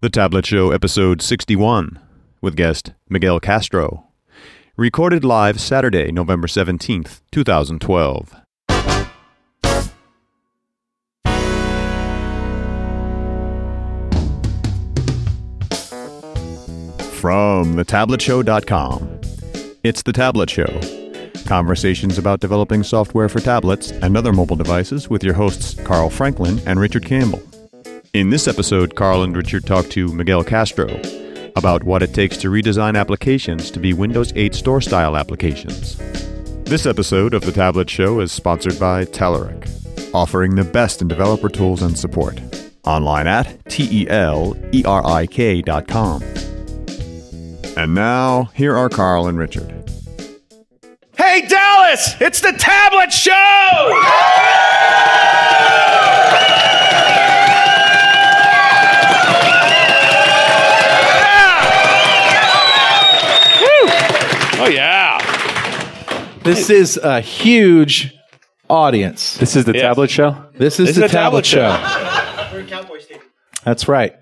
The 0.00 0.08
Tablet 0.08 0.46
Show, 0.46 0.70
episode 0.70 1.20
61, 1.20 1.98
with 2.40 2.54
guest 2.54 2.92
Miguel 3.08 3.40
Castro. 3.40 4.06
Recorded 4.76 5.24
live 5.24 5.60
Saturday, 5.60 6.12
November 6.12 6.46
17th, 6.46 7.20
2012. 7.32 8.36
From 17.16 17.74
thetabletshow.com. 17.74 19.20
It's 19.82 20.02
The 20.04 20.12
Tablet 20.12 20.48
Show. 20.48 20.80
Conversations 21.46 22.18
about 22.18 22.38
developing 22.38 22.84
software 22.84 23.28
for 23.28 23.40
tablets 23.40 23.90
and 23.90 24.16
other 24.16 24.32
mobile 24.32 24.54
devices 24.54 25.10
with 25.10 25.24
your 25.24 25.34
hosts 25.34 25.74
Carl 25.82 26.08
Franklin 26.08 26.60
and 26.66 26.78
Richard 26.78 27.04
Campbell. 27.04 27.42
In 28.14 28.30
this 28.30 28.48
episode, 28.48 28.94
Carl 28.94 29.22
and 29.22 29.36
Richard 29.36 29.66
talk 29.66 29.86
to 29.90 30.08
Miguel 30.08 30.42
Castro 30.42 30.88
about 31.56 31.84
what 31.84 32.02
it 32.02 32.14
takes 32.14 32.36
to 32.38 32.48
redesign 32.48 32.98
applications 32.98 33.70
to 33.70 33.78
be 33.78 33.92
Windows 33.92 34.32
8 34.34 34.54
store 34.54 34.80
style 34.80 35.16
applications. 35.16 35.96
This 36.64 36.86
episode 36.86 37.34
of 37.34 37.42
The 37.42 37.52
Tablet 37.52 37.90
Show 37.90 38.20
is 38.20 38.32
sponsored 38.32 38.78
by 38.80 39.04
Telerik, 39.04 39.68
offering 40.14 40.54
the 40.54 40.64
best 40.64 41.02
in 41.02 41.08
developer 41.08 41.48
tools 41.48 41.82
and 41.82 41.98
support. 41.98 42.40
Online 42.84 43.26
at 43.26 43.64
T 43.68 43.86
E 43.90 44.08
L 44.08 44.56
E 44.72 44.82
R 44.86 45.04
I 45.06 45.26
K 45.26 45.60
dot 45.60 45.86
com. 45.86 46.22
And 47.76 47.94
now, 47.94 48.44
here 48.54 48.74
are 48.76 48.88
Carl 48.88 49.26
and 49.26 49.38
Richard. 49.38 49.74
Hey, 51.16 51.46
Dallas! 51.46 52.14
It's 52.20 52.40
the 52.40 52.52
Tablet 52.52 53.12
Show! 53.12 53.34
Oh, 64.60 64.66
yeah. 64.68 65.18
This 66.42 66.70
is 66.70 66.96
a 66.96 67.20
huge 67.20 68.14
audience. 68.68 69.36
This 69.38 69.54
is 69.56 69.64
the 69.64 69.72
Yes. 69.72 69.82
tablet 69.82 70.10
show. 70.10 70.36
This 70.56 70.80
is 70.80 70.88
This 70.88 70.96
the 70.96 71.04
is 71.04 71.10
a 71.10 71.14
tablet 71.14 71.44
tablet, 71.44 71.46
show. 71.46 72.50
We're 72.52 72.60
in 72.60 72.66
Cowboy 72.66 72.98
Stadium. 72.98 73.22
That's 73.64 73.88
right. 73.88 74.14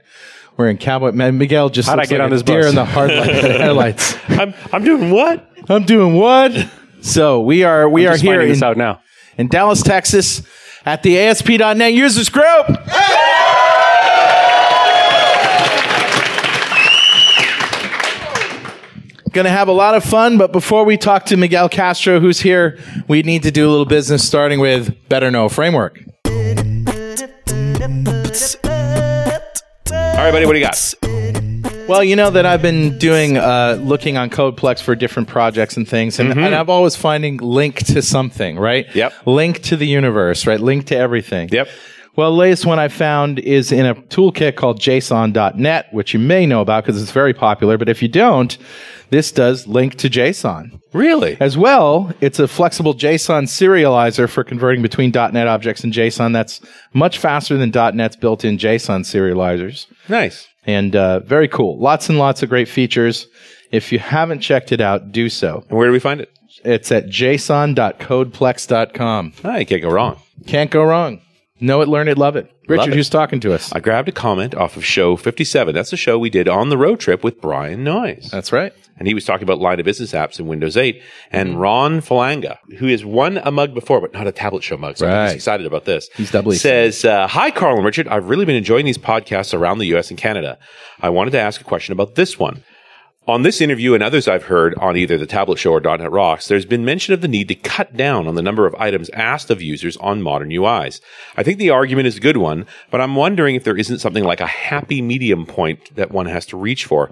We're 0.56 0.68
in 0.68 0.78
Cowboy. 0.78 1.12
Man, 1.12 1.38
Miguel 1.38 1.68
just 1.70 1.88
How'd 1.88 1.98
I 1.98 2.02
looks 2.02 2.10
get 2.10 2.18
like 2.18 2.26
on 2.26 2.32
a 2.32 2.34
this 2.34 2.42
deer 2.42 2.60
bus? 2.62 2.68
in 2.70 2.74
the 2.74 2.84
hard 2.84 3.10
light, 3.12 3.26
headlights. 3.60 4.16
I'm, 4.28 4.54
I'm 4.72 4.84
doing 4.84 5.10
what? 5.10 5.48
I'm 5.68 5.84
doing 5.84 6.14
what? 6.14 6.52
So 7.02 7.40
we 7.42 7.62
are 7.62 7.88
we 7.88 8.04
I'm 8.04 8.08
are 8.08 8.14
just 8.14 8.24
here 8.24 8.32
finding 8.32 8.48
this 8.48 8.58
in, 8.58 8.64
out 8.64 8.76
now. 8.76 9.00
in 9.38 9.46
Dallas, 9.46 9.80
Texas, 9.80 10.42
at 10.84 11.04
the 11.04 11.16
ASP.NET 11.18 11.92
Users 11.92 12.28
Group. 12.30 12.66
Gonna 19.36 19.50
have 19.50 19.68
a 19.68 19.72
lot 19.72 19.94
of 19.94 20.02
fun, 20.02 20.38
but 20.38 20.50
before 20.50 20.84
we 20.84 20.96
talk 20.96 21.26
to 21.26 21.36
Miguel 21.36 21.68
Castro, 21.68 22.20
who's 22.20 22.40
here, 22.40 22.78
we 23.06 23.22
need 23.22 23.42
to 23.42 23.50
do 23.50 23.68
a 23.68 23.70
little 23.70 23.84
business, 23.84 24.26
starting 24.26 24.60
with 24.60 24.96
Better 25.10 25.30
Know 25.30 25.50
Framework. 25.50 26.00
All 26.24 26.32
right, 30.22 30.32
buddy, 30.32 30.46
what 30.46 30.54
do 30.54 30.58
you 30.58 30.64
got? 30.64 30.94
Well, 31.86 32.02
you 32.02 32.16
know 32.16 32.30
that 32.30 32.46
I've 32.46 32.62
been 32.62 32.96
doing 32.96 33.36
uh, 33.36 33.78
looking 33.78 34.16
on 34.16 34.30
CodePlex 34.30 34.80
for 34.80 34.94
different 34.94 35.28
projects 35.28 35.76
and 35.76 35.86
things, 35.86 36.18
and, 36.18 36.30
and 36.30 36.54
I'm 36.54 36.70
always 36.70 36.96
finding 36.96 37.36
LINQ 37.36 37.92
to 37.92 38.00
something, 38.00 38.58
right? 38.58 38.86
Mm-hmm. 38.86 38.98
Yep. 38.98 39.12
LINQ 39.26 39.62
to 39.64 39.76
the 39.76 39.86
universe, 39.86 40.46
right? 40.46 40.60
LINQ 40.60 40.86
to 40.86 40.96
everything. 40.96 41.50
Yep. 41.52 41.68
Well, 42.16 42.30
the 42.30 42.38
latest 42.38 42.64
one 42.64 42.78
I 42.78 42.88
found 42.88 43.38
is 43.40 43.70
in 43.70 43.84
a 43.84 43.94
toolkit 43.94 44.56
called 44.56 44.80
JSON.net, 44.80 45.88
which 45.92 46.14
you 46.14 46.18
may 46.18 46.46
know 46.46 46.62
about 46.62 46.84
because 46.86 47.00
it's 47.02 47.10
very 47.10 47.34
popular. 47.34 47.76
But 47.76 47.90
if 47.90 48.00
you 48.00 48.08
don't, 48.08 48.56
this 49.10 49.32
does 49.32 49.66
LINQ 49.66 49.94
to 49.96 50.08
JSON. 50.10 50.80
Really? 50.92 51.36
As 51.40 51.56
well, 51.58 52.12
it's 52.20 52.38
a 52.38 52.46
flexible 52.48 52.94
JSON 52.94 53.44
serializer 53.44 54.28
for 54.28 54.42
converting 54.44 54.82
between 54.82 55.10
.NET 55.12 55.46
objects 55.46 55.84
and 55.84 55.92
JSON. 55.92 56.32
That's 56.32 56.60
much 56.94 57.18
faster 57.18 57.56
than 57.56 57.70
.NET's 57.96 58.16
built-in 58.16 58.58
JSON 58.58 59.00
serializers 59.02 59.86
Nice. 60.08 60.48
and 60.66 60.96
uh, 60.96 61.20
very 61.20 61.48
cool. 61.48 61.78
Lots 61.78 62.08
and 62.08 62.18
lots 62.18 62.42
of 62.42 62.48
great 62.48 62.68
features. 62.68 63.26
If 63.72 63.92
you 63.92 63.98
haven't 63.98 64.40
checked 64.40 64.72
it 64.72 64.80
out, 64.80 65.12
do 65.12 65.28
so. 65.28 65.64
And 65.68 65.76
where 65.78 65.86
do 65.88 65.92
we 65.92 65.98
find 66.00 66.20
it? 66.20 66.30
It's 66.64 66.90
at 66.90 67.06
json.codeplex.com. 67.06 69.32
You 69.58 69.66
can't 69.66 69.82
go 69.82 69.90
wrong. 69.90 70.20
Can't 70.46 70.70
go 70.70 70.82
wrong. 70.84 71.20
Know 71.58 71.80
it, 71.80 71.88
learn 71.88 72.06
it, 72.08 72.18
love 72.18 72.36
it. 72.36 72.50
Richard, 72.68 72.92
it. 72.92 72.94
who's 72.96 73.08
talking 73.08 73.40
to 73.40 73.54
us? 73.54 73.72
I 73.72 73.80
grabbed 73.80 74.08
a 74.08 74.12
comment 74.12 74.54
off 74.54 74.76
of 74.76 74.84
show 74.84 75.16
57. 75.16 75.74
That's 75.74 75.90
the 75.90 75.96
show 75.96 76.18
we 76.18 76.28
did 76.28 76.48
on 76.48 76.68
the 76.68 76.76
road 76.76 77.00
trip 77.00 77.24
with 77.24 77.40
Brian 77.40 77.82
Noyes. 77.82 78.28
That's 78.30 78.52
right. 78.52 78.72
and 78.98 79.06
he 79.08 79.14
was 79.14 79.24
talking 79.24 79.42
about 79.44 79.58
line 79.58 79.78
of 79.80 79.84
business 79.84 80.12
apps 80.12 80.38
in 80.38 80.46
Windows 80.46 80.76
8. 80.76 81.00
And 81.30 81.50
Mm-hmm. 81.50 81.58
Ron 81.58 82.00
Falanga, 82.00 82.58
who 82.78 82.88
has 82.88 83.04
won 83.04 83.38
a 83.38 83.50
mug 83.50 83.72
before, 83.74 84.00
but 84.02 84.12
not 84.12 84.26
a 84.26 84.32
tablet 84.32 84.64
show 84.64 84.76
mug, 84.76 84.96
so 84.98 85.06
Right. 85.06 85.26
he's 85.28 85.34
excited 85.34 85.64
about 85.66 85.84
this. 85.86 86.08
He's 86.16 86.30
doubly 86.30 86.56
says, 86.56 87.04
uh, 87.04 87.26
"Hi, 87.28 87.50
Carl 87.50 87.76
and 87.76 87.84
Richard. 87.86 88.08
I've 88.08 88.28
really 88.28 88.44
been 88.44 88.56
enjoying 88.56 88.84
these 88.84 88.98
podcasts 88.98 89.52
around 89.54 89.78
the 89.78 89.86
U.S. 89.88 90.10
and 90.10 90.18
Canada. 90.18 90.58
I 91.00 91.08
wanted 91.10 91.30
to 91.32 91.40
ask 91.40 91.60
a 91.60 91.64
question 91.64 91.92
about 91.92 92.16
this 92.16 92.38
one." 92.38 92.62
On 93.28 93.42
this 93.42 93.60
interview 93.60 93.94
and 93.94 94.04
others 94.04 94.28
I've 94.28 94.44
heard 94.44 94.76
on 94.76 94.96
either 94.96 95.18
the 95.18 95.26
Tablet 95.26 95.58
Show 95.58 95.72
or 95.72 95.80
.NET 95.80 96.12
Rocks, 96.12 96.46
there's 96.46 96.64
been 96.64 96.84
mention 96.84 97.12
of 97.12 97.22
the 97.22 97.26
need 97.26 97.48
to 97.48 97.56
cut 97.56 97.96
down 97.96 98.28
on 98.28 98.36
the 98.36 98.42
number 98.42 98.66
of 98.66 98.74
items 98.76 99.10
asked 99.10 99.50
of 99.50 99.60
users 99.60 99.96
on 99.96 100.22
modern 100.22 100.50
UIs. 100.50 101.00
I 101.36 101.42
think 101.42 101.58
the 101.58 101.70
argument 101.70 102.06
is 102.06 102.18
a 102.18 102.20
good 102.20 102.36
one, 102.36 102.66
but 102.88 103.00
I'm 103.00 103.16
wondering 103.16 103.56
if 103.56 103.64
there 103.64 103.76
isn't 103.76 103.98
something 103.98 104.22
like 104.22 104.40
a 104.40 104.46
happy 104.46 105.02
medium 105.02 105.44
point 105.44 105.96
that 105.96 106.12
one 106.12 106.26
has 106.26 106.46
to 106.46 106.56
reach 106.56 106.84
for. 106.84 107.10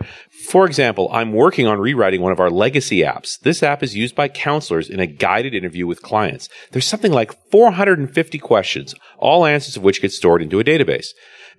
For 0.49 0.67
example, 0.67 1.09
I'm 1.11 1.33
working 1.33 1.67
on 1.67 1.81
rewriting 1.81 2.21
one 2.21 2.31
of 2.31 2.39
our 2.39 2.51
legacy 2.51 2.99
apps. 2.99 3.41
This 3.41 3.65
app 3.65 3.83
is 3.83 3.97
used 3.97 4.15
by 4.15 4.29
counselors 4.29 4.89
in 4.89 5.01
a 5.01 5.09
guided 5.09 5.53
interview 5.53 5.85
with 5.85 6.01
clients. 6.01 6.49
There's 6.71 6.87
something 6.87 7.13
like 7.13 7.35
450 7.51 8.39
questions, 8.39 8.95
all 9.19 9.45
answers 9.45 9.77
of 9.77 9.83
which 9.83 10.01
get 10.01 10.13
stored 10.13 10.43
into 10.43 10.61
a 10.61 10.65
database. 10.65 11.09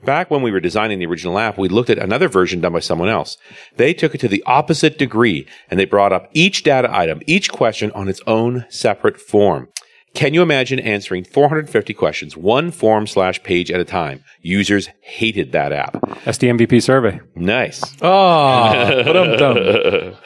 Back 0.04 0.30
when 0.30 0.42
we 0.42 0.52
were 0.52 0.60
designing 0.60 1.00
the 1.00 1.06
original 1.06 1.40
app, 1.40 1.58
we 1.58 1.70
looked 1.70 1.90
at 1.90 1.98
another 1.98 2.28
version 2.28 2.62
done 2.62 2.74
by 2.74 2.80
someone 2.80 3.10
else. 3.10 3.38
They 3.78 3.94
took 3.94 4.14
it 4.14 4.20
to 4.20 4.28
the 4.28 4.44
opposite 4.46 4.98
degree 4.98 5.48
and 5.70 5.80
they 5.80 5.86
brought 5.86 6.14
up 6.14 6.30
each 6.34 6.64
data 6.64 6.90
item, 6.92 7.22
each 7.26 7.52
question 7.52 7.92
on 7.92 8.08
its 8.08 8.22
own 8.28 8.66
separate 8.70 9.20
form. 9.20 9.70
Can 10.14 10.34
you 10.34 10.42
imagine 10.42 10.80
answering 10.80 11.26
450 11.26 11.94
questions, 11.94 12.38
one 12.38 12.72
form 12.72 13.06
slash 13.06 13.44
page 13.44 13.70
at 13.70 13.82
a 13.82 13.86
time? 13.86 14.24
Users 14.42 14.88
hated 15.02 15.52
that 15.52 15.74
app. 15.74 15.98
That's 16.24 16.38
the 16.38 16.48
MVP 16.48 16.82
survey. 16.82 17.20
Nice. 17.36 17.84
Oh. 18.02 20.18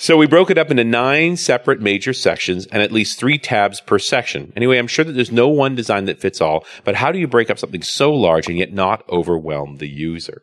So 0.00 0.16
we 0.16 0.26
broke 0.26 0.50
it 0.50 0.56
up 0.56 0.70
into 0.70 0.82
nine 0.82 1.36
separate 1.36 1.82
major 1.82 2.14
sections 2.14 2.64
and 2.68 2.80
at 2.80 2.90
least 2.90 3.18
three 3.18 3.36
tabs 3.36 3.82
per 3.82 3.98
section. 3.98 4.50
Anyway, 4.56 4.78
I'm 4.78 4.86
sure 4.86 5.04
that 5.04 5.12
there's 5.12 5.30
no 5.30 5.48
one 5.48 5.74
design 5.74 6.06
that 6.06 6.18
fits 6.18 6.40
all, 6.40 6.64
but 6.84 6.94
how 6.94 7.12
do 7.12 7.18
you 7.18 7.28
break 7.28 7.50
up 7.50 7.58
something 7.58 7.82
so 7.82 8.10
large 8.10 8.48
and 8.48 8.56
yet 8.56 8.72
not 8.72 9.06
overwhelm 9.10 9.76
the 9.76 9.88
user? 9.88 10.40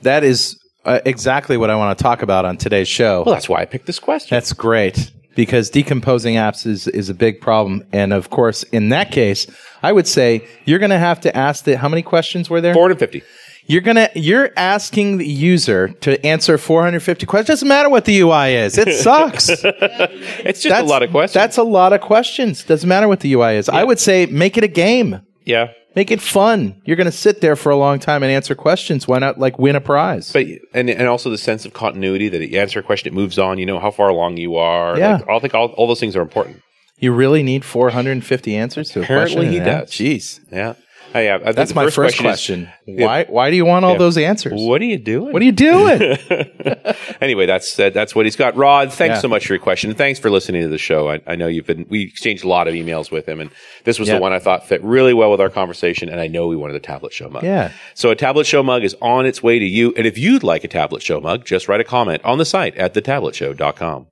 that 0.00 0.24
is 0.24 0.58
uh, 0.86 1.00
exactly 1.04 1.58
what 1.58 1.68
I 1.68 1.76
want 1.76 1.98
to 1.98 2.02
talk 2.02 2.22
about 2.22 2.46
on 2.46 2.56
today's 2.56 2.88
show. 2.88 3.22
Well, 3.24 3.34
that's 3.34 3.50
why 3.50 3.60
I 3.60 3.66
picked 3.66 3.86
this 3.86 3.98
question. 3.98 4.34
That's 4.34 4.54
great 4.54 5.10
because 5.34 5.68
decomposing 5.68 6.36
apps 6.36 6.66
is, 6.66 6.88
is 6.88 7.10
a 7.10 7.14
big 7.14 7.42
problem. 7.42 7.86
And 7.92 8.14
of 8.14 8.30
course, 8.30 8.62
in 8.64 8.88
that 8.88 9.12
case, 9.12 9.46
I 9.82 9.92
would 9.92 10.06
say 10.06 10.48
you're 10.64 10.78
going 10.78 10.90
to 10.90 10.98
have 10.98 11.20
to 11.20 11.36
ask 11.36 11.64
the, 11.64 11.76
how 11.76 11.90
many 11.90 12.02
questions 12.02 12.48
were 12.48 12.62
there? 12.62 12.72
450. 12.72 13.22
You're 13.68 13.80
gonna 13.82 14.08
you're 14.14 14.50
asking 14.56 15.18
the 15.18 15.26
user 15.26 15.88
to 16.02 16.24
answer 16.24 16.56
450 16.58 17.26
questions. 17.26 17.46
Doesn't 17.48 17.68
matter 17.68 17.88
what 17.88 18.04
the 18.04 18.20
UI 18.20 18.54
is. 18.54 18.78
It 18.78 18.92
sucks. 19.02 19.48
It's 19.50 20.62
just 20.62 20.80
a 20.82 20.84
lot 20.84 21.02
of 21.02 21.10
questions. 21.10 21.34
That's 21.34 21.56
a 21.56 21.62
lot 21.62 21.92
of 21.92 22.00
questions. 22.00 22.64
Doesn't 22.64 22.88
matter 22.88 23.08
what 23.08 23.20
the 23.20 23.32
UI 23.32 23.56
is. 23.56 23.68
I 23.68 23.84
would 23.84 23.98
say 23.98 24.26
make 24.26 24.56
it 24.56 24.64
a 24.64 24.68
game. 24.68 25.20
yeah. 25.44 25.68
Make 25.96 26.10
it 26.10 26.20
fun. 26.20 26.82
You're 26.84 26.96
going 26.98 27.06
to 27.06 27.10
sit 27.10 27.40
there 27.40 27.56
for 27.56 27.70
a 27.70 27.76
long 27.76 27.98
time 27.98 28.22
and 28.22 28.30
answer 28.30 28.54
questions. 28.54 29.08
Why 29.08 29.18
not 29.18 29.38
like 29.38 29.58
win 29.58 29.76
a 29.76 29.80
prize? 29.80 30.30
But 30.30 30.44
and 30.74 30.90
and 30.90 31.08
also 31.08 31.30
the 31.30 31.38
sense 31.38 31.64
of 31.64 31.72
continuity 31.72 32.28
that 32.28 32.46
you 32.50 32.60
answer 32.60 32.80
a 32.80 32.82
question, 32.82 33.08
it 33.08 33.16
moves 33.16 33.38
on. 33.38 33.56
You 33.56 33.64
know 33.64 33.78
how 33.78 33.90
far 33.90 34.10
along 34.10 34.36
you 34.36 34.56
are. 34.56 34.98
Yeah. 34.98 35.14
Like, 35.16 35.28
I 35.30 35.38
think 35.38 35.54
all, 35.54 35.68
all 35.68 35.86
those 35.88 35.98
things 35.98 36.14
are 36.14 36.20
important. 36.20 36.60
you 36.98 37.12
really 37.14 37.42
need 37.42 37.64
450 37.64 38.54
answers 38.56 38.90
to 38.90 39.00
a 39.00 39.02
Apparently 39.04 39.34
question. 39.36 39.52
he 39.52 39.56
in 39.56 39.62
app? 39.66 39.84
does. 39.86 39.90
Jeez. 39.92 40.40
Yeah. 40.52 40.74
Oh, 41.16 41.20
yeah. 41.20 41.38
I 41.44 41.52
That's 41.52 41.74
my 41.74 41.88
first 41.90 42.16
is, 42.16 42.20
question. 42.20 42.68
why 42.84 43.24
why 43.24 43.50
do 43.50 43.56
you 43.56 43.64
want 43.64 43.84
all 43.84 43.96
those 43.96 44.18
answers? 44.18 44.52
what 44.54 44.80
are 44.80 44.84
you 44.84 44.98
doing? 44.98 45.32
What 45.32 45.40
are 45.40 45.44
you 45.44 45.52
doing? 45.52 46.18
anyway, 47.20 47.46
that's 47.46 47.78
uh, 47.78 47.90
that's 47.90 48.14
what 48.14 48.26
he's 48.26 48.36
got. 48.36 48.56
Rod, 48.56 48.92
thanks 48.92 49.16
Yeah. 49.16 49.20
so 49.20 49.28
much 49.28 49.46
for 49.46 49.52
your 49.54 49.60
question. 49.62 49.90
And 49.90 49.98
thanks 49.98 50.18
for 50.20 50.30
listening 50.30 50.62
to 50.62 50.68
the 50.68 50.78
show. 50.78 51.08
I, 51.08 51.20
I 51.26 51.36
know 51.36 51.46
you've 51.46 51.66
been 51.66 51.86
we 51.88 52.02
exchanged 52.02 52.44
a 52.44 52.48
lot 52.48 52.68
of 52.68 52.74
emails 52.74 53.10
with 53.10 53.26
him, 53.26 53.40
and 53.40 53.50
this 53.84 53.98
was 53.98 54.08
Yeah. 54.08 54.16
the 54.16 54.20
one 54.20 54.32
I 54.32 54.38
thought 54.38 54.66
fit 54.66 54.82
really 54.84 55.14
well 55.14 55.30
with 55.30 55.40
our 55.40 55.50
conversation. 55.50 56.08
And 56.08 56.20
I 56.20 56.26
know 56.26 56.46
we 56.48 56.56
wanted 56.56 56.76
a 56.76 56.80
tablet 56.80 57.12
show 57.12 57.28
mug. 57.28 57.42
Yeah. 57.44 57.72
So 57.94 58.10
a 58.10 58.16
tablet 58.16 58.46
show 58.46 58.62
mug 58.62 58.84
is 58.84 58.94
on 59.00 59.26
its 59.26 59.42
way 59.42 59.58
to 59.58 59.64
you. 59.64 59.94
And 59.96 60.06
if 60.06 60.18
you'd 60.18 60.42
like 60.42 60.64
a 60.64 60.68
tablet 60.68 61.02
show 61.02 61.20
mug, 61.20 61.44
just 61.44 61.68
write 61.68 61.80
a 61.80 61.84
comment 61.84 62.22
on 62.24 62.38
the 62.38 62.44
site 62.44 62.76
at 62.76 62.94
thetabletshow.com. 62.94 64.06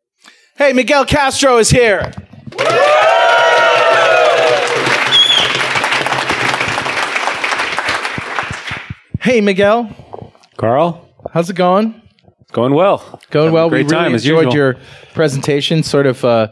hey, 0.57 0.73
Miguel 0.73 1.05
Castro 1.05 1.59
is 1.59 1.71
here. 1.71 2.13
Hey, 9.25 9.41
Miguel. 9.41 9.89
Carl? 10.59 11.09
how's 11.33 11.49
it 11.49 11.57
going? 11.57 11.99
Going 12.53 12.75
well. 12.75 13.23
Going 13.31 13.55
well. 13.55 13.71
Great 13.71 13.87
we 13.87 13.91
really 13.91 14.05
time 14.05 14.15
as 14.15 14.23
enjoyed 14.23 14.45
usual. 14.45 14.55
your 14.55 14.77
presentation. 15.15 15.83
Sort 15.83 16.05
of, 16.05 16.23
uh, 16.27 16.49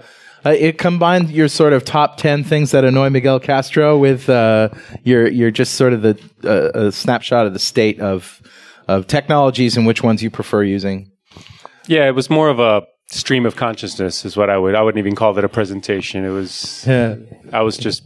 uh, 0.47 0.55
it 0.59 0.79
combined 0.79 1.31
your 1.31 1.49
sort 1.49 1.75
of 1.75 1.85
top 1.85 2.17
ten 2.17 2.43
things 2.43 2.71
that 2.71 2.83
annoy 2.83 3.11
Miguel 3.11 3.41
Castro 3.41 3.99
with 3.99 4.31
uh, 4.31 4.71
your 5.05 5.29
your 5.29 5.51
just 5.51 5.75
sort 5.75 5.93
of 5.93 6.01
the 6.01 6.19
uh, 6.45 6.87
a 6.87 6.93
snapshot 6.93 7.47
of 7.47 7.53
the 7.53 7.59
state 7.59 8.01
of 8.01 8.41
of 8.89 9.07
technologies 9.07 9.77
and 9.77 9.87
which 9.87 10.03
ones 10.03 10.23
you 10.23 10.31
prefer 10.31 10.63
using. 10.63 11.13
Yeah, 11.89 12.09
it 12.09 12.15
was 12.15 12.31
more 12.31 12.49
of 12.49 12.59
a 12.59 12.87
stream 13.09 13.45
of 13.45 13.55
consciousness, 13.55 14.25
is 14.25 14.35
what 14.35 14.49
I 14.49 14.57
would. 14.57 14.75
I 14.75 14.81
wouldn't 14.81 14.99
even 14.99 15.15
call 15.15 15.37
it 15.37 15.45
a 15.45 15.49
presentation. 15.51 16.25
It 16.25 16.31
was. 16.31 16.87
Yeah. 16.87 17.17
I 17.53 17.61
was 17.61 17.77
just 17.77 18.03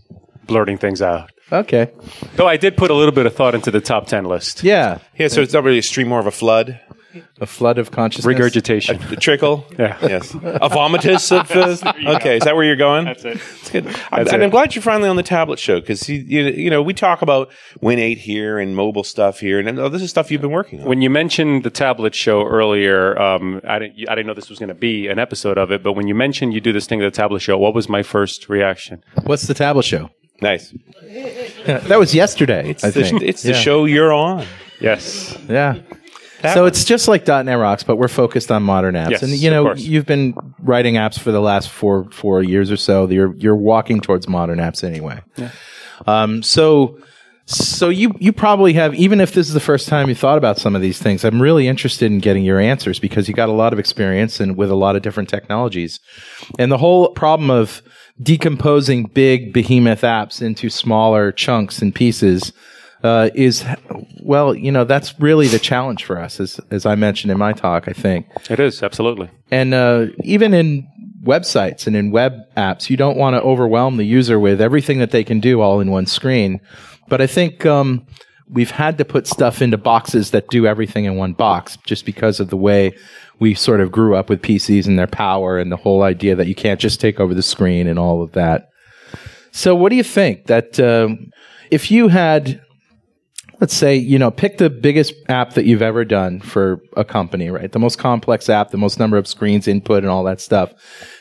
blurting 0.48 0.78
things 0.78 1.00
out. 1.00 1.30
Okay. 1.52 1.90
Though 2.34 2.48
I 2.48 2.56
did 2.56 2.76
put 2.76 2.90
a 2.90 2.94
little 2.94 3.12
bit 3.12 3.26
of 3.26 3.34
thought 3.34 3.54
into 3.54 3.70
the 3.70 3.80
top 3.80 4.06
ten 4.06 4.24
list. 4.24 4.62
Yeah. 4.64 4.98
Yeah, 5.16 5.28
so 5.28 5.40
it's 5.42 5.52
not 5.52 5.62
really 5.64 5.78
a 5.78 5.82
stream, 5.82 6.08
more 6.08 6.18
of 6.20 6.26
a 6.26 6.30
flood, 6.32 6.80
A 7.40 7.46
flood 7.46 7.78
of 7.78 7.90
consciousness. 7.92 8.26
Regurgitation. 8.26 9.00
a 9.10 9.16
trickle. 9.16 9.64
Yeah. 9.78 9.96
Yes. 10.02 10.34
A 10.34 10.68
vomitus 10.68 11.30
of. 11.32 11.50
Uh, 11.50 11.92
okay, 12.16 12.38
is 12.38 12.42
that 12.44 12.56
where 12.56 12.64
you're 12.64 12.76
going? 12.76 13.04
That's 13.04 13.24
it. 13.24 13.38
That's 13.38 13.70
good. 13.70 13.86
I'm, 13.86 13.92
That's 13.92 14.32
and 14.32 14.42
it. 14.42 14.44
I'm 14.44 14.50
glad 14.50 14.74
you're 14.74 14.82
finally 14.82 15.08
on 15.08 15.16
the 15.16 15.22
tablet 15.22 15.58
show 15.58 15.80
because 15.80 16.08
you, 16.08 16.18
you, 16.18 16.44
you 16.46 16.70
know 16.70 16.82
we 16.82 16.92
talk 16.94 17.22
about 17.22 17.50
Win 17.80 17.98
eight 17.98 18.18
here 18.18 18.58
and 18.58 18.74
mobile 18.74 19.04
stuff 19.04 19.38
here, 19.40 19.60
and 19.60 19.78
oh, 19.78 19.88
this 19.88 20.02
is 20.02 20.10
stuff 20.10 20.30
you've 20.30 20.40
been 20.40 20.50
working 20.50 20.80
on. 20.80 20.88
When 20.88 21.00
you 21.02 21.10
mentioned 21.10 21.62
the 21.62 21.70
tablet 21.70 22.14
show 22.14 22.44
earlier, 22.46 23.18
um, 23.20 23.60
I 23.68 23.78
didn't. 23.78 24.08
I 24.08 24.14
didn't 24.14 24.26
know 24.26 24.34
this 24.34 24.50
was 24.50 24.58
going 24.58 24.68
to 24.70 24.74
be 24.74 25.06
an 25.08 25.18
episode 25.18 25.58
of 25.58 25.70
it. 25.70 25.82
But 25.82 25.92
when 25.92 26.08
you 26.08 26.14
mentioned 26.14 26.54
you 26.54 26.60
do 26.60 26.72
this 26.72 26.86
thing 26.86 27.00
at 27.02 27.04
the 27.04 27.16
tablet 27.16 27.40
show, 27.40 27.56
what 27.56 27.74
was 27.74 27.88
my 27.88 28.02
first 28.02 28.48
reaction? 28.48 29.02
What's 29.24 29.46
the 29.46 29.54
tablet 29.54 29.84
show? 29.84 30.10
Nice. 30.40 30.74
Yeah, 31.04 31.78
that 31.78 31.98
was 31.98 32.14
yesterday. 32.14 32.70
It's 32.70 32.84
I 32.84 32.90
the, 32.90 33.04
think. 33.04 33.22
it's 33.22 33.42
the 33.42 33.50
Yeah. 33.52 33.56
show 33.58 33.84
you're 33.84 34.12
on. 34.12 34.44
Yes. 34.80 35.36
Yeah. 35.48 35.78
so 36.54 36.66
it's 36.66 36.84
just 36.84 37.08
like 37.08 37.26
.NET 37.26 37.58
Rocks, 37.58 37.82
but 37.82 37.96
we're 37.96 38.08
focused 38.08 38.52
on 38.52 38.62
modern 38.62 38.94
apps. 38.94 39.10
Yes, 39.10 39.22
and 39.22 39.32
you 39.32 39.48
of 39.48 39.54
know, 39.54 39.64
course. 39.64 39.80
you've 39.80 40.06
been 40.06 40.34
writing 40.60 40.94
apps 40.94 41.18
for 41.18 41.32
the 41.32 41.40
last 41.40 41.68
four 41.70 42.08
four 42.10 42.42
years 42.42 42.70
or 42.70 42.76
so. 42.76 43.08
You're 43.08 43.34
you're 43.36 43.56
walking 43.56 44.00
towards 44.00 44.28
modern 44.28 44.58
apps 44.58 44.84
anyway. 44.84 45.20
Um, 46.06 46.42
so 46.42 46.98
so 47.46 47.88
you 47.88 48.12
you 48.18 48.32
probably 48.32 48.74
have 48.74 48.94
even 48.96 49.20
if 49.20 49.32
this 49.32 49.48
is 49.48 49.54
the 49.54 49.60
first 49.60 49.88
time 49.88 50.08
you 50.08 50.14
thought 50.14 50.36
about 50.36 50.58
some 50.58 50.76
of 50.76 50.82
these 50.82 50.98
things. 50.98 51.24
I'm 51.24 51.40
really 51.40 51.68
interested 51.68 52.10
in 52.12 52.18
getting 52.18 52.44
your 52.44 52.60
answers 52.60 52.98
because 52.98 53.28
you 53.28 53.34
got 53.34 53.48
a 53.48 53.52
lot 53.52 53.72
of 53.72 53.78
experience 53.78 54.40
and 54.40 54.56
with 54.56 54.70
a 54.70 54.74
lot 54.74 54.94
of 54.96 55.02
different 55.02 55.28
technologies. 55.28 56.00
And 56.58 56.70
the 56.70 56.78
whole 56.78 57.10
problem 57.10 57.50
of 57.50 57.82
decomposing 58.22 59.04
big 59.04 59.52
behemoth 59.52 60.02
apps 60.02 60.40
into 60.40 60.70
smaller 60.70 61.32
chunks 61.32 61.82
and 61.82 61.94
pieces 61.94 62.52
uh, 63.02 63.30
is 63.34 63.64
well, 64.22 64.54
you 64.54 64.72
know, 64.72 64.84
that's 64.84 65.18
really 65.20 65.46
the 65.48 65.58
challenge 65.58 66.04
for 66.04 66.18
us, 66.18 66.40
as 66.40 66.60
as 66.70 66.86
I 66.86 66.94
mentioned 66.94 67.30
in 67.30 67.38
my 67.38 67.52
talk. 67.52 67.88
I 67.88 67.92
think, 67.92 68.26
It 68.50 68.58
is 68.58 68.82
absolutely. 68.82 69.30
and 69.50 69.74
uh, 69.74 70.06
even 70.24 70.54
in 70.54 70.88
websites 71.22 71.86
and 71.86 71.94
in 71.96 72.10
web 72.10 72.32
apps, 72.56 72.88
you 72.88 72.96
don't 72.96 73.16
want 73.16 73.34
to 73.34 73.42
overwhelm 73.42 73.96
the 73.96 74.04
user 74.04 74.38
with 74.40 74.60
everything 74.60 74.98
that 75.00 75.10
they 75.10 75.24
can 75.24 75.40
do 75.40 75.60
all 75.60 75.80
in 75.80 75.90
one 75.90 76.06
screen. 76.06 76.60
But 77.08 77.20
I 77.20 77.26
think 77.26 77.66
um, 77.66 78.06
we've 78.48 78.70
had 78.70 78.98
to 78.98 79.04
put 79.04 79.26
stuff 79.26 79.60
into 79.60 79.76
boxes 79.76 80.30
that 80.30 80.48
do 80.48 80.66
everything 80.66 81.04
in 81.04 81.16
one 81.16 81.32
box, 81.34 81.76
just 81.84 82.06
because 82.06 82.40
of 82.40 82.48
the 82.50 82.56
way 82.56 82.92
we 83.38 83.54
sort 83.54 83.80
of 83.80 83.92
grew 83.92 84.16
up 84.16 84.28
with 84.28 84.42
PCs 84.42 84.86
and 84.86 84.98
their 84.98 85.06
power 85.06 85.58
and 85.58 85.70
the 85.70 85.76
whole 85.76 86.02
idea 86.02 86.34
that 86.34 86.46
you 86.46 86.54
can't 86.54 86.80
just 86.80 87.00
take 87.00 87.20
over 87.20 87.34
the 87.34 87.42
screen 87.42 87.86
and 87.86 87.98
all 87.98 88.22
of 88.22 88.32
that. 88.32 88.70
So, 89.52 89.74
what 89.74 89.90
do 89.90 89.96
you 89.96 90.02
think 90.02 90.46
that 90.46 90.78
um, 90.80 91.30
if 91.70 91.90
you 91.90 92.08
had 92.08 92.62
let's 93.58 93.74
say 93.74 93.96
you 93.96 94.18
know 94.18 94.30
pick 94.30 94.58
the 94.58 94.68
biggest 94.68 95.14
app 95.28 95.54
that 95.54 95.64
you've 95.64 95.80
ever 95.80 96.04
done 96.04 96.40
for 96.40 96.80
a 96.96 97.04
company 97.04 97.50
right? 97.50 97.72
The 97.72 97.78
most 97.78 97.98
complex 97.98 98.48
app 98.48 98.70
the 98.70 98.78
most 98.78 98.98
number 98.98 99.16
of 99.16 99.26
screens 99.26 99.66
input 99.66 100.02
and 100.02 100.10
all 100.10 100.24
that 100.24 100.40
stuff. 100.40 100.72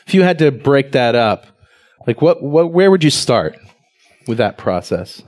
If 0.06 0.14
you 0.14 0.22
had 0.22 0.38
to 0.38 0.50
break 0.50 0.92
that 0.92 1.14
up 1.14 1.46
like 2.06 2.22
what, 2.22 2.42
what 2.42 2.72
where 2.72 2.90
would 2.90 3.04
you 3.04 3.10
start 3.10 3.58
with 4.26 4.38
that 4.38 4.58
process 4.58 5.22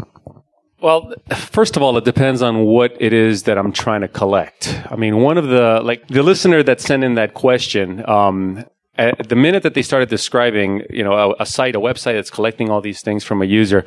Well, 0.80 1.12
first 1.34 1.76
of 1.76 1.82
all, 1.82 1.96
it 1.96 2.04
depends 2.04 2.40
on 2.40 2.64
what 2.64 2.96
it 3.00 3.12
is 3.12 3.44
that 3.44 3.58
I'm 3.58 3.72
trying 3.72 4.02
to 4.02 4.08
collect. 4.08 4.80
I 4.90 4.96
mean, 4.96 5.18
one 5.18 5.36
of 5.36 5.48
the 5.48 5.80
like 5.82 6.06
the 6.08 6.22
listener 6.22 6.62
that 6.62 6.80
sent 6.80 7.04
in 7.04 7.14
that 7.14 7.34
question. 7.34 8.08
Um, 8.08 8.64
at 8.96 9.28
the 9.28 9.36
minute 9.36 9.62
that 9.62 9.74
they 9.74 9.82
started 9.82 10.08
describing, 10.08 10.82
you 10.90 11.04
know, 11.04 11.12
a, 11.12 11.42
a 11.42 11.46
site, 11.46 11.76
a 11.76 11.80
website 11.80 12.14
that's 12.14 12.30
collecting 12.30 12.68
all 12.68 12.80
these 12.80 13.00
things 13.00 13.22
from 13.22 13.40
a 13.40 13.44
user, 13.44 13.84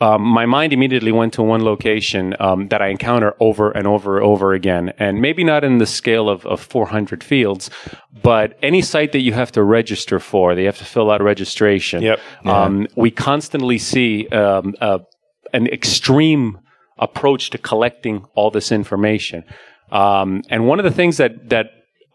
um, 0.00 0.22
my 0.22 0.46
mind 0.46 0.72
immediately 0.72 1.12
went 1.12 1.32
to 1.34 1.42
one 1.42 1.64
location 1.64 2.34
um, 2.40 2.68
that 2.68 2.82
I 2.82 2.88
encounter 2.88 3.34
over 3.40 3.70
and 3.70 3.86
over 3.86 4.18
and 4.18 4.26
over 4.26 4.52
again, 4.52 4.92
and 4.98 5.20
maybe 5.20 5.44
not 5.44 5.64
in 5.64 5.78
the 5.78 5.86
scale 5.86 6.28
of, 6.28 6.44
of 6.46 6.60
400 6.60 7.24
fields, 7.24 7.70
but 8.22 8.58
any 8.62 8.82
site 8.82 9.12
that 9.12 9.20
you 9.20 9.32
have 9.32 9.52
to 9.52 9.62
register 9.62 10.20
for, 10.20 10.54
they 10.54 10.64
have 10.64 10.78
to 10.78 10.84
fill 10.84 11.10
out 11.10 11.22
registration. 11.22 12.02
Yep. 12.02 12.20
Um, 12.44 12.86
we 12.94 13.10
constantly 13.10 13.78
see 13.78 14.28
um, 14.28 14.74
uh, 14.80 14.98
an 15.52 15.66
extreme 15.66 16.58
approach 16.98 17.50
to 17.50 17.58
collecting 17.58 18.24
all 18.34 18.50
this 18.50 18.72
information. 18.72 19.44
Um, 19.92 20.42
and 20.48 20.66
one 20.66 20.78
of 20.78 20.84
the 20.84 20.90
things 20.90 21.16
that 21.18 21.50
that 21.50 21.66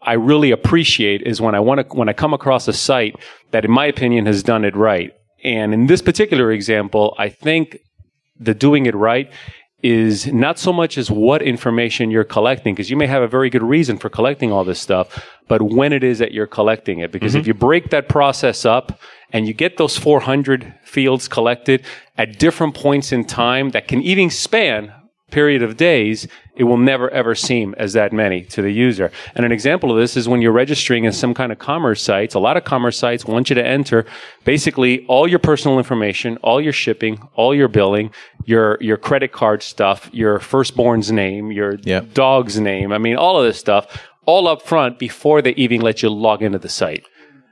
I 0.02 0.14
really 0.14 0.50
appreciate 0.50 1.22
is 1.22 1.40
when 1.40 1.54
I 1.54 1.60
want 1.60 1.88
to 1.88 1.96
when 1.96 2.08
I 2.08 2.12
come 2.12 2.34
across 2.34 2.68
a 2.68 2.72
site 2.72 3.16
that, 3.52 3.64
in 3.64 3.70
my 3.70 3.86
opinion, 3.86 4.26
has 4.26 4.42
done 4.42 4.64
it 4.64 4.76
right. 4.76 5.12
And 5.44 5.72
in 5.72 5.86
this 5.86 6.02
particular 6.02 6.52
example, 6.52 7.14
I 7.18 7.28
think 7.28 7.78
the 8.38 8.54
doing 8.54 8.86
it 8.86 8.94
right 8.94 9.30
is 9.82 10.32
not 10.32 10.58
so 10.58 10.72
much 10.72 10.96
as 10.96 11.10
what 11.10 11.42
information 11.42 12.10
you're 12.10 12.24
collecting, 12.24 12.74
because 12.74 12.88
you 12.88 12.96
may 12.96 13.06
have 13.06 13.22
a 13.22 13.28
very 13.28 13.50
good 13.50 13.62
reason 13.62 13.98
for 13.98 14.08
collecting 14.08 14.52
all 14.52 14.64
this 14.64 14.80
stuff, 14.80 15.26
but 15.48 15.60
when 15.60 15.92
it 15.92 16.04
is 16.04 16.18
that 16.18 16.32
you're 16.32 16.46
collecting 16.46 17.00
it. 17.00 17.10
Because 17.10 17.34
if 17.34 17.42
mm-hmm. 17.42 17.48
you 17.48 17.54
break 17.54 17.90
that 17.90 18.08
process 18.08 18.64
up 18.64 19.00
and 19.32 19.46
you 19.46 19.52
get 19.52 19.78
those 19.78 19.98
400 19.98 20.74
fields 20.84 21.26
collected 21.26 21.84
at 22.16 22.38
different 22.38 22.74
points 22.74 23.10
in 23.10 23.24
time 23.24 23.70
that 23.70 23.88
can 23.88 24.00
even 24.02 24.30
span 24.30 24.92
period 25.32 25.62
of 25.62 25.76
days, 25.76 26.28
it 26.54 26.64
will 26.64 26.76
never 26.76 27.10
ever 27.10 27.34
seem 27.34 27.74
as 27.78 27.94
that 27.94 28.12
many 28.12 28.42
to 28.42 28.62
the 28.62 28.70
user. 28.70 29.10
And 29.34 29.44
an 29.44 29.50
example 29.52 29.90
of 29.90 29.96
this 29.96 30.16
is 30.16 30.28
when 30.28 30.40
you're 30.42 30.52
registering 30.52 31.04
in 31.04 31.12
some 31.12 31.34
kind 31.34 31.50
of 31.50 31.58
commerce 31.58 32.00
sites. 32.02 32.34
A 32.34 32.38
lot 32.38 32.56
of 32.56 32.64
commerce 32.64 32.96
sites 32.98 33.24
want 33.24 33.48
you 33.50 33.54
to 33.54 33.66
enter 33.66 34.04
basically 34.44 35.04
all 35.06 35.26
your 35.26 35.38
personal 35.38 35.78
information, 35.78 36.36
all 36.42 36.60
your 36.60 36.72
shipping, 36.72 37.18
all 37.34 37.54
your 37.54 37.68
billing, 37.68 38.10
your 38.44 38.78
your 38.80 38.96
credit 38.96 39.32
card 39.32 39.62
stuff, 39.62 40.08
your 40.12 40.38
firstborn's 40.38 41.10
name, 41.10 41.50
your 41.50 41.78
Yep. 41.82 42.14
dog's 42.14 42.60
name. 42.60 42.92
I 42.92 42.98
mean, 42.98 43.16
all 43.16 43.38
of 43.40 43.44
this 43.44 43.58
stuff 43.58 43.84
all 44.26 44.46
up 44.46 44.62
front 44.62 44.98
before 45.00 45.42
they 45.42 45.54
even 45.54 45.80
let 45.80 46.02
you 46.02 46.08
log 46.08 46.42
into 46.42 46.58
the 46.58 46.68
site. 46.68 47.04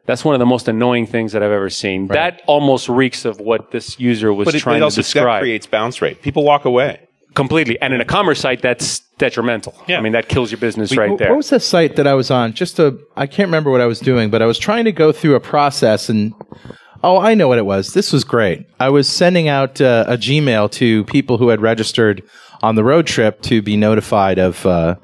That's 0.07 0.25
one 0.25 0.35
of 0.35 0.39
the 0.39 0.47
most 0.47 0.67
annoying 0.69 1.07
things 1.07 1.33
that 1.33 1.43
I've 1.43 1.51
ever 1.53 1.71
seen. 1.71 2.09
That 2.09 2.43
almost 2.47 2.89
reeks 2.89 3.25
of 3.25 3.39
what 3.41 3.71
this 3.71 3.99
user 4.01 4.33
was 4.33 4.47
But 4.47 4.55
it, 4.57 4.61
trying 4.61 4.77
it 4.77 4.81
to 4.81 4.85
also 4.85 5.01
that 5.03 5.05
describe 5.05 5.41
creates 5.43 5.67
bounce 5.67 6.01
rate. 6.03 6.23
People 6.23 6.43
walk 6.45 6.65
away. 6.65 7.01
Completely. 7.35 7.81
And 7.81 7.95
in 7.95 8.01
a 8.01 8.05
commerce 8.05 8.41
site, 8.41 8.61
that's 8.63 9.01
detrimental. 9.19 9.75
Yeah. 9.87 9.99
I 9.99 10.01
mean, 10.01 10.13
that 10.13 10.29
kills 10.29 10.51
your 10.51 10.59
business 10.59 10.97
right 10.97 11.17
there. 11.19 11.29
what 11.31 11.37
was 11.37 11.51
the 11.51 11.61
site 11.61 11.97
that 11.97 12.07
i 12.07 12.15
was 12.15 12.31
on 12.31 12.55
just 12.55 12.77
to 12.77 12.99
i 13.17 13.27
can't 13.27 13.49
remember 13.49 13.71
what 13.71 13.83
i 13.83 13.87
was 13.87 14.01
doing 14.01 14.31
but 14.31 14.41
i 14.41 14.47
was 14.47 14.59
trying 14.59 14.87
to 14.87 14.93
go 14.93 15.13
through 15.13 15.35
a 15.35 15.41
process 15.41 16.09
and 16.09 16.33
oh 17.05 17.19
i 17.19 17.35
know 17.35 17.47
what 17.47 17.59
it 17.59 17.67
was 17.67 17.93
this 17.93 18.15
was 18.15 18.25
great 18.25 18.67
i 18.81 18.89
was 18.89 19.07
sending 19.07 19.47
out 19.47 19.79
uh, 19.79 20.05
a 20.09 20.17
gmail 20.17 20.71
to 20.71 21.05
people 21.05 21.37
who 21.37 21.49
had 21.49 21.61
registered 21.61 22.23
on 22.63 22.77
the 22.77 22.83
road 22.85 23.07
trip 23.07 23.43
to 23.43 23.61
be 23.61 23.77
notified 23.77 24.39
of 24.39 24.65
uh, 24.65 24.95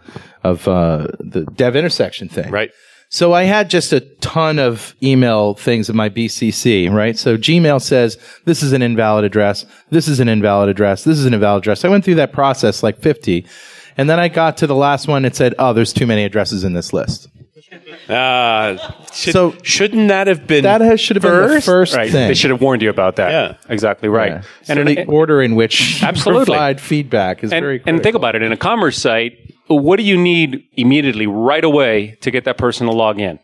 of 0.43 0.67
uh, 0.67 1.09
the 1.21 1.43
DevIntersection 1.43 2.31
thing 2.31 2.51
Right. 2.51 2.71
So 3.09 3.33
I 3.33 3.45
had 3.45 3.71
just 3.71 3.93
a 3.93 4.01
ton 4.01 4.59
of 4.59 4.95
email 5.03 5.55
things 5.55 5.89
in 5.89 5.97
my 5.97 6.09
BCC, 6.09 6.91
right? 6.93 7.17
So 7.17 7.37
Gmail 7.37 7.81
says, 7.81 8.19
this 8.45 8.63
is 8.63 8.73
an 8.73 8.83
invalid 8.83 9.25
address. 9.25 9.65
This 9.91 10.09
is 10.09 10.19
an 10.21 10.29
invalid 10.29 10.69
address. 10.69 11.05
This 11.05 11.19
is 11.19 11.25
an 11.25 11.33
invalid 11.33 11.63
address. 11.63 11.85
I 11.85 11.89
went 11.89 12.05
through 12.05 12.17
that 12.17 12.33
process 12.33 12.83
like 12.83 12.99
50. 12.99 13.47
And 13.97 14.11
then 14.11 14.19
I 14.19 14.29
got 14.29 14.57
to 14.59 14.67
the 14.67 14.75
last 14.75 15.07
one. 15.09 15.25
It 15.25 15.37
said, 15.37 15.55
oh, 15.59 15.73
there's 15.73 15.93
too 15.93 16.07
many 16.07 16.25
addresses 16.25 16.65
in 16.65 16.73
this 16.75 16.93
list. 16.93 17.29
Uh, 18.09 18.77
should, 19.13 19.33
So- 19.33 19.55
shouldn't 19.63 20.09
that 20.09 20.27
have 20.27 20.47
been 20.47 20.65
That 20.65 20.81
has, 20.81 21.01
should 21.01 21.17
have 21.17 21.23
been 21.23 21.49
the 21.51 21.61
first 21.61 21.95
right. 21.95 22.11
thing. 22.11 22.29
They 22.29 22.35
should 22.35 22.51
have 22.51 22.61
warned 22.61 22.83
you 22.83 22.91
about 22.91 23.17
that. 23.17 23.31
Yeah. 23.31 23.57
Exactly 23.73 24.09
right. 24.09 24.33
Yeah. 24.33 24.43
And, 24.69 24.77
so 24.77 24.81
in 24.81 24.89
a- 24.89 24.95
the 24.97 25.05
order 25.07 25.41
in 25.43 25.55
which 25.55 26.01
you 26.03 26.07
Absolutely. 26.09 26.45
provide 26.47 26.81
feedback 26.81 27.43
is 27.45 27.53
and, 27.53 27.63
very 27.63 27.83
and 27.87 28.03
think 28.03 28.17
about 28.17 28.35
it. 28.37 28.43
In 28.43 28.53
a 28.53 28.57
commerce 28.57 28.99
site, 28.99 29.46
what 29.69 29.97
do 29.97 30.03
you 30.03 30.17
need 30.17 30.65
immediately 30.75 31.27
right 31.27 31.65
away 31.65 32.17
to 32.21 32.31
get 32.31 32.45
that 32.45 32.59
person 32.59 32.87
to 32.87 32.93
log 32.93 33.21
in? 33.21 33.39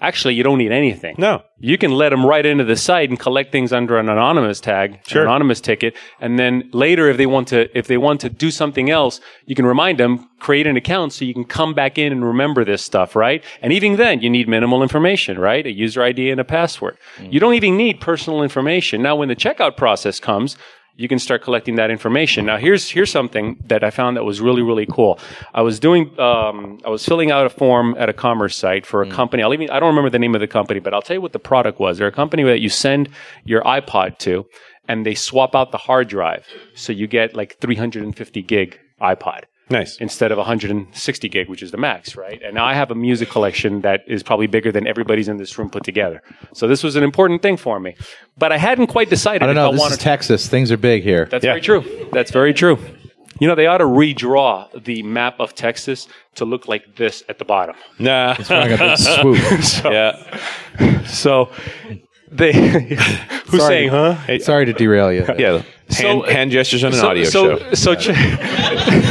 Actually, 0.00 0.34
you 0.34 0.44
don't 0.44 0.58
need 0.58 0.70
anything. 0.70 1.16
No. 1.18 1.42
You 1.58 1.76
can 1.76 1.90
let 1.90 2.10
them 2.10 2.24
right 2.24 2.46
into 2.46 2.62
the 2.62 2.76
site 2.76 3.08
and 3.10 3.18
collect 3.18 3.50
things 3.50 3.72
under 3.72 3.98
an 3.98 4.08
anonymous 4.08 4.60
tag, 4.60 5.00
Sure. 5.04 5.22
an 5.22 5.28
anonymous 5.28 5.60
ticket, 5.60 5.96
and 6.20 6.38
then 6.38 6.70
later, 6.72 7.08
if 7.10 7.16
they 7.16 7.26
want 7.26 7.48
to, 7.48 7.76
if 7.76 7.88
they 7.88 7.96
want 7.96 8.20
to 8.20 8.30
do 8.30 8.52
something 8.52 8.90
else, 8.90 9.20
you 9.46 9.56
can 9.56 9.66
remind 9.66 9.98
them, 9.98 10.28
create 10.38 10.68
an 10.68 10.76
account 10.76 11.12
so 11.14 11.24
you 11.24 11.34
can 11.34 11.44
come 11.44 11.74
back 11.74 11.98
in 11.98 12.12
and 12.12 12.24
remember 12.24 12.64
this 12.64 12.84
stuff, 12.84 13.16
right? 13.16 13.42
And 13.60 13.72
even 13.72 13.96
then, 13.96 14.20
you 14.20 14.30
need 14.30 14.48
minimal 14.48 14.84
information, 14.84 15.36
right? 15.36 15.66
A 15.66 15.72
user 15.72 16.00
ID 16.04 16.30
and 16.30 16.40
a 16.40 16.44
password. 16.44 16.96
Mm. 17.16 17.32
You 17.32 17.40
don't 17.40 17.54
even 17.54 17.76
need 17.76 18.00
personal 18.00 18.44
information. 18.44 19.02
Now, 19.02 19.16
when 19.16 19.28
the 19.28 19.36
checkout 19.36 19.76
process 19.76 20.20
comes, 20.20 20.56
you 21.00 21.08
can 21.08 21.18
start 21.18 21.40
collecting 21.46 21.76
that 21.76 21.90
information. 21.90 22.44
Now, 22.44 22.58
here's 22.58 22.90
here's 22.90 23.10
something 23.18 23.46
that 23.70 23.82
I 23.88 23.90
found 23.90 24.16
that 24.16 24.24
was 24.24 24.38
really 24.40 24.62
really 24.70 24.86
cool. 24.96 25.12
I 25.54 25.62
was 25.68 25.76
doing, 25.86 26.02
um, 26.28 26.80
I 26.84 26.90
was 26.90 27.02
filling 27.10 27.30
out 27.30 27.46
a 27.46 27.50
form 27.62 27.94
at 28.02 28.08
a 28.08 28.12
commerce 28.26 28.56
site 28.64 28.84
for 28.84 28.98
a 29.02 29.06
Mm. 29.06 29.12
company. 29.20 29.42
I'll 29.42 29.54
even, 29.54 29.70
I 29.70 29.78
don't 29.80 29.88
remember 29.94 30.10
the 30.10 30.18
name 30.18 30.34
of 30.34 30.40
the 30.46 30.52
company, 30.58 30.80
but 30.80 30.92
I'll 30.92 31.06
tell 31.08 31.16
you 31.18 31.20
what 31.26 31.32
the 31.32 31.38
product 31.52 31.78
was. 31.80 31.92
They're 31.98 32.08
a 32.16 32.20
company 32.22 32.42
that 32.42 32.60
you 32.60 32.68
send 32.68 33.08
your 33.44 33.62
iPod 33.62 34.18
to, 34.26 34.34
and 34.88 35.06
they 35.06 35.14
swap 35.14 35.54
out 35.54 35.70
the 35.70 35.78
hard 35.88 36.08
drive, 36.08 36.44
so 36.74 36.92
you 36.92 37.06
get 37.06 37.26
like 37.40 37.50
350 37.60 38.42
gig 38.42 38.78
iPod 39.00 39.42
Nice. 39.70 39.96
instead 39.98 40.32
of 40.32 40.38
160 40.38 41.28
gig, 41.28 41.48
which 41.48 41.62
is 41.62 41.70
the 41.70 41.76
max, 41.76 42.16
right? 42.16 42.40
And 42.42 42.54
now 42.54 42.64
I 42.64 42.74
have 42.74 42.90
a 42.90 42.94
music 42.94 43.28
collection 43.30 43.82
that 43.82 44.00
is 44.06 44.22
probably 44.22 44.46
bigger 44.46 44.72
than 44.72 44.86
everybody's 44.86 45.28
in 45.28 45.36
this 45.36 45.58
room 45.58 45.68
put 45.70 45.84
together. 45.84 46.22
So 46.54 46.66
this 46.68 46.82
was 46.82 46.96
an 46.96 47.02
important 47.02 47.42
thing 47.42 47.56
for 47.56 47.78
me, 47.80 47.94
but 48.36 48.50
I 48.52 48.58
hadn't 48.58 48.86
quite 48.88 49.10
decided 49.10 49.42
I 49.42 49.46
don't 49.46 49.56
if 49.56 49.60
know. 49.60 49.68
I 49.68 49.72
This 49.72 49.80
wanted. 49.80 49.92
is 49.98 49.98
Texas. 49.98 50.48
Things 50.48 50.72
are 50.72 50.76
big 50.78 51.02
here. 51.02 51.26
That's 51.30 51.44
Yeah. 51.44 51.52
very 51.52 51.60
true. 51.60 52.08
That's 52.12 52.30
very 52.30 52.54
true. 52.54 52.78
You 53.40 53.46
know, 53.46 53.54
they 53.54 53.66
ought 53.66 53.78
to 53.78 53.84
redraw 53.84 54.66
the 54.84 55.02
map 55.04 55.38
of 55.38 55.54
Texas 55.54 56.08
to 56.34 56.44
look 56.44 56.66
like 56.66 56.96
this 56.96 57.22
at 57.28 57.38
the 57.38 57.44
bottom. 57.44 57.76
Nah. 57.98 58.34
Like 58.50 58.70
a 58.72 58.78
big 58.78 58.96
swoop. 58.98 59.38
yeah. 59.92 61.04
So 61.06 61.50
they, 62.32 62.52
who's 63.46 63.60
Sorry. 63.60 63.60
saying, 63.60 63.88
huh? 63.90 64.38
Sorry 64.40 64.64
to 64.66 64.72
derail 64.72 65.12
you. 65.12 65.24
Yeah. 65.38 65.52
Hand, 65.52 65.64
So- 65.90 66.22
hand 66.22 66.50
gestures 66.50 66.82
on 66.84 66.92
an 66.92 66.98
so, 66.98 67.08
audio 67.08 67.24
so, 67.24 67.58
show. 67.58 67.74
So, 67.74 67.94
che- 67.94 68.12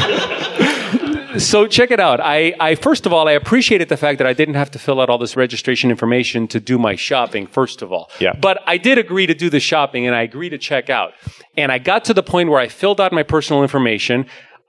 so 1.41 1.67
check 1.67 1.91
it 1.91 2.00
out. 2.00 2.20
I, 2.22 2.53
I 2.60 2.75
first 2.75 3.06
of 3.06 3.13
all, 3.13 3.27
I 3.27 3.32
appreciated 3.34 3.89
the 3.89 3.98
fact 3.98 4.17
that 4.20 4.27
I 4.27 4.34
didn't 4.34 4.56
have 4.56 4.72
to 4.72 4.79
fill 4.79 5.00
out 5.01 5.10
all 5.10 5.17
this 5.17 5.36
registration 5.36 5.89
information 5.91 6.48
to 6.50 6.60
do 6.60 6.77
my 6.77 6.96
shopping. 6.96 7.48
First 7.48 7.82
of 7.82 7.91
all, 7.91 8.10
Yeah. 8.20 8.34
But 8.34 8.62
I 8.65 8.77
did 8.77 8.98
agree 8.98 9.25
to 9.27 9.34
do 9.34 9.50
the 9.50 9.60
shopping, 9.60 10.06
and 10.08 10.15
I 10.15 10.22
agreed 10.24 10.50
to 10.50 10.58
check 10.58 10.89
out. 10.89 11.13
And 11.58 11.72
I 11.72 11.77
got 11.79 12.06
to 12.06 12.13
the 12.13 12.24
point 12.24 12.50
where 12.50 12.60
I 12.60 12.67
filled 12.67 13.00
out 13.01 13.12
my 13.12 13.24
personal 13.24 13.62
information. 13.63 14.25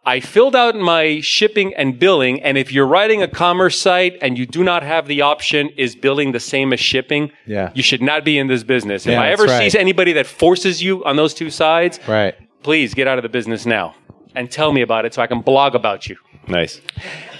I 0.06 0.20
filled 0.20 0.56
out 0.56 0.74
my 0.74 1.20
shipping 1.20 1.74
and 1.74 1.98
billing, 1.98 2.42
and 2.42 2.56
if 2.56 2.72
you're 2.72 2.86
writing 2.86 3.22
a 3.22 3.28
commerce 3.28 3.78
site 3.78 4.16
and 4.22 4.38
you 4.38 4.46
do 4.46 4.64
not 4.64 4.82
have 4.82 5.06
the 5.06 5.20
option, 5.20 5.68
is 5.76 5.94
billing 5.94 6.32
the 6.32 6.40
same 6.40 6.72
as 6.72 6.80
shipping? 6.80 7.30
Yeah. 7.46 7.72
You 7.74 7.82
should 7.82 8.00
not 8.00 8.24
be 8.24 8.38
in 8.38 8.46
this 8.46 8.62
business. 8.62 9.04
If 9.06 9.12
Yeah, 9.12 9.20
I 9.22 9.28
ever 9.28 9.44
right. 9.44 9.70
see 9.70 9.78
anybody 9.78 10.14
that 10.14 10.26
forces 10.26 10.82
you 10.82 11.04
on 11.04 11.16
those 11.16 11.34
two 11.34 11.50
sides, 11.50 12.00
Right. 12.08 12.34
please 12.62 12.94
get 12.94 13.06
out 13.06 13.18
of 13.18 13.22
the 13.22 13.28
business 13.28 13.66
now 13.66 13.94
and 14.34 14.50
tell 14.50 14.72
me 14.72 14.80
about 14.80 15.04
it 15.04 15.12
so 15.12 15.20
I 15.20 15.26
can 15.26 15.40
blog 15.42 15.74
about 15.74 16.08
you. 16.08 16.16
Nice. 16.48 16.80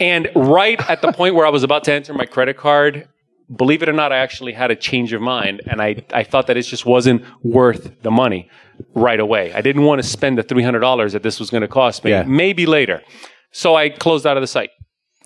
And 0.00 0.28
right 0.34 0.78
at 0.90 1.02
the 1.02 1.12
point 1.12 1.34
where 1.34 1.46
I 1.46 1.50
was 1.50 1.62
about 1.62 1.84
to 1.84 1.92
enter 1.92 2.12
my 2.14 2.26
credit 2.26 2.56
card, 2.56 3.08
believe 3.54 3.82
it 3.82 3.88
or 3.88 3.92
not, 3.92 4.12
I 4.12 4.18
actually 4.18 4.52
had 4.52 4.70
a 4.70 4.76
change 4.76 5.12
of 5.12 5.20
mind 5.22 5.62
and 5.66 5.80
I, 5.80 6.04
I 6.12 6.22
thought 6.24 6.46
that 6.48 6.56
it 6.56 6.62
just 6.62 6.84
wasn't 6.86 7.22
worth 7.42 8.02
the 8.02 8.10
money 8.10 8.50
right 8.94 9.18
away. 9.18 9.52
I 9.54 9.60
didn't 9.62 9.82
want 9.82 10.00
to 10.02 10.06
spend 10.08 10.38
the 10.38 10.44
$300 10.44 11.12
that 11.12 11.22
this 11.22 11.40
was 11.40 11.50
going 11.50 11.62
to 11.62 11.68
cost 11.68 12.04
me, 12.04 12.10
Yeah. 12.10 12.24
maybe 12.24 12.66
later. 12.66 13.02
So 13.50 13.74
I 13.74 13.88
closed 13.88 14.26
out 14.26 14.36
of 14.36 14.42
the 14.42 14.46
site 14.46 14.70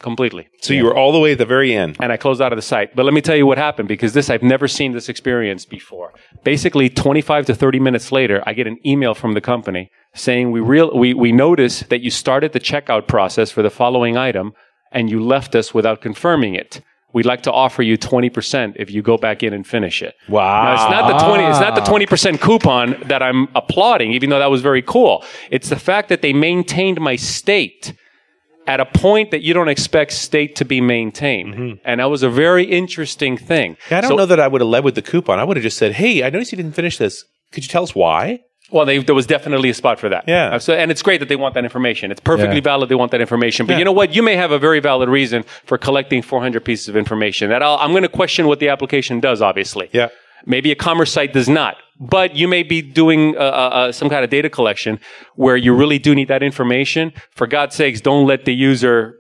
completely. 0.01 0.49
So 0.61 0.75
you 0.75 0.85
were 0.85 0.97
all 0.97 1.13
the 1.13 1.19
way 1.19 1.33
at 1.33 1.39
the 1.39 1.47
very 1.47 1.75
end. 1.75 1.97
And 2.01 2.13
I 2.13 2.17
closed 2.17 2.41
out 2.41 2.53
of 2.53 2.57
the 2.57 2.63
site. 2.63 2.95
But 2.95 3.05
let 3.05 3.15
me 3.15 3.21
tell 3.21 3.37
you 3.37 3.47
what 3.47 3.59
happened 3.59 3.89
because 3.89 4.13
this, 4.13 4.31
I've 4.31 4.43
never 4.43 4.69
seen 4.69 4.93
this 4.93 5.09
experience 5.09 5.65
before. 5.65 6.13
Basically, 6.45 6.89
25 6.89 7.47
to 7.47 7.55
30 7.55 7.81
minutes 7.81 8.13
later, 8.13 8.43
I 8.47 8.53
get 8.53 8.67
an 8.67 8.79
email 8.87 9.15
from 9.15 9.35
the 9.35 9.41
company 9.41 9.91
saying, 10.15 10.51
we 10.51 10.61
real, 10.61 10.97
we, 10.97 11.15
we 11.15 11.33
noticed 11.33 11.89
that 11.89 12.01
you 12.01 12.11
started 12.11 12.53
the 12.53 12.61
checkout 12.61 13.07
process 13.07 13.51
for 13.51 13.63
the 13.63 13.71
following 13.71 14.17
item 14.17 14.53
and 14.91 15.11
you 15.11 15.23
left 15.23 15.55
us 15.55 15.73
without 15.73 16.01
confirming 16.01 16.55
it. 16.55 16.81
We'd 17.15 17.27
like 17.27 17.43
to 17.43 17.53
offer 17.53 17.83
you 17.83 17.99
20% 17.99 18.77
if 18.77 18.91
you 18.91 19.03
go 19.03 19.19
back 19.19 19.43
in 19.43 19.53
and 19.53 19.67
finish 19.67 20.03
it. 20.03 20.15
Wow. 20.29 20.65
Now, 20.65 20.73
it's 20.75 20.91
not 20.91 21.19
the 21.19 21.27
20, 21.27 21.45
it's 21.45 21.61
not 21.61 21.75
the 21.75 21.83
20% 21.83 22.41
coupon 22.41 22.97
that 23.05 23.23
I'm 23.23 23.49
applauding, 23.55 24.13
even 24.13 24.31
though 24.31 24.39
that 24.39 24.51
was 24.51 24.63
very 24.63 24.81
cool. 24.81 25.23
It's 25.51 25.69
the 25.69 25.79
fact 25.79 26.09
that 26.09 26.23
they 26.23 26.33
maintained 26.33 27.01
my 27.01 27.17
state 27.17 27.93
at 28.67 28.81
a 28.81 28.85
point 28.87 29.31
that 29.33 29.43
you 29.43 29.53
don't 29.55 29.69
expect 29.69 30.13
state 30.13 30.55
to 30.57 30.65
be 30.65 30.81
maintained. 30.81 31.81
And 31.85 32.01
that 32.01 32.05
was 32.11 32.23
a 32.23 32.31
very 32.31 32.65
interesting 32.65 33.37
thing. 33.37 33.77
I 33.91 34.01
don't 34.01 34.11
So- 34.11 34.17
know 34.17 34.27
that 34.27 34.41
I 34.41 34.49
would 34.49 34.61
have 34.61 34.69
led 34.69 34.85
with 34.85 34.95
the 34.95 35.03
coupon. 35.03 35.39
I 35.39 35.45
would 35.45 35.57
have 35.57 35.65
just 35.65 35.77
said, 35.79 35.93
"Hey, 35.93 36.23
I 36.23 36.31
noticed 36.31 36.53
you 36.53 36.57
didn't 36.57 36.75
finish 36.77 36.97
this. 36.99 37.25
Could 37.53 37.65
you 37.65 37.69
tell 37.69 37.83
us 37.83 37.95
why?" 37.95 38.41
Well, 38.71 38.87
they, 38.87 38.99
there 38.99 39.15
was 39.15 39.27
definitely 39.27 39.69
a 39.69 39.75
spot 39.75 40.01
for 40.01 40.09
that. 40.09 40.25
Yeah. 40.27 40.55
Uh, 40.55 40.59
So, 40.59 40.73
and 40.73 40.91
it's 40.91 41.03
great 41.03 41.21
that 41.21 41.29
they 41.29 41.37
want 41.37 41.55
that 41.55 41.65
information. 41.65 42.11
It's 42.11 42.21
perfectly 42.21 42.57
Yeah. 42.57 42.63
valid 42.63 42.89
they 42.89 42.95
want 42.95 43.11
that 43.11 43.21
information. 43.21 43.67
But 43.67 43.75
Yeah. 43.75 43.81
you 43.81 43.85
know 43.85 43.93
what? 43.93 44.15
You 44.15 44.23
may 44.23 44.35
have 44.37 44.51
a 44.51 44.59
very 44.59 44.81
valid 44.81 45.11
reason 45.11 45.45
for 45.67 45.77
collecting 45.77 46.23
400 46.23 46.65
pieces 46.65 46.89
of 46.89 46.97
information. 46.97 47.51
That 47.51 47.63
I'll, 47.63 47.77
I'm 47.79 47.91
going 47.91 48.03
to 48.05 48.09
question 48.09 48.47
what 48.47 48.61
the 48.61 48.71
application 48.71 49.21
does, 49.21 49.43
obviously. 49.43 49.91
Yeah. 49.93 50.09
Maybe 50.47 50.73
a 50.73 50.77
commerce 50.77 51.13
site 51.13 51.33
does 51.33 51.49
not. 51.49 51.77
But 52.01 52.35
you 52.35 52.49
may 52.49 52.65
be 52.65 52.83
doing 52.83 53.37
uh, 53.37 53.41
uh, 53.41 53.43
uh, 53.43 53.93
some 53.93 54.09
kind 54.11 54.25
of 54.25 54.31
data 54.31 54.51
collection 54.51 54.99
where 55.37 55.57
you 55.57 55.73
really 55.75 55.99
do 56.01 56.15
need 56.15 56.29
that 56.29 56.43
information. 56.43 57.13
For 57.31 57.47
God's 57.47 57.77
sakes, 57.77 58.01
don't 58.01 58.27
let 58.27 58.45
the 58.45 58.55
user 58.55 59.17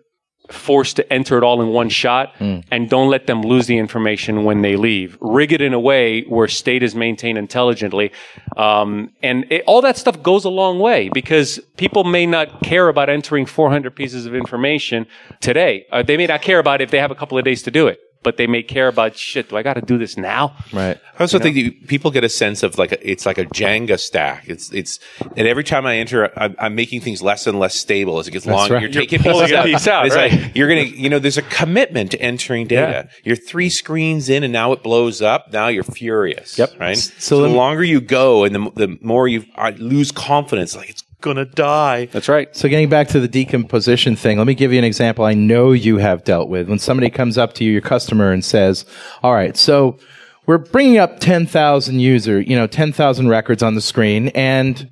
forced 0.50 0.96
to 0.96 1.12
enter 1.12 1.38
it 1.38 1.44
all 1.44 1.62
in 1.62 1.68
one 1.68 1.88
shot 1.88 2.34
and 2.70 2.90
don't 2.90 3.08
let 3.08 3.26
them 3.26 3.42
lose 3.42 3.66
the 3.68 3.78
information 3.78 4.44
when 4.44 4.60
they 4.62 4.76
leave. 4.76 5.16
Rig 5.20 5.52
it 5.52 5.60
in 5.60 5.72
a 5.72 5.80
way 5.80 6.22
where 6.24 6.48
state 6.48 6.82
is 6.82 6.94
maintained 6.94 7.38
intelligently. 7.38 8.10
Um, 8.56 9.10
and 9.22 9.46
it, 9.50 9.62
all 9.66 9.80
that 9.82 9.96
stuff 9.96 10.22
goes 10.22 10.44
a 10.44 10.50
long 10.50 10.78
way 10.80 11.08
because 11.14 11.60
people 11.76 12.04
may 12.04 12.26
not 12.26 12.62
care 12.62 12.88
about 12.88 13.08
entering 13.08 13.46
400 13.46 13.94
pieces 13.94 14.26
of 14.26 14.34
information 14.34 15.06
today. 15.40 15.86
Uh, 15.92 16.02
they 16.02 16.16
may 16.16 16.26
not 16.26 16.42
care 16.42 16.58
about 16.58 16.80
it 16.80 16.84
if 16.84 16.90
they 16.90 16.98
have 16.98 17.12
a 17.12 17.14
couple 17.14 17.38
of 17.38 17.44
days 17.44 17.62
to 17.62 17.70
do 17.70 17.86
it. 17.86 18.00
But 18.22 18.36
they 18.36 18.46
may 18.46 18.62
care 18.62 18.86
about 18.88 19.16
shit. 19.16 19.48
Do 19.48 19.56
I 19.56 19.62
got 19.62 19.74
to 19.74 19.80
do 19.80 19.98
this 19.98 20.16
now? 20.16 20.54
Right. 20.72 20.96
I 21.18 21.22
also 21.22 21.38
think 21.40 21.56
that 21.56 21.88
people 21.88 22.10
get 22.12 22.22
a 22.22 22.28
sense 22.28 22.62
of 22.62 22.78
like 22.78 22.92
a, 22.92 23.10
it's 23.10 23.26
like 23.26 23.36
a 23.38 23.44
Jenga 23.46 23.98
stack. 23.98 24.44
It's 24.48 24.72
it's 24.72 25.00
and 25.36 25.48
every 25.48 25.64
time 25.64 25.86
I 25.86 25.96
enter, 25.96 26.30
I'm, 26.38 26.54
I'm 26.58 26.74
making 26.76 27.00
things 27.00 27.20
less 27.20 27.46
and 27.48 27.58
less 27.58 27.74
stable 27.74 28.18
as 28.20 28.28
it 28.28 28.30
gets 28.30 28.46
longer. 28.46 28.74
right. 28.74 28.82
You're 28.82 28.90
You're 28.90 29.02
taking 29.02 29.18
pulling 29.20 29.40
pieces 29.46 29.52
a 29.52 29.58
out. 29.58 29.64
piece 29.66 29.88
out, 29.88 30.06
It's 30.06 30.14
right. 30.14 30.30
like 30.32 30.54
you're 30.56 30.68
gonna, 30.68 30.82
you 30.82 31.08
know, 31.08 31.18
there's 31.18 31.38
a 31.38 31.42
commitment 31.42 32.12
to 32.12 32.20
entering 32.20 32.66
data. 32.68 33.08
You're 33.24 33.34
three 33.36 33.68
screens 33.70 34.28
in, 34.28 34.44
and 34.44 34.52
now 34.52 34.72
it 34.72 34.82
blows 34.84 35.20
up. 35.20 35.52
Now 35.52 35.66
you're 35.68 35.82
furious. 35.82 36.56
Yep. 36.58 36.78
Right. 36.78 36.96
So 36.96 37.12
So, 37.18 37.42
the 37.42 37.48
longer 37.48 37.82
you 37.82 38.00
go, 38.00 38.44
and 38.44 38.54
the 38.54 38.70
the 38.76 38.98
more 39.00 39.26
you 39.26 39.44
I 39.56 39.70
lose 39.70 40.12
confidence. 40.12 40.76
Like 40.76 40.90
it's 40.90 41.02
gonna 41.22 41.46
die. 41.46 42.06
That's 42.06 42.28
right. 42.28 42.54
So 42.54 42.68
getting 42.68 42.88
back 42.88 43.08
to 43.08 43.20
the 43.20 43.28
decomposition 43.28 44.16
thing, 44.16 44.38
let 44.38 44.46
me 44.46 44.54
give 44.54 44.72
you 44.72 44.78
an 44.78 44.84
example 44.84 45.24
I 45.24 45.34
know 45.34 45.72
you 45.72 45.96
have 45.96 46.24
dealt 46.24 46.48
with. 46.48 46.68
When 46.68 46.78
somebody 46.78 47.08
comes 47.08 47.38
up 47.38 47.54
to 47.54 47.64
you, 47.64 47.72
your 47.72 47.80
customer, 47.80 48.32
and 48.32 48.44
says, 48.44 48.84
"All 49.22 49.32
right, 49.32 49.56
so 49.56 49.98
we're 50.46 50.58
bringing 50.58 50.98
up 50.98 51.20
10,000 51.20 52.00
user, 52.00 52.40
you 52.40 52.56
know, 52.56 52.66
10,000 52.66 53.28
records 53.28 53.62
on 53.62 53.74
the 53.74 53.80
screen 53.80 54.28
and 54.28 54.90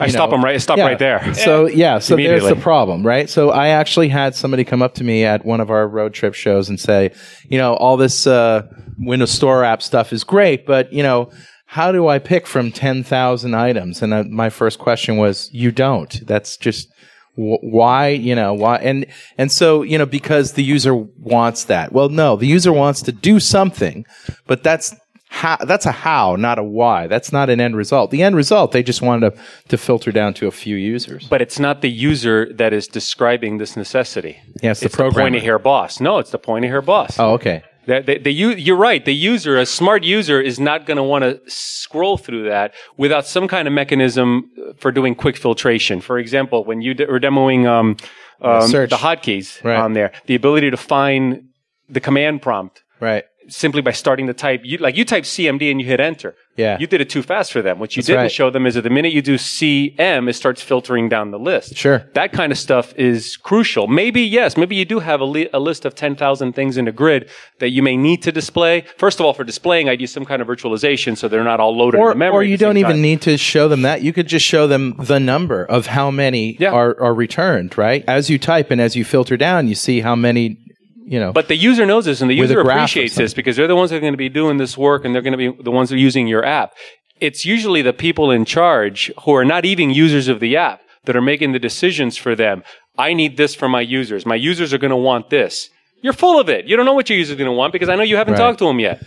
I 0.00 0.06
you 0.06 0.12
stop 0.12 0.30
them 0.30 0.42
right. 0.42 0.54
I 0.54 0.58
stop 0.58 0.78
yeah. 0.78 0.86
right 0.86 0.98
there. 0.98 1.34
So 1.34 1.66
yeah, 1.66 1.98
so 1.98 2.16
there's 2.16 2.44
the 2.44 2.56
problem, 2.56 3.06
right? 3.06 3.28
So 3.28 3.50
I 3.50 3.68
actually 3.68 4.08
had 4.08 4.34
somebody 4.34 4.64
come 4.64 4.80
up 4.80 4.94
to 4.94 5.04
me 5.04 5.24
at 5.24 5.44
one 5.44 5.60
of 5.60 5.70
our 5.70 5.86
road 5.86 6.14
trip 6.14 6.34
shows 6.34 6.68
and 6.70 6.80
say, 6.80 7.12
you 7.48 7.58
know, 7.58 7.74
all 7.74 7.98
this 7.98 8.26
uh, 8.26 8.66
Windows 8.98 9.32
Store 9.32 9.64
app 9.64 9.82
stuff 9.82 10.12
is 10.12 10.24
great, 10.24 10.64
but 10.64 10.92
you 10.92 11.02
know, 11.02 11.30
how 11.72 11.90
do 11.90 12.06
I 12.06 12.18
pick 12.18 12.46
from 12.46 12.70
ten 12.70 13.02
thousand 13.02 13.54
items? 13.54 14.02
And 14.02 14.12
uh, 14.12 14.24
my 14.24 14.50
first 14.50 14.78
question 14.78 15.16
was, 15.16 15.48
you 15.54 15.72
don't. 15.72 16.20
That's 16.26 16.58
just 16.58 16.88
wh- 17.34 17.64
why, 17.64 18.08
you 18.08 18.34
know, 18.34 18.52
why, 18.52 18.76
and 18.76 19.06
and 19.38 19.50
so 19.50 19.80
you 19.80 19.96
know, 19.96 20.04
because 20.04 20.52
the 20.52 20.62
user 20.62 20.94
wants 20.94 21.64
that. 21.64 21.90
Well, 21.92 22.10
no, 22.10 22.36
the 22.36 22.46
user 22.46 22.74
wants 22.74 23.00
to 23.02 23.12
do 23.12 23.40
something, 23.40 24.04
but 24.46 24.62
that's 24.62 24.94
how 25.30 25.56
that's 25.56 25.86
a 25.86 25.92
how, 25.92 26.36
not 26.36 26.58
a 26.58 26.62
why. 26.62 27.06
That's 27.06 27.32
not 27.32 27.48
an 27.48 27.58
end 27.58 27.74
result. 27.74 28.10
The 28.10 28.22
end 28.22 28.36
result, 28.36 28.72
they 28.72 28.82
just 28.82 29.00
wanted 29.00 29.30
to, 29.30 29.42
to 29.68 29.78
filter 29.78 30.12
down 30.12 30.34
to 30.34 30.46
a 30.48 30.50
few 30.50 30.76
users. 30.76 31.26
But 31.26 31.40
it's 31.40 31.58
not 31.58 31.80
the 31.80 31.90
user 31.90 32.52
that 32.52 32.74
is 32.74 32.86
describing 32.86 33.56
this 33.56 33.78
necessity. 33.78 34.38
Yeah, 34.62 34.72
it's 34.72 34.80
the 34.80 34.86
it's 34.86 34.94
the 34.94 35.02
programmer. 35.04 35.30
pointy 35.30 35.40
hair 35.40 35.58
boss. 35.58 36.00
No, 36.00 36.18
it's 36.18 36.32
the 36.32 36.38
pointy 36.38 36.68
hair 36.68 36.82
boss. 36.82 37.18
Oh, 37.18 37.32
okay. 37.32 37.62
The, 37.86 38.00
the, 38.00 38.18
the, 38.18 38.30
you're 38.32 38.76
right. 38.76 39.04
The 39.04 39.14
user, 39.14 39.58
a 39.58 39.66
smart 39.66 40.04
user, 40.04 40.40
is 40.40 40.60
not 40.60 40.86
going 40.86 40.98
to 40.98 41.02
want 41.02 41.24
to 41.24 41.40
scroll 41.48 42.16
through 42.16 42.44
that 42.48 42.74
without 42.96 43.26
some 43.26 43.48
kind 43.48 43.66
of 43.66 43.74
mechanism 43.74 44.50
for 44.78 44.92
doing 44.92 45.14
quick 45.14 45.36
filtration. 45.36 46.00
For 46.00 46.18
example, 46.18 46.64
when 46.64 46.80
you 46.80 46.94
d- 46.94 47.06
were 47.06 47.18
demoing 47.18 47.66
um, 47.66 47.96
um, 48.40 48.70
the 48.70 48.86
hotkeys 48.96 49.62
Right. 49.64 49.76
on 49.78 49.94
there, 49.94 50.12
the 50.26 50.34
ability 50.36 50.70
to 50.70 50.76
find 50.76 51.48
the 51.88 52.00
command 52.00 52.40
prompt 52.42 52.82
Right. 53.00 53.24
Simply 53.48 53.82
by 53.82 53.92
starting 53.92 54.26
to 54.28 54.34
type, 54.34 54.60
you, 54.64 54.78
like 54.78 54.96
you 54.96 55.04
type 55.04 55.24
CMD 55.24 55.70
and 55.70 55.80
you 55.80 55.86
hit 55.86 56.00
enter. 56.00 56.34
Yeah. 56.56 56.76
You 56.78 56.86
did 56.86 57.00
it 57.00 57.08
too 57.08 57.22
fast 57.22 57.50
for 57.50 57.62
them. 57.62 57.78
What 57.78 57.96
you 57.96 58.02
didn't 58.02 58.22
right. 58.24 58.30
show 58.30 58.50
them 58.50 58.66
is 58.66 58.74
that 58.74 58.82
the 58.82 58.90
minute 58.90 59.12
you 59.14 59.22
do 59.22 59.36
CM, 59.38 60.28
it 60.28 60.34
starts 60.34 60.60
filtering 60.60 61.08
down 61.08 61.30
the 61.30 61.38
list. 61.38 61.76
Sure. 61.76 62.04
That 62.12 62.32
kind 62.32 62.52
of 62.52 62.58
stuff 62.58 62.92
is 62.96 63.38
crucial. 63.38 63.86
Maybe, 63.88 64.20
yes, 64.20 64.56
maybe 64.58 64.76
you 64.76 64.84
do 64.84 64.98
have 64.98 65.20
a, 65.20 65.24
li- 65.24 65.48
a 65.54 65.58
list 65.60 65.86
of 65.86 65.94
10,000 65.94 66.52
things 66.52 66.76
in 66.76 66.86
a 66.88 66.92
grid 66.92 67.30
that 67.60 67.70
you 67.70 67.82
may 67.82 67.96
need 67.96 68.22
to 68.24 68.32
display. 68.32 68.84
First 68.98 69.18
of 69.18 69.24
all, 69.24 69.32
for 69.32 69.44
displaying, 69.44 69.88
I'd 69.88 70.00
use 70.00 70.12
some 70.12 70.26
kind 70.26 70.42
of 70.42 70.48
virtualization 70.48 71.16
so 71.16 71.26
they're 71.26 71.42
not 71.44 71.58
all 71.58 71.74
loaded 71.76 71.98
Or, 71.98 72.12
in 72.12 72.18
memory. 72.18 72.36
or 72.36 72.42
you 72.42 72.58
don't 72.58 72.76
even 72.76 72.92
time. 72.92 73.02
need 73.02 73.22
to 73.22 73.38
show 73.38 73.68
them 73.68 73.82
that. 73.82 74.02
You 74.02 74.12
could 74.12 74.26
just 74.26 74.44
show 74.44 74.66
them 74.66 74.94
the 74.98 75.18
number 75.20 75.64
of 75.64 75.86
how 75.86 76.10
many 76.10 76.56
Yeah. 76.60 76.72
are, 76.72 77.00
are 77.00 77.14
returned, 77.14 77.78
right? 77.78 78.04
As 78.06 78.28
you 78.28 78.38
type 78.38 78.70
and 78.70 78.80
as 78.80 78.94
you 78.94 79.04
filter 79.04 79.38
down, 79.38 79.68
you 79.68 79.74
see 79.74 80.00
how 80.02 80.14
many, 80.14 80.58
you 81.04 81.18
know. 81.20 81.32
But 81.32 81.48
the 81.48 81.56
user 81.56 81.84
knows 81.86 82.04
this 82.04 82.20
and 82.20 82.30
the 82.30 82.34
user 82.34 82.60
appreciates 82.60 83.14
this 83.14 83.34
because 83.34 83.56
they're 83.56 83.68
the 83.68 83.76
ones 83.76 83.90
that 83.90 83.96
are 83.96 84.00
going 84.00 84.12
to 84.14 84.18
be 84.18 84.28
doing 84.28 84.58
this 84.58 84.76
work 84.78 85.04
and 85.04 85.14
they're 85.14 85.22
going 85.22 85.38
to 85.38 85.52
be 85.52 85.62
the 85.62 85.70
ones 85.70 85.88
that 85.90 85.96
are 85.96 85.98
using 85.98 86.26
your 86.28 86.44
app. 86.44 86.72
it's 87.20 87.44
usually 87.44 87.82
the 87.82 87.92
people 87.92 88.30
in 88.30 88.44
charge 88.44 89.10
who 89.22 89.32
are 89.34 89.44
not 89.44 89.64
even 89.64 89.90
users 89.90 90.26
of 90.28 90.40
the 90.40 90.56
app 90.56 90.80
that 91.04 91.14
are 91.16 91.22
making 91.22 91.52
the 91.52 91.58
decisions 91.58 92.16
for 92.16 92.34
them. 92.34 92.62
I 92.98 93.12
need 93.14 93.36
this 93.36 93.54
for 93.54 93.68
my 93.68 93.80
users. 93.80 94.26
My 94.26 94.34
users 94.34 94.72
are 94.74 94.78
going 94.78 94.90
to 94.90 94.96
want 95.10 95.30
this. 95.30 95.70
You're 96.02 96.12
full 96.24 96.38
of 96.40 96.48
it. 96.48 96.66
You 96.66 96.76
don't 96.76 96.84
know 96.84 96.94
what 96.94 97.08
your 97.08 97.18
users 97.18 97.34
are 97.34 97.38
going 97.38 97.48
to 97.54 97.58
want 97.62 97.72
because 97.72 97.88
I 97.88 97.94
know 97.96 98.02
you 98.02 98.16
haven't 98.16 98.34
Right. 98.34 98.40
talked 98.44 98.58
to 98.58 98.66
them 98.66 98.80
yet. 98.80 99.02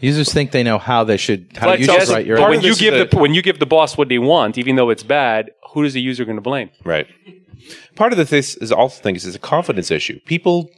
Users 0.00 0.32
think 0.32 0.50
they 0.50 0.62
know 0.62 0.78
how 0.78 1.04
they 1.04 1.16
should 1.16 1.42
how 1.56 1.66
But 1.68 1.78
you 1.80 1.86
yes, 1.86 2.06
should 2.06 2.14
write 2.14 2.26
your 2.26 2.36
but 2.38 2.42
part 2.44 2.50
when 2.54 2.62
you 2.62 2.74
give 2.74 2.94
is 2.94 3.10
the 3.10 3.18
when 3.18 3.34
you 3.34 3.42
give 3.42 3.58
the 3.58 3.66
boss 3.66 3.96
what 3.98 4.08
they 4.08 4.18
want, 4.18 4.56
even 4.58 4.74
though 4.76 4.90
it's 4.94 5.02
bad, 5.04 5.50
who 5.72 5.82
is 5.84 5.92
the 5.92 6.00
user 6.10 6.24
going 6.24 6.40
to 6.42 6.46
blame? 6.52 6.70
Right. 6.84 7.06
Part 7.94 8.12
of 8.12 8.18
the, 8.18 8.24
this 8.24 8.56
is 8.56 8.72
also 8.72 9.00
think 9.02 9.16
is 9.18 9.24
it's 9.26 9.36
a 9.36 9.38
confidence 9.56 9.90
issue. 9.90 10.18
People 10.24 10.70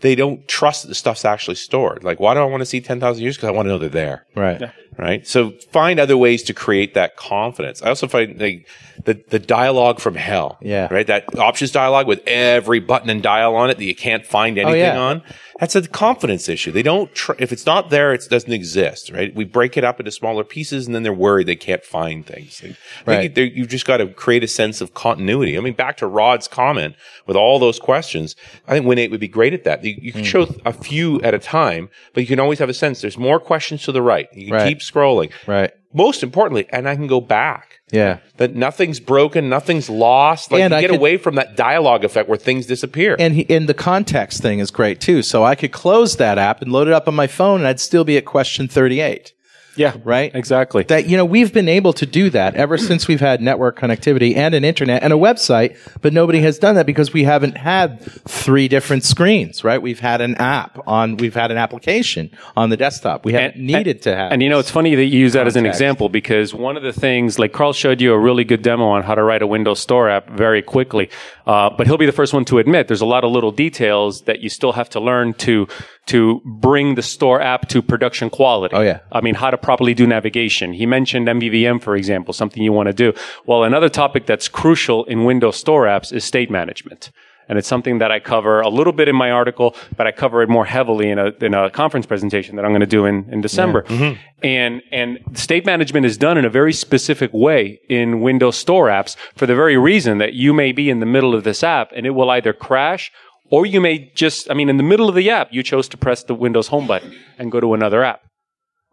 they 0.00 0.14
don't 0.14 0.46
trust 0.48 0.82
that 0.82 0.88
the 0.88 0.94
stuff's 0.94 1.24
actually 1.24 1.56
stored. 1.56 2.04
Like, 2.04 2.20
why 2.20 2.34
do 2.34 2.40
I 2.40 2.44
want 2.44 2.60
to 2.60 2.66
see 2.66 2.80
ten 2.80 3.00
thousand 3.00 3.22
years? 3.22 3.36
Because 3.36 3.48
I 3.48 3.52
want 3.52 3.66
to 3.66 3.70
know 3.70 3.78
they're 3.78 3.88
there. 3.88 4.26
right. 4.34 4.70
Right. 4.96 5.24
So 5.24 5.52
find 5.70 6.00
other 6.00 6.16
ways 6.16 6.42
to 6.44 6.52
create 6.52 6.94
that 6.94 7.16
confidence. 7.16 7.82
I 7.82 7.88
also 7.88 8.08
find 8.08 8.40
like 8.40 8.66
the 9.04 9.14
the 9.28 9.38
dialogue 9.38 10.00
from 10.00 10.16
hell. 10.16 10.58
Yeah. 10.60 10.88
Right. 10.92 11.06
That 11.06 11.38
options 11.38 11.70
dialogue 11.70 12.08
with 12.08 12.20
every 12.26 12.80
button 12.80 13.08
and 13.08 13.22
dial 13.22 13.54
on 13.54 13.70
it 13.70 13.78
that 13.78 13.84
you 13.84 13.94
can't 13.94 14.26
find 14.26 14.58
oh, 14.58 14.62
anything 14.62 14.80
yeah. 14.80 14.98
on. 14.98 15.22
That's 15.60 15.76
a 15.76 15.86
confidence 15.86 16.48
issue. 16.48 16.72
They 16.72 16.82
don't. 16.82 17.12
Tr- 17.14 17.32
if 17.38 17.52
it's 17.52 17.66
not 17.66 17.90
there, 17.90 18.12
it 18.12 18.24
doesn't 18.28 18.52
exist. 18.52 19.10
Right. 19.10 19.32
We 19.34 19.44
break 19.44 19.76
it 19.76 19.84
up 19.84 20.00
into 20.00 20.10
smaller 20.10 20.42
pieces, 20.42 20.86
and 20.86 20.94
then 20.94 21.02
they're 21.04 21.12
worried 21.12 21.46
they 21.46 21.56
can't 21.56 21.84
find 21.84 22.24
things. 22.26 22.60
I 22.64 22.76
Right. 23.10 23.34
think 23.34 23.54
you've 23.54 23.68
just 23.68 23.84
got 23.86 23.96
to 23.98 24.08
create 24.08 24.42
a 24.44 24.48
sense 24.48 24.80
of 24.80 24.94
continuity. 24.94 25.56
I 25.56 25.60
mean, 25.60 25.74
back 25.74 25.96
to 25.98 26.06
Rod's 26.06 26.48
comment 26.48 26.94
with 27.26 27.36
all 27.36 27.58
those 27.58 27.78
questions. 27.78 28.34
I 28.66 28.72
think 28.74 28.86
Win8 28.86 29.10
would 29.10 29.20
be 29.20 29.28
great 29.28 29.52
at 29.52 29.64
that. 29.64 29.82
You, 29.88 29.96
you 30.00 30.12
can 30.12 30.20
hmm. 30.22 30.26
show 30.26 30.54
a 30.64 30.72
few 30.72 31.20
at 31.22 31.34
a 31.34 31.38
time, 31.38 31.88
but 32.14 32.22
you 32.22 32.26
can 32.26 32.40
always 32.40 32.58
have 32.58 32.68
a 32.68 32.74
sense. 32.74 33.00
There's 33.00 33.18
more 33.18 33.40
questions 33.40 33.82
to 33.84 33.92
the 33.92 34.02
right. 34.02 34.28
You 34.32 34.46
can 34.46 34.54
Right. 34.54 34.68
keep 34.68 34.78
scrolling. 34.78 35.30
Right. 35.46 35.72
Most 35.94 36.22
importantly, 36.22 36.66
and 36.70 36.88
I 36.88 36.94
can 36.96 37.06
go 37.06 37.20
back. 37.20 37.80
Yeah. 37.90 38.18
That 38.36 38.54
nothing's 38.54 39.00
broken, 39.00 39.48
nothing's 39.48 39.88
lost. 39.88 40.52
Like 40.52 40.60
And 40.60 40.74
you 40.74 40.80
get 40.80 40.90
could- 40.90 40.98
away 40.98 41.16
from 41.16 41.36
that 41.36 41.56
dialogue 41.56 42.04
effect 42.04 42.28
where 42.28 42.36
things 42.36 42.66
disappear. 42.66 43.16
And 43.18 43.34
he, 43.34 43.46
and 43.48 43.68
the 43.68 43.74
context 43.74 44.42
thing 44.42 44.58
is 44.58 44.70
great 44.70 45.00
too. 45.00 45.22
So 45.22 45.44
I 45.44 45.54
could 45.54 45.72
close 45.72 46.16
that 46.16 46.36
app 46.36 46.60
and 46.60 46.70
load 46.70 46.88
it 46.88 46.92
up 46.92 47.08
on 47.08 47.14
my 47.14 47.26
phone, 47.26 47.60
and 47.60 47.66
I'd 47.66 47.80
still 47.80 48.04
be 48.04 48.18
at 48.18 48.26
question 48.26 48.68
thirty-eight. 48.68 49.32
Yeah, 49.78 49.94
Right. 50.04 50.34
Exactly. 50.34 50.82
That 50.84 51.06
you 51.06 51.16
know 51.16 51.24
we've 51.24 51.52
been 51.52 51.68
able 51.68 51.92
to 51.94 52.06
do 52.06 52.30
that 52.30 52.54
ever 52.54 52.76
since 52.76 53.08
we've 53.08 53.20
had 53.20 53.40
network 53.40 53.78
connectivity 53.78 54.36
and 54.36 54.54
an 54.54 54.64
internet 54.64 55.02
and 55.02 55.12
a 55.12 55.16
website, 55.16 55.76
but 56.02 56.12
nobody 56.12 56.40
has 56.40 56.58
done 56.58 56.74
that 56.74 56.86
because 56.86 57.12
we 57.12 57.24
haven't 57.24 57.56
had 57.56 58.00
three 58.26 58.68
different 58.68 59.04
screens. 59.04 59.64
Right? 59.64 59.80
We've 59.80 60.00
had 60.00 60.20
an 60.20 60.34
app 60.36 60.78
on, 60.86 61.16
we've 61.16 61.34
had 61.34 61.50
an 61.50 61.58
application 61.58 62.30
on 62.56 62.70
the 62.70 62.76
desktop. 62.76 63.24
We 63.24 63.32
haven't 63.32 63.56
needed 63.56 64.02
to 64.02 64.14
have. 64.14 64.32
And 64.32 64.42
you 64.42 64.48
know, 64.48 64.58
it's 64.58 64.70
funny 64.70 64.94
that 64.94 65.04
you 65.04 65.18
use 65.20 65.32
that 65.34 65.46
as 65.46 65.56
an 65.56 65.66
example 65.66 66.08
because 66.08 66.52
one 66.52 66.76
of 66.76 66.82
the 66.82 66.92
things, 66.92 67.38
like 67.38 67.52
Carl 67.52 67.72
showed 67.72 68.00
you 68.00 68.12
a 68.12 68.18
really 68.18 68.44
good 68.44 68.62
demo 68.62 68.88
on 68.88 69.02
how 69.02 69.14
to 69.14 69.22
write 69.22 69.42
a 69.42 69.46
Windows 69.46 69.80
Store 69.80 70.08
app 70.08 70.28
very 70.30 70.62
quickly. 70.62 71.10
Uh, 71.46 71.70
but 71.70 71.86
he'll 71.86 71.96
be 71.96 72.06
the 72.06 72.12
first 72.12 72.34
one 72.34 72.44
to 72.46 72.58
admit 72.58 72.88
there's 72.88 73.00
a 73.00 73.06
lot 73.06 73.24
of 73.24 73.30
little 73.30 73.52
details 73.52 74.22
that 74.22 74.40
you 74.40 74.48
still 74.48 74.72
have 74.72 74.88
to 74.90 75.00
learn 75.00 75.34
to 75.34 75.66
to 76.08 76.40
bring 76.44 76.94
the 76.94 77.02
store 77.02 77.40
app 77.40 77.68
to 77.68 77.82
production 77.82 78.30
quality. 78.30 78.74
Oh, 78.74 78.80
yeah. 78.80 79.00
I 79.12 79.20
mean, 79.20 79.34
how 79.34 79.50
to 79.50 79.58
properly 79.58 79.94
do 79.94 80.06
navigation. 80.06 80.72
He 80.72 80.86
mentioned 80.86 81.28
MVVM, 81.28 81.82
for 81.82 81.96
example, 81.96 82.32
something 82.34 82.62
you 82.62 82.72
want 82.72 82.88
to 82.88 82.92
do. 82.92 83.12
Well, 83.46 83.64
another 83.64 83.88
topic 83.88 84.26
that's 84.26 84.48
crucial 84.48 85.04
in 85.04 85.24
Windows 85.24 85.56
Store 85.56 85.84
apps 85.84 86.12
is 86.12 86.24
state 86.24 86.50
management. 86.50 87.10
And 87.48 87.58
it's 87.58 87.68
something 87.68 87.98
that 87.98 88.10
I 88.10 88.20
cover 88.20 88.60
a 88.60 88.68
little 88.68 88.92
bit 88.92 89.08
in 89.08 89.16
my 89.16 89.30
article, 89.30 89.74
but 89.96 90.06
I 90.06 90.12
cover 90.12 90.42
it 90.42 90.50
more 90.50 90.66
heavily 90.66 91.08
in 91.10 91.18
a, 91.18 91.32
in 91.40 91.54
a 91.54 91.70
conference 91.70 92.04
presentation 92.04 92.56
that 92.56 92.64
I'm 92.64 92.72
going 92.72 92.80
to 92.80 92.86
do 92.86 93.06
in, 93.06 93.26
in 93.30 93.40
December. 93.40 93.82
Mm-hmm. 93.84 94.20
And, 94.42 94.82
and 94.92 95.18
state 95.32 95.64
management 95.64 96.04
is 96.04 96.18
done 96.18 96.36
in 96.36 96.44
a 96.44 96.50
very 96.50 96.74
specific 96.74 97.32
way 97.32 97.80
in 97.88 98.20
Windows 98.20 98.56
Store 98.56 98.88
apps 98.88 99.16
for 99.34 99.46
the 99.46 99.54
very 99.54 99.78
reason 99.78 100.18
that 100.18 100.34
you 100.34 100.52
may 100.52 100.72
be 100.72 100.90
in 100.90 101.00
the 101.00 101.06
middle 101.06 101.34
of 101.34 101.44
this 101.44 101.64
app 101.64 101.90
and 101.94 102.06
it 102.06 102.10
will 102.10 102.30
either 102.30 102.52
crash 102.52 103.10
or 103.50 103.66
you 103.66 103.80
may 103.80 104.10
just, 104.14 104.50
I 104.50 104.54
mean, 104.54 104.68
in 104.68 104.76
the 104.76 104.82
middle 104.82 105.08
of 105.08 105.14
the 105.14 105.30
app, 105.30 105.48
you 105.52 105.62
chose 105.62 105.88
to 105.88 105.96
press 105.96 106.22
the 106.22 106.34
Windows 106.34 106.68
home 106.68 106.86
button 106.86 107.14
and 107.38 107.50
go 107.50 107.60
to 107.60 107.74
another 107.74 108.04
app. 108.04 108.22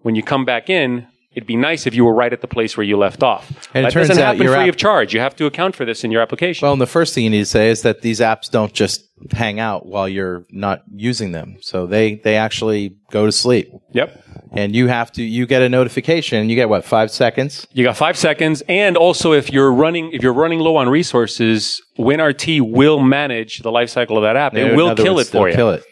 When 0.02 0.16
you 0.16 0.24
come 0.24 0.46
back 0.46 0.70
in, 0.70 1.08
it'd 1.36 1.46
be 1.46 1.58
nice 1.58 1.86
if 1.86 1.94
you 1.94 2.06
were 2.06 2.14
right 2.14 2.32
at 2.32 2.42
the 2.42 2.48
place 2.48 2.78
where 2.78 2.84
you 2.84 2.98
left 2.98 3.22
off. 3.22 3.50
And 3.74 3.84
it 3.84 3.88
that 3.88 3.94
turns 3.94 4.08
doesn't 4.08 4.24
out 4.24 4.36
happen 4.36 4.48
free 4.48 4.56
app- 4.56 4.70
of 4.70 4.78
charge. 4.78 5.14
You 5.14 5.20
have 5.20 5.36
to 5.36 5.46
account 5.46 5.76
for 5.76 5.86
this 5.86 6.04
in 6.04 6.12
your 6.12 6.22
application. 6.22 6.66
well, 6.66 6.74
and 6.74 6.82
the 6.82 6.88
first 6.88 7.14
thing 7.14 7.26
you 7.26 7.30
need 7.30 7.40
to 7.40 7.46
say 7.46 7.70
is 7.70 7.82
that 7.82 8.02
these 8.02 8.20
apps 8.20 8.50
don't 8.50 8.74
just 8.74 9.06
hang 9.32 9.60
out 9.60 9.86
while 9.86 10.08
you're 10.08 10.46
not 10.50 10.84
using 10.94 11.32
them. 11.34 11.58
So 11.62 11.86
they 11.86 12.16
they 12.16 12.38
actually 12.38 12.96
go 13.12 13.26
to 13.26 13.32
sleep, 13.32 13.72
yep. 13.92 14.24
and 14.52 14.76
you 14.76 14.88
have 14.88 15.12
to 15.14 15.24
you 15.24 15.46
get 15.46 15.62
a 15.62 15.70
notification. 15.70 16.50
You 16.50 16.56
get 16.56 16.70
what 16.70 16.86
five 16.86 17.12
seconds. 17.12 17.68
You 17.74 17.84
got 17.84 17.98
five 17.98 18.18
seconds, 18.18 18.64
and 18.68 18.96
also 18.98 19.34
if 19.34 19.52
you're 19.52 19.72
running 19.72 20.12
if 20.14 20.24
you're 20.24 20.34
running 20.34 20.60
low 20.60 20.78
on 20.78 20.90
resources, 20.90 21.82
WinRT 22.00 22.62
will 22.62 23.00
manage 23.00 23.60
the 23.60 23.72
lifecycle 23.72 24.16
of 24.18 24.24
that 24.24 24.36
app. 24.36 24.54
It 24.54 24.76
will 24.76 24.96
kill 24.96 25.16
words, 25.16 25.30
it 25.30 25.32
for 25.32 25.50
you. 25.50 25.56
Kill 25.56 25.72
it. 25.72 25.84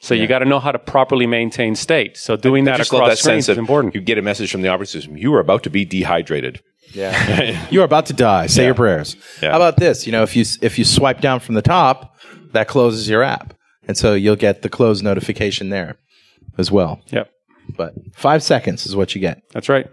So 0.00 0.14
you 0.14 0.26
got 0.26 0.40
to 0.40 0.44
know 0.44 0.60
how 0.60 0.72
to 0.72 0.78
properly 0.78 1.26
maintain 1.26 1.74
state. 1.74 2.16
So 2.16 2.36
doing 2.36 2.66
I 2.68 2.72
that 2.72 2.76
just 2.78 2.92
across 2.92 3.10
that 3.10 3.18
screens 3.18 3.46
sense 3.46 3.54
is 3.54 3.58
important. 3.58 3.94
you 3.94 4.00
get 4.00 4.18
a 4.18 4.22
message 4.22 4.50
from 4.52 4.62
the 4.62 4.68
operating 4.68 4.92
system. 4.92 5.16
You 5.16 5.34
are 5.34 5.40
about 5.40 5.62
to 5.64 5.70
be 5.70 5.84
dehydrated. 5.84 6.62
Yeah. 6.92 7.66
you 7.70 7.80
are 7.80 7.84
about 7.84 8.06
to 8.06 8.12
die. 8.12 8.46
Say 8.46 8.66
your 8.66 8.74
prayers. 8.74 9.16
Yeah. 9.42 9.50
How 9.50 9.56
about 9.56 9.76
this? 9.78 10.06
You 10.06 10.12
know, 10.12 10.22
if 10.22 10.36
you 10.36 10.44
if 10.62 10.78
you 10.78 10.84
swipe 10.84 11.20
down 11.20 11.40
from 11.40 11.54
the 11.54 11.62
top, 11.62 12.16
that 12.52 12.68
closes 12.68 13.08
your 13.08 13.22
app, 13.22 13.54
and 13.88 13.96
so 13.96 14.14
you'll 14.14 14.36
get 14.36 14.62
the 14.62 14.68
close 14.68 15.02
notification 15.02 15.70
there 15.70 15.96
as 16.58 16.70
well. 16.70 17.00
Yep, 17.08 17.30
But 17.76 17.94
five 18.14 18.42
seconds 18.42 18.86
is 18.86 18.94
what 18.94 19.14
you 19.14 19.20
get. 19.20 19.42
that's 19.52 19.68
right. 19.68 19.88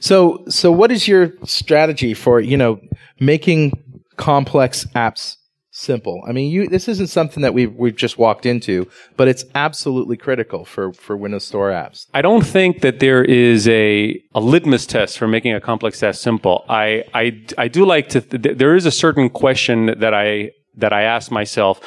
So 0.00 0.44
so 0.48 0.72
what 0.72 0.90
is 0.90 1.06
your 1.06 1.32
strategy 1.44 2.14
for 2.14 2.40
you 2.40 2.56
know 2.56 2.80
making 3.20 3.72
complex 4.16 4.84
apps 4.94 5.36
simple? 5.70 6.22
I 6.28 6.32
mean, 6.32 6.50
you 6.50 6.68
this 6.68 6.88
isn't 6.88 7.08
something 7.08 7.42
that 7.42 7.54
we've 7.54 7.74
we've 7.74 7.96
just 7.96 8.18
walked 8.18 8.46
into, 8.46 8.88
but 9.16 9.28
it's 9.28 9.44
absolutely 9.54 10.16
critical 10.16 10.64
for 10.64 10.92
for 10.92 11.16
Windows 11.16 11.44
Store 11.44 11.70
apps. 11.70 12.06
I 12.12 12.22
don't 12.22 12.44
think 12.44 12.80
that 12.80 13.00
there 13.00 13.22
is 13.24 13.68
a, 13.68 14.20
a 14.34 14.40
litmus 14.40 14.86
test 14.86 15.18
for 15.18 15.28
making 15.28 15.54
a 15.54 15.60
complex 15.60 16.00
task 16.00 16.20
simple. 16.20 16.64
I, 16.68 17.04
I, 17.14 17.44
I 17.58 17.68
do 17.68 17.84
like 17.84 18.08
to, 18.10 18.20
th- 18.20 18.58
there 18.58 18.74
is 18.76 18.86
a 18.86 18.90
certain 18.90 19.30
question 19.30 19.86
that 19.98 20.14
I, 20.14 20.50
that 20.76 20.92
I 20.92 21.02
ask 21.02 21.30
myself. 21.30 21.80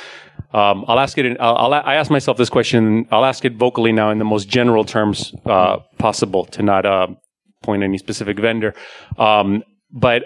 Um, 0.54 0.86
I'll 0.88 1.00
ask 1.00 1.17
it, 1.17 1.26
in, 1.26 1.38
I'll, 1.39 1.56
I'll, 1.56 1.74
I 1.74 1.96
ask 1.96 2.12
myself 2.12 2.38
this 2.38 2.50
question, 2.50 3.08
I'll 3.12 3.26
ask 3.26 3.43
it 3.46 3.54
vocally 3.56 3.91
now 3.91 4.12
in 4.12 4.19
the 4.19 4.26
most 4.26 4.48
general 4.48 4.86
terms, 4.86 5.34
uh, 5.46 5.78
possible 5.98 6.46
to 6.46 6.62
not, 6.62 6.86
uh, 6.86 7.08
point 7.62 7.84
any 7.84 7.98
specific 7.98 8.39
vendor. 8.39 8.74
Um, 9.17 9.63
but 9.91 10.24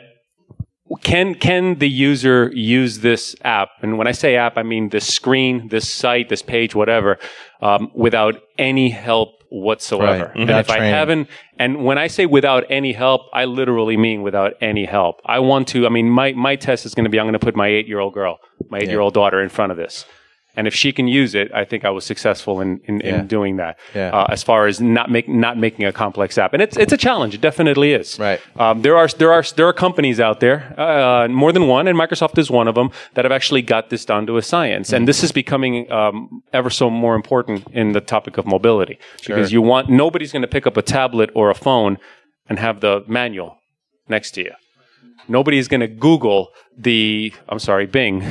can 1.01 1.35
can 1.35 1.79
the 1.79 1.89
user 1.89 2.51
use 2.53 2.99
this 2.99 3.35
app? 3.43 3.69
And 3.81 3.97
when 3.97 4.07
I 4.07 4.11
say 4.11 4.35
app, 4.35 4.57
I 4.57 4.63
mean 4.63 4.89
this 4.89 5.11
screen, 5.13 5.67
this 5.69 5.89
site, 5.89 6.29
this 6.29 6.41
page, 6.41 6.75
whatever, 6.75 7.17
um, 7.61 7.91
without 7.93 8.35
any 8.57 8.89
help 8.89 9.43
whatsoever. 9.49 10.25
Right. 10.25 10.35
And 10.35 10.41
Without 10.41 10.59
if 10.59 10.69
I 10.69 10.79
haven't, 10.79 11.29
and 11.57 11.83
when 11.83 11.97
I 11.97 12.07
say 12.07 12.25
without 12.25 12.65
any 12.69 12.93
help, 12.93 13.21
I 13.33 13.45
literally 13.45 13.97
mean 13.97 14.21
without 14.21 14.53
any 14.61 14.85
help. 14.85 15.21
I 15.25 15.39
want 15.39 15.67
to. 15.69 15.85
I 15.85 15.89
mean, 15.89 16.09
my 16.09 16.33
my 16.33 16.55
test 16.55 16.85
is 16.85 16.95
going 16.95 17.05
to 17.05 17.09
be 17.09 17.19
I'm 17.19 17.25
going 17.25 17.33
to 17.33 17.39
put 17.39 17.55
my 17.55 17.67
eight 17.67 17.87
year 17.87 17.99
old 17.99 18.13
girl, 18.13 18.39
my 18.69 18.79
eight 18.79 18.89
year 18.89 19.01
old 19.01 19.13
daughter, 19.13 19.41
in 19.41 19.49
front 19.49 19.71
of 19.71 19.77
this. 19.77 20.05
And 20.57 20.67
if 20.67 20.73
she 20.73 20.91
can 20.91 21.07
use 21.07 21.35
it, 21.35 21.47
I 21.53 21.63
think 21.65 21.85
I 21.85 21.91
was 21.91 22.03
successful 22.03 22.59
in, 22.61 22.69
in, 22.89 22.99
Yeah. 22.99 23.19
in 23.19 23.27
doing 23.27 23.57
that. 23.57 23.77
Yeah. 23.95 24.09
Uh, 24.17 24.25
as 24.35 24.41
far 24.43 24.65
as 24.67 24.81
not 24.81 25.07
make, 25.11 25.29
not 25.29 25.55
making 25.57 25.85
a 25.85 25.93
complex 25.93 26.37
app, 26.37 26.51
and 26.53 26.61
it's 26.65 26.75
it's 26.83 26.91
a 26.91 26.97
challenge. 27.07 27.35
It 27.35 27.41
definitely 27.49 27.93
is. 27.93 28.17
Right. 28.19 28.39
Um, 28.63 28.81
there 28.81 28.97
are 28.97 29.07
there 29.21 29.31
are 29.31 29.43
there 29.57 29.67
are 29.67 29.73
companies 29.87 30.19
out 30.19 30.39
there, 30.39 30.59
uh, 30.77 31.27
more 31.29 31.51
than 31.53 31.67
one, 31.67 31.87
and 31.87 31.95
Microsoft 31.97 32.37
is 32.39 32.49
one 32.49 32.67
of 32.67 32.75
them 32.75 32.89
that 33.13 33.23
have 33.25 33.31
actually 33.39 33.61
got 33.61 33.83
this 33.91 34.03
down 34.05 34.25
to 34.27 34.37
a 34.37 34.41
science. 34.41 34.87
And 34.95 35.07
this 35.07 35.23
is 35.23 35.31
becoming 35.31 35.73
um, 35.91 36.41
ever 36.59 36.69
so 36.71 36.89
more 36.89 37.15
important 37.15 37.59
in 37.71 37.91
the 37.93 38.01
topic 38.01 38.37
of 38.39 38.45
mobility 38.45 38.97
because 39.27 39.51
you 39.53 39.61
want 39.61 39.89
nobody's 39.89 40.31
going 40.31 40.45
to 40.49 40.53
pick 40.57 40.65
up 40.67 40.75
a 40.77 40.81
tablet 40.81 41.29
or 41.35 41.49
a 41.51 41.55
phone 41.55 41.97
and 42.49 42.57
have 42.59 42.79
the 42.79 43.03
manual 43.07 43.49
next 44.09 44.31
to 44.35 44.41
you. 44.41 44.53
Nobody's 45.27 45.67
going 45.67 45.81
to 45.81 45.87
Google 45.87 46.49
the 46.77 47.31
I'm 47.49 47.59
sorry 47.59 47.85
Bing 47.85 48.23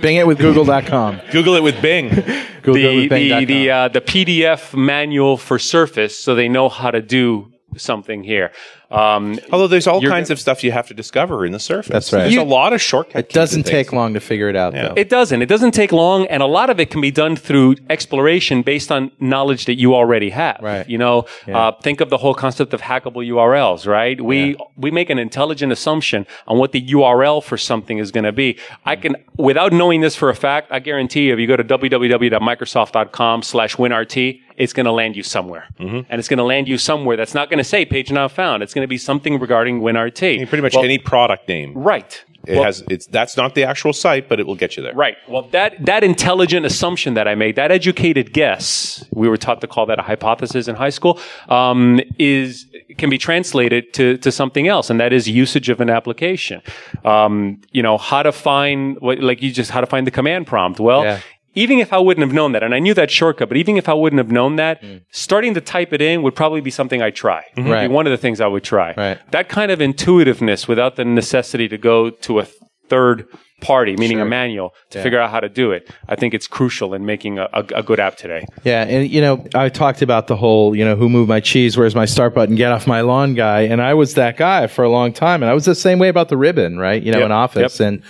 Bing 0.00 0.16
it 0.16 0.26
with 0.26 0.38
Google.com. 0.38 1.20
Google 1.30 1.54
it 1.54 1.62
with 1.62 1.80
Bing. 1.82 2.08
Google 2.62 2.76
it 2.76 2.88
the 2.88 2.96
with 2.96 3.02
the 3.04 3.08
Bing.com. 3.08 3.44
the, 3.46 3.70
uh, 3.70 3.88
the 3.88 4.00
PDF 4.00 4.76
manual 4.76 5.36
for 5.36 5.58
Surface 5.58 6.16
so 6.18 6.34
they 6.34 6.48
know 6.48 6.68
how 6.68 6.90
to 6.90 7.02
do 7.02 7.52
something 7.76 8.24
here. 8.24 8.52
Um, 8.90 9.38
Although 9.52 9.68
there's 9.68 9.86
all 9.86 10.02
You're 10.02 10.10
kinds 10.10 10.30
of 10.30 10.40
stuff 10.40 10.64
you 10.64 10.72
have 10.72 10.88
to 10.88 10.94
discover 10.94 11.46
in 11.46 11.52
the 11.52 11.60
Surface. 11.60 11.92
That's 11.92 12.12
right. 12.12 12.22
There's 12.22 12.34
You- 12.34 12.42
a 12.42 12.42
lot 12.42 12.72
of 12.72 12.80
shortcuts. 12.82 13.28
it 13.28 13.32
doesn't 13.32 13.62
take 13.64 13.92
long 13.92 14.14
to 14.14 14.20
figure 14.20 14.48
it 14.48 14.56
out, 14.56 14.72
though. 14.72 14.94
It 14.96 15.08
doesn't. 15.08 15.42
It 15.42 15.46
doesn't 15.48 15.70
take 15.72 15.92
long, 15.92 16.26
and 16.26 16.42
a 16.42 16.46
lot 16.46 16.70
of 16.70 16.80
it 16.80 16.90
can 16.90 17.00
be 17.00 17.10
done 17.12 17.36
through 17.36 17.76
exploration 17.88 18.62
based 18.62 18.90
on 18.90 19.12
knowledge 19.20 19.66
that 19.66 19.78
you 19.78 19.94
already 19.94 20.30
have. 20.30 20.58
Right. 20.60 20.88
You 20.88 20.98
know, 20.98 21.26
uh, 21.52 21.72
think 21.82 22.00
of 22.00 22.10
the 22.10 22.16
whole 22.18 22.34
concept 22.34 22.74
of 22.74 22.80
hackable 22.82 23.24
URLs. 23.26 23.86
Right. 23.86 24.20
We 24.20 24.56
we 24.76 24.90
make 24.90 25.08
an 25.10 25.18
intelligent 25.18 25.70
assumption 25.72 26.26
on 26.48 26.58
what 26.58 26.72
the 26.72 26.80
URL 26.80 27.40
for 27.42 27.56
something 27.56 27.98
is 27.98 28.10
going 28.10 28.24
to 28.24 28.32
be. 28.32 28.56
I 28.84 28.96
can, 28.96 29.14
without 29.36 29.72
knowing 29.72 30.00
this 30.00 30.16
for 30.16 30.28
a 30.30 30.34
fact, 30.34 30.72
I 30.72 30.80
guarantee 30.80 31.26
you, 31.28 31.34
if 31.34 31.38
you 31.38 31.46
go 31.46 31.56
to 31.56 31.62
www.microsoft.com/winrt, 31.64 34.38
it's 34.60 34.74
going 34.74 34.86
to 34.86 34.92
land 34.92 35.16
you 35.16 35.22
somewhere. 35.22 35.66
And 35.78 36.06
it's 36.10 36.28
going 36.28 36.38
to 36.38 36.44
land 36.44 36.68
you 36.68 36.76
somewhere 36.76 37.16
that's 37.16 37.34
not 37.34 37.48
going 37.48 37.58
to 37.58 37.64
say 37.64 37.84
page 37.86 38.12
not 38.12 38.30
found. 38.30 38.62
It's 38.62 38.74
going 38.74 38.84
to 38.84 38.88
be 38.88 38.98
something 38.98 39.40
regarding 39.40 39.80
WinRT. 39.80 40.34
I 40.34 40.36
mean, 40.36 40.46
pretty 40.46 40.62
much 40.62 40.74
Well, 40.74 40.84
any 40.84 40.98
product 40.98 41.48
name. 41.48 41.72
Right. 41.74 42.22
It 42.46 42.62
has 42.62 42.82
it's 42.88 43.06
that's 43.06 43.36
not 43.36 43.54
the 43.54 43.64
actual 43.64 43.92
site, 43.92 44.28
but 44.28 44.40
it 44.40 44.46
will 44.46 44.54
get 44.54 44.76
you 44.76 44.82
there. 44.82 44.94
Right. 44.94 45.16
Well, 45.28 45.42
that 45.50 45.84
that 45.84 46.02
intelligent 46.02 46.64
assumption 46.64 47.14
that 47.14 47.28
I 47.28 47.34
made, 47.34 47.56
that 47.56 47.70
educated 47.70 48.32
guess, 48.32 49.04
we 49.12 49.28
were 49.28 49.36
taught 49.36 49.60
to 49.60 49.66
call 49.66 49.84
that 49.86 49.98
a 49.98 50.02
hypothesis 50.02 50.66
in 50.66 50.74
high 50.74 50.88
school, 50.90 51.20
um, 51.48 52.00
is 52.18 52.66
can 52.96 53.10
be 53.10 53.18
translated 53.18 53.92
to 53.94 54.16
to 54.18 54.32
something 54.32 54.68
else, 54.68 54.88
and 54.88 54.98
that 55.00 55.12
is 55.12 55.28
usage 55.28 55.68
of 55.68 55.82
an 55.82 55.90
application. 55.90 56.62
Um, 57.04 57.60
you 57.72 57.82
know, 57.82 57.98
how 57.98 58.22
to 58.22 58.32
find 58.32 58.98
what, 59.00 59.20
like 59.20 59.42
you 59.42 59.52
just 59.52 59.70
how 59.70 59.82
to 59.82 59.86
find 59.86 60.06
the 60.06 60.12
command 60.12 60.46
prompt. 60.46 60.80
Well. 60.80 61.04
Yeah. 61.04 61.20
Even 61.54 61.78
if 61.78 61.92
I 61.92 61.98
wouldn't 61.98 62.24
have 62.24 62.34
known 62.34 62.52
that, 62.52 62.62
and 62.62 62.74
I 62.74 62.78
knew 62.78 62.94
that 62.94 63.10
shortcut, 63.10 63.48
but 63.48 63.56
even 63.56 63.76
if 63.76 63.88
I 63.88 63.94
wouldn't 63.94 64.18
have 64.18 64.30
known 64.30 64.56
that, 64.56 64.82
mm. 64.82 65.02
starting 65.10 65.54
to 65.54 65.60
type 65.60 65.92
it 65.92 66.00
in 66.00 66.22
would 66.22 66.34
probably 66.34 66.60
be 66.60 66.70
something 66.70 67.02
I'd 67.02 67.16
try. 67.16 67.44
Be 67.56 67.62
Right. 67.62 67.90
one 67.90 68.06
of 68.06 68.12
the 68.12 68.16
things 68.16 68.40
I 68.40 68.46
would 68.46 68.62
try. 68.62 68.94
Right. 68.96 69.18
That 69.32 69.48
kind 69.48 69.72
of 69.72 69.80
intuitiveness 69.80 70.68
without 70.68 70.96
the 70.96 71.04
necessity 71.04 71.68
to 71.68 71.78
go 71.78 72.10
to 72.10 72.38
a 72.38 72.46
third 72.88 73.26
party, 73.60 73.96
meaning 73.96 74.20
a 74.20 74.24
manual, 74.24 74.74
to 74.90 75.02
figure 75.02 75.20
out 75.20 75.30
how 75.30 75.40
to 75.40 75.48
do 75.48 75.70
it. 75.70 75.90
I 76.08 76.16
think 76.16 76.34
it's 76.34 76.46
crucial 76.46 76.94
in 76.94 77.04
making 77.06 77.38
a, 77.38 77.48
a, 77.52 77.64
a 77.76 77.82
good 77.82 78.00
app 78.00 78.16
today. 78.16 78.44
Yeah, 78.64 78.82
and 78.84 79.08
you 79.08 79.20
know, 79.20 79.46
I 79.54 79.68
talked 79.68 80.02
about 80.02 80.26
the 80.26 80.36
whole, 80.36 80.74
you 80.74 80.84
know, 80.84 80.96
who 80.96 81.08
moved 81.08 81.28
my 81.28 81.40
cheese, 81.40 81.76
where's 81.76 81.94
my 81.94 82.06
start 82.06 82.34
button, 82.34 82.56
get 82.56 82.72
off 82.72 82.86
my 82.86 83.02
lawn 83.02 83.34
guy, 83.34 83.62
and 83.62 83.80
I 83.80 83.94
was 83.94 84.14
that 84.14 84.36
guy 84.36 84.66
for 84.66 84.82
a 84.82 84.88
long 84.88 85.12
time, 85.12 85.42
and 85.42 85.50
I 85.50 85.54
was 85.54 85.64
the 85.66 85.74
same 85.74 85.98
way 85.98 86.08
about 86.08 86.28
the 86.28 86.36
ribbon, 86.36 86.78
right? 86.78 87.02
You 87.02 87.12
know, 87.12 87.18
Yep, 87.18 87.26
in 87.26 87.32
office, 87.32 87.80
yep. 87.80 87.88
and 87.88 88.02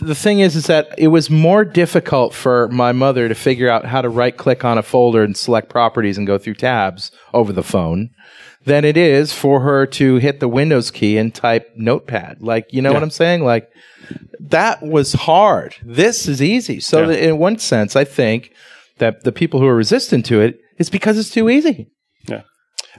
the 0.00 0.14
thing 0.14 0.40
is, 0.40 0.56
is 0.56 0.66
that 0.66 0.94
it 0.98 1.08
was 1.08 1.30
more 1.30 1.64
difficult 1.64 2.34
for 2.34 2.68
my 2.68 2.92
mother 2.92 3.28
to 3.28 3.34
figure 3.34 3.68
out 3.68 3.84
how 3.84 4.02
to 4.02 4.08
right 4.08 4.36
click 4.36 4.64
on 4.64 4.78
a 4.78 4.82
folder 4.82 5.22
and 5.22 5.36
select 5.36 5.68
properties 5.68 6.18
and 6.18 6.26
go 6.26 6.38
through 6.38 6.54
tabs 6.54 7.10
over 7.32 7.52
the 7.52 7.62
phone 7.62 8.10
than 8.64 8.84
it 8.84 8.96
is 8.96 9.32
for 9.32 9.60
her 9.60 9.86
to 9.86 10.16
hit 10.16 10.40
the 10.40 10.48
Windows 10.48 10.90
key 10.90 11.18
and 11.18 11.34
type 11.34 11.68
Notepad. 11.76 12.40
Like, 12.40 12.72
you 12.72 12.80
know 12.80 12.92
what 12.92 13.02
I'm 13.02 13.10
saying? 13.10 13.44
Like, 13.44 13.68
that 14.40 14.82
was 14.82 15.12
hard. 15.12 15.74
This 15.84 16.28
is 16.28 16.40
easy. 16.40 16.80
So, 16.80 17.06
that 17.06 17.22
in 17.22 17.38
one 17.38 17.58
sense, 17.58 17.96
I 17.96 18.04
think 18.04 18.52
that 18.98 19.24
the 19.24 19.32
people 19.32 19.60
who 19.60 19.66
are 19.66 19.74
resistant 19.74 20.24
to 20.26 20.40
it 20.40 20.58
is 20.78 20.90
because 20.90 21.18
it's 21.18 21.30
too 21.30 21.50
easy. 21.50 21.90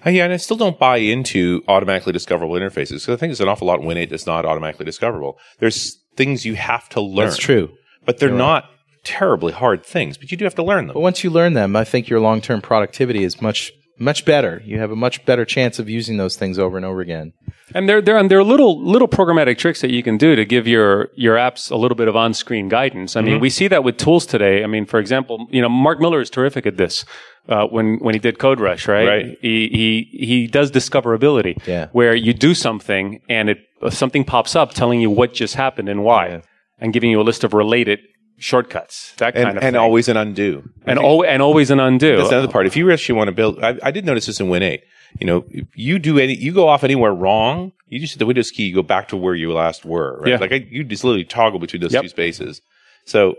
Uh, 0.06 0.10
yeah, 0.10 0.26
and 0.26 0.34
I 0.34 0.38
still 0.38 0.58
don't 0.58 0.78
buy 0.78 0.98
into 0.98 1.64
automatically 1.68 2.12
discoverable 2.12 2.56
interfaces 2.56 3.02
because 3.02 3.10
I 3.10 3.16
think 3.16 3.30
there's 3.30 3.42
an 3.42 3.48
awful 3.48 3.68
lot 3.68 3.80
in 3.80 3.86
Win8 3.86 4.10
that's 4.10 4.28
not 4.28 4.46
automatically 4.46 4.86
discoverable. 4.86 5.38
There's 5.60 5.98
things 6.16 6.46
you 6.46 6.56
have 6.56 6.90
to 6.90 7.02
learn. 7.02 7.28
That's 7.28 7.38
true. 7.38 7.72
But 8.06 8.20
they're 8.20 8.30
not 8.30 8.70
terribly 9.04 9.54
hard 9.54 9.86
things, 9.86 10.18
but 10.18 10.32
you 10.32 10.38
do 10.38 10.46
have 10.46 10.56
to 10.56 10.64
learn 10.64 10.88
them. 10.88 10.94
But 10.94 11.02
once 11.02 11.24
you 11.24 11.30
learn 11.30 11.54
them, 11.54 11.76
I 11.76 11.84
think 11.84 12.10
your 12.10 12.20
long 12.20 12.42
term 12.42 12.62
productivity 12.62 13.24
is 13.24 13.42
much, 13.42 13.72
much 14.00 14.26
better. 14.26 14.62
You 14.66 14.80
have 14.80 14.92
a 14.92 14.96
much 14.96 15.26
better 15.26 15.46
chance 15.46 15.80
of 15.80 15.90
using 15.90 16.18
those 16.18 16.36
things 16.36 16.58
over 16.58 16.78
and 16.78 16.86
over 16.86 17.02
again. 17.02 17.34
And 17.74 17.88
there, 17.88 18.02
there, 18.02 18.18
and 18.18 18.30
there 18.30 18.40
are 18.40 18.44
little, 18.44 18.84
little 18.84 19.08
programmatic 19.08 19.58
tricks 19.58 19.82
that 19.82 19.92
you 19.92 20.04
can 20.04 20.18
do 20.18 20.36
to 20.36 20.46
give 20.46 20.68
your, 20.68 21.10
your 21.16 21.38
apps 21.38 21.72
a 21.72 21.76
little 21.76 21.96
bit 21.96 22.08
of 22.08 22.16
on-screen 22.16 22.70
guidance. 22.70 23.16
I 23.16 23.22
mean, 23.22 23.40
we 23.40 23.50
see 23.50 23.68
that 23.68 23.84
with 23.84 23.98
tools 23.98 24.26
today. 24.26 24.64
I 24.64 24.68
mean, 24.68 24.86
for 24.86 25.00
example, 25.00 25.48
you 25.50 25.62
know, 25.62 25.70
Mark 25.70 26.00
Miller 26.00 26.22
is 26.22 26.30
terrific 26.30 26.66
at 26.66 26.78
this. 26.78 27.06
Uh, 27.50 27.66
when, 27.68 27.98
when 27.98 28.16
he 28.16 28.20
did 28.20 28.38
CodeRush, 28.38 28.88
right? 28.88 29.06
Right. 29.06 29.38
He, 29.42 29.68
he, 29.68 30.26
he 30.26 30.48
does 30.48 30.72
discoverability. 30.72 31.66
Yeah. 31.68 31.90
Where 31.92 32.16
you 32.16 32.34
do 32.34 32.56
something 32.56 33.22
and 33.28 33.50
it, 33.50 33.58
something 33.90 34.24
pops 34.24 34.56
up 34.56 34.74
telling 34.74 35.02
you 35.02 35.10
what 35.10 35.34
just 35.34 35.56
happened 35.56 35.90
and 35.90 36.06
why. 36.06 36.42
And 36.80 36.94
giving 36.94 37.12
you 37.12 37.20
a 37.20 37.24
list 37.24 37.44
of 37.44 37.54
related 37.54 38.00
shortcuts. 38.44 39.14
That 39.18 39.36
And, 39.36 39.46
kind 39.46 39.58
of 39.58 39.64
and 39.64 39.74
thing. 39.74 39.82
always 39.82 40.08
an 40.10 40.18
undo. 40.18 40.70
and, 40.86 41.00
al- 41.00 41.24
and 41.26 41.42
always 41.42 41.72
an 41.72 41.80
undo. 41.80 42.18
That's 42.18 42.30
another 42.30 42.48
part. 42.48 42.68
If 42.68 42.76
you 42.78 42.92
actually 42.92 43.16
want 43.16 43.30
to 43.30 43.32
build, 43.32 43.64
I, 43.64 43.78
I 43.82 43.92
did 43.92 44.06
notice 44.06 44.26
this 44.26 44.40
in 44.40 44.48
Win8. 44.48 44.80
You 45.20 45.28
know, 45.28 45.46
if 45.50 45.68
you 45.76 46.00
do 46.00 46.18
any, 46.20 46.36
you 46.36 46.54
go 46.54 46.68
off 46.68 46.84
anywhere 46.84 47.14
wrong, 47.14 47.72
you 47.88 48.00
just 48.00 48.14
hit 48.14 48.20
the 48.20 48.26
Windows 48.26 48.50
key, 48.52 48.64
you 48.64 48.74
go 48.76 48.82
back 48.84 49.08
to 49.10 49.18
where 49.18 49.36
you 49.36 49.54
last 49.54 49.86
were. 49.86 50.20
Right? 50.20 50.30
Yeah. 50.32 50.38
Like 50.38 50.52
I, 50.52 50.66
you 50.70 50.84
just 50.84 51.04
literally 51.04 51.24
toggle 51.26 51.60
between 51.60 51.82
those 51.82 51.94
Yep. 51.94 52.02
two 52.04 52.10
spaces. 52.10 52.62
So 53.06 53.36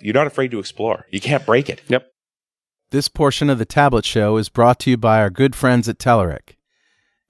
you're 0.00 0.14
not 0.14 0.26
afraid 0.26 0.50
to 0.52 0.58
explore. 0.58 1.06
You 1.10 1.20
can't 1.20 1.44
break 1.44 1.68
it. 1.68 1.82
Yep. 1.88 2.06
This 2.92 3.08
portion 3.08 3.50
of 3.50 3.58
the 3.58 3.64
Tablet 3.64 4.04
Show 4.04 4.36
is 4.36 4.48
brought 4.48 4.78
to 4.80 4.90
you 4.90 4.96
by 4.96 5.18
our 5.18 5.30
good 5.30 5.56
friends 5.56 5.88
at 5.88 5.98
Telerik. 5.98 6.54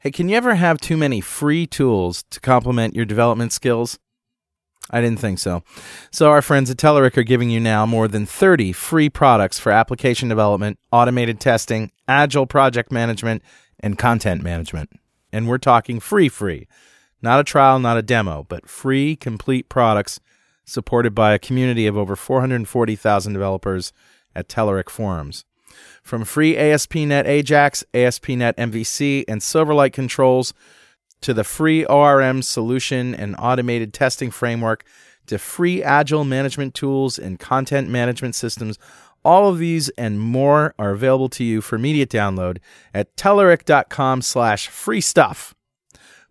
Hey, 0.00 0.10
can 0.10 0.28
you 0.28 0.36
ever 0.36 0.56
have 0.56 0.78
too 0.78 0.96
many 0.98 1.20
free 1.22 1.66
tools 1.66 2.22
to 2.30 2.38
complement 2.40 2.94
your 2.94 3.06
development 3.06 3.52
skills? 3.52 3.98
I 4.90 5.00
didn't 5.00 5.18
think 5.18 5.38
so. 5.38 5.62
So, 6.10 6.30
our 6.30 6.42
friends 6.42 6.70
at 6.70 6.76
Telerik 6.76 7.16
are 7.16 7.24
giving 7.24 7.50
you 7.50 7.60
now 7.60 7.86
more 7.86 8.08
than 8.08 8.26
30 8.26 8.72
free 8.72 9.08
products 9.08 9.58
for 9.58 9.72
application 9.72 10.28
development, 10.28 10.78
automated 10.92 11.40
testing, 11.40 11.90
agile 12.06 12.46
project 12.46 12.92
management, 12.92 13.42
and 13.80 13.98
content 13.98 14.42
management. 14.42 14.90
And 15.32 15.48
we're 15.48 15.58
talking 15.58 16.00
free, 16.00 16.28
free. 16.28 16.68
Not 17.20 17.40
a 17.40 17.44
trial, 17.44 17.78
not 17.78 17.96
a 17.96 18.02
demo, 18.02 18.46
but 18.48 18.68
free, 18.68 19.16
complete 19.16 19.68
products 19.68 20.20
supported 20.64 21.14
by 21.14 21.32
a 21.32 21.38
community 21.38 21.86
of 21.86 21.96
over 21.96 22.16
440,000 22.16 23.32
developers 23.32 23.92
at 24.34 24.48
Telerik 24.48 24.90
forums. 24.90 25.44
From 26.02 26.24
free 26.24 26.56
ASP.NET 26.56 27.26
Ajax, 27.26 27.84
ASP.NET 27.94 28.56
MVC, 28.56 29.24
and 29.28 29.40
Silverlight 29.40 29.92
controls 29.92 30.54
to 31.20 31.34
the 31.34 31.44
free 31.44 31.84
ORM 31.84 32.42
solution 32.42 33.14
and 33.14 33.34
automated 33.38 33.92
testing 33.92 34.30
framework 34.30 34.84
to 35.26 35.38
free 35.38 35.82
agile 35.82 36.24
management 36.24 36.74
tools 36.74 37.18
and 37.18 37.38
content 37.38 37.88
management 37.88 38.34
systems, 38.34 38.78
all 39.24 39.48
of 39.48 39.58
these 39.58 39.88
and 39.90 40.20
more 40.20 40.74
are 40.78 40.90
available 40.90 41.28
to 41.30 41.42
you 41.42 41.60
for 41.60 41.76
immediate 41.76 42.10
download 42.10 42.58
at 42.94 43.16
Telerik.com 43.16 44.22
slash 44.22 44.68
free 44.68 45.00
stuff. 45.00 45.54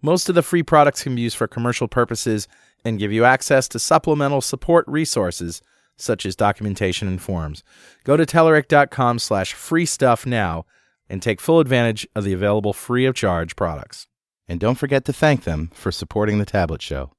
Most 0.01 0.29
of 0.29 0.35
the 0.35 0.43
free 0.43 0.63
products 0.63 1.03
can 1.03 1.15
be 1.15 1.23
used 1.23 1.35
for 1.35 1.47
commercial 1.47 1.87
purposes 1.87 2.47
and 2.85 2.99
give 2.99 3.11
you 3.11 3.25
access 3.25 3.67
to 3.69 3.79
supplemental 3.79 4.39
support 4.39 4.85
resources 4.87 5.61
such 5.97 6.25
as 6.25 6.35
documentation 6.35 7.07
and 7.07 7.21
forums. 7.21 7.63
Go 8.03 8.15
to 8.15 8.25
Telerik.com 8.25 9.19
slash 9.19 9.53
free 9.53 9.85
stuff 9.85 10.25
now 10.25 10.65
and 11.09 11.21
take 11.21 11.41
full 11.41 11.59
advantage 11.59 12.07
of 12.15 12.23
the 12.23 12.33
available 12.33 12.73
free 12.73 13.05
of 13.05 13.15
charge 13.15 13.55
products. 13.55 14.07
And 14.47 14.59
don't 14.59 14.75
forget 14.75 15.05
to 15.05 15.13
thank 15.13 15.43
them 15.43 15.71
for 15.73 15.91
supporting 15.91 16.37
the 16.37 16.45
Tablet 16.45 16.81
Show. 16.81 17.11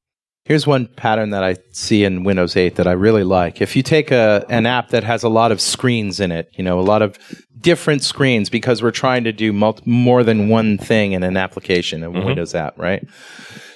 Here's 0.45 0.65
one 0.65 0.87
pattern 0.87 1.31
that 1.31 1.43
I 1.43 1.57
see 1.73 2.05
in 2.05 2.23
Windows 2.23 2.57
8 2.57 2.77
that 2.77 2.87
I 2.87 2.93
really 2.93 3.25
like. 3.25 3.61
If 3.61 3.75
you 3.75 3.83
take 3.83 4.12
a 4.12 4.47
an 4.49 4.65
app 4.65 4.91
that 4.91 5.03
has 5.03 5.25
a 5.25 5.29
lot 5.29 5.51
of 5.51 5.61
screens 5.61 6.21
in 6.21 6.31
it, 6.31 6.49
you 6.53 6.62
know, 6.62 6.79
a 6.79 6.83
lot 6.83 7.03
of 7.03 7.19
different 7.59 8.05
screens 8.05 8.49
because 8.49 8.81
we're 8.81 8.93
trying 8.93 9.25
to 9.25 9.33
do 9.33 9.53
mul- 9.53 9.81
more 9.85 10.23
than 10.23 10.49
one 10.49 10.79
thing 10.79 11.12
in 11.12 11.25
an 11.25 11.37
application, 11.37 12.05
a 12.05 12.11
mm-hmm. 12.11 12.25
Windows 12.25 12.55
app, 12.55 12.79
right? 12.79 13.05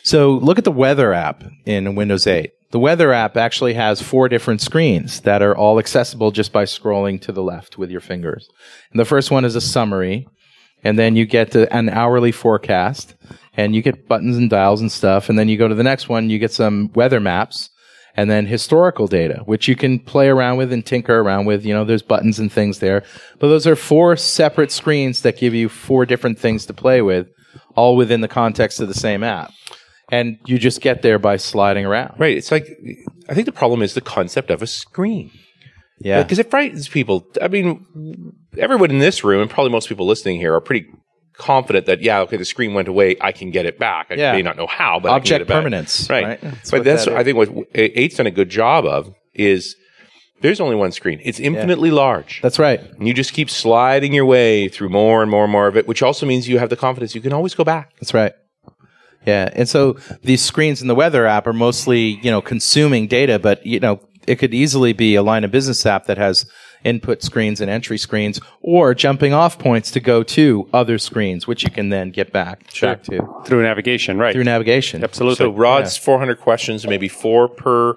So 0.05 0.35
look 0.35 0.59
at 0.59 0.65
the 0.65 0.71
weather 0.71 1.13
app 1.13 1.43
in 1.67 1.97
Windows 1.97 2.29
8. 2.29 2.53
The 2.71 2.79
weather 2.79 3.13
app 3.13 3.37
actually 3.37 3.75
has 3.75 4.01
four 4.01 4.29
different 4.29 4.61
screens 4.61 5.23
that 5.23 5.43
are 5.43 5.57
all 5.57 5.81
accessible 5.81 6.31
just 6.31 6.53
by 6.53 6.65
scrolling 6.65 7.21
to 7.23 7.33
the 7.33 7.43
left 7.43 7.79
with 7.79 7.91
your 7.91 8.01
fingers. 8.01 8.49
And 8.93 9.01
the 9.01 9.05
first 9.05 9.33
one 9.33 9.45
is 9.45 9.57
a 9.57 9.61
summary, 9.61 10.29
and 10.85 10.99
then 10.99 11.17
you 11.17 11.27
get 11.27 11.53
to 11.53 11.73
an 11.75 11.89
hourly 11.89 12.33
forecast, 12.33 13.15
and 13.57 13.75
you 13.75 13.83
get 13.83 14.09
buttons 14.09 14.37
and 14.37 14.49
dials 14.49 14.81
and 14.81 14.91
stuff. 14.91 15.29
And 15.29 15.39
then 15.39 15.49
you 15.49 15.57
go 15.59 15.69
to 15.69 15.75
the 15.75 15.83
next 15.83 16.09
one, 16.09 16.31
you 16.31 16.39
get 16.39 16.53
some 16.53 16.91
weather 16.95 17.21
maps, 17.21 17.71
and 18.17 18.31
then 18.31 18.47
historical 18.47 19.07
data, 19.07 19.43
which 19.45 19.69
you 19.69 19.77
can 19.77 19.99
play 19.99 20.29
around 20.29 20.57
with 20.57 20.73
and 20.73 20.85
tinker 20.85 21.21
around 21.21 21.47
with. 21.47 21.65
You 21.65 21.75
know, 21.75 21.85
there's 21.85 22.03
buttons 22.03 22.39
and 22.39 22.51
things 22.51 22.79
there, 22.79 23.03
but 23.39 23.49
those 23.49 23.67
are 23.67 23.77
four 23.77 24.17
separate 24.17 24.73
screens 24.73 25.23
that 25.23 25.37
give 25.39 25.55
you 25.55 25.69
four 25.69 26.07
different 26.07 26.39
things 26.39 26.67
to 26.67 26.75
play 26.75 27.03
with, 27.03 27.29
all 27.77 27.97
within 27.97 28.21
the 28.21 28.29
context 28.29 28.81
of 28.81 28.89
the 28.89 28.95
same 28.95 29.23
app. 29.23 29.53
And 30.13 30.39
you 30.47 30.59
just 30.59 30.81
get 30.81 31.03
there 31.03 31.21
by 31.21 31.37
sliding 31.37 31.87
around. 31.87 32.19
Right. 32.19 32.37
It's 32.37 32.51
like, 32.51 32.67
I 33.29 33.35
think 33.35 33.47
the 33.47 33.53
problem 33.53 33.81
is 33.81 33.95
the 33.95 34.01
concept 34.01 34.51
of 34.51 34.61
a 34.61 34.67
screen. 34.67 35.31
Yeah. 36.01 36.23
Because 36.23 36.41
it 36.41 36.51
frightens 36.51 36.89
people. 36.89 37.27
I 37.41 37.47
mean, 37.47 38.30
everyone 38.59 38.91
in 38.91 38.99
this 38.99 39.23
room 39.25 39.41
and 39.41 39.51
probably 39.51 39.71
most 39.73 39.89
people 39.89 40.07
listening 40.07 40.39
here 40.39 40.55
are 40.55 40.61
pretty 40.61 40.87
confident 41.35 41.87
that, 41.87 42.03
yeah, 42.03 42.21
okay, 42.21 42.37
the 42.37 42.45
screen 42.45 42.75
went 42.75 42.89
away. 42.89 43.17
I 43.21 43.33
can 43.33 43.51
get 43.51 43.65
it 43.67 43.79
back. 43.79 44.09
I 44.11 44.15
Yeah. 44.15 44.33
may 44.33 44.43
not 44.43 44.57
know 44.57 44.67
how, 44.67 45.01
but 45.01 45.09
I 45.09 45.13
can 45.13 45.17
Object 45.21 45.29
get 45.29 45.41
it 45.43 45.49
back. 45.49 45.57
permanence, 45.63 46.11
Right. 46.11 46.25
right? 46.25 46.41
That's 46.41 46.71
but 46.71 46.85
that's, 46.85 47.05
that 47.07 47.17
I 47.17 47.25
think 47.25 47.37
what 47.39 47.49
eight's 47.75 48.17
done 48.17 48.27
a 48.27 48.31
good 48.31 48.51
job 48.51 48.85
of 48.85 49.13
is 49.35 49.75
there's 50.43 50.61
only 50.61 50.77
one 50.77 50.93
screen. 50.93 51.21
It's 51.23 51.39
infinitely 51.41 51.91
large. 51.91 52.41
That's 52.43 52.59
right. 52.59 52.81
And 52.99 53.07
you 53.09 53.15
just 53.15 53.33
keep 53.33 53.49
sliding 53.51 54.13
your 54.13 54.25
way 54.27 54.69
through 54.69 54.89
more 54.91 55.23
and 55.23 55.31
more 55.31 55.45
and 55.45 55.53
more 55.53 55.67
of 55.67 55.77
it, 55.77 55.87
which 55.89 56.03
also 56.03 56.27
means 56.27 56.49
you 56.49 56.59
have 56.59 56.69
the 56.71 56.77
confidence 56.77 57.15
you 57.15 57.21
can 57.21 57.33
always 57.33 57.55
go 57.55 57.65
back. 57.65 57.91
That's 58.01 58.13
right. 58.15 58.33
Yeah, 59.27 59.51
and 59.53 59.69
so 59.69 59.99
these 60.23 60.41
screens 60.43 60.81
in 60.81 60.89
the 60.89 60.95
weather 60.95 61.27
app 61.27 61.47
are 61.47 61.53
mostly, 61.53 62.19
you 62.23 62.31
know, 62.31 62.41
consuming 62.41 63.07
data, 63.07 63.39
but 63.39 63.65
you 63.67 63.79
know, 63.79 64.01
it 64.27 64.37
could 64.37 64.55
easily 64.55 64.95
be 64.95 65.15
a 65.15 65.23
line 65.23 65.45
of 65.45 65.51
business 65.51 65.85
app 65.85 66.07
that 66.07 66.17
has 66.17 66.47
input 66.85 67.23
screens 67.23 67.61
and 67.61 67.71
entry 67.71 67.99
screens, 67.99 68.41
or 68.63 68.95
jumping 68.95 69.33
off 69.33 69.59
points 69.59 69.91
to 69.93 70.01
go 70.01 70.23
to 70.23 70.69
other 70.73 70.99
screens, 70.99 71.47
which 71.47 71.63
you 71.63 71.71
can 71.71 71.89
then 71.91 72.11
get 72.11 72.33
back 72.33 72.63
back 72.81 73.03
to 73.05 73.43
through 73.45 73.63
navigation, 73.63 74.19
right? 74.19 74.33
through 74.33 74.45
navigation. 74.45 75.03
Absolutely. 75.05 75.37
So 75.37 75.51
Rod's 75.51 75.97
400 75.97 76.41
questions, 76.41 76.87
maybe 76.87 77.09
four 77.09 77.49
per 77.49 77.97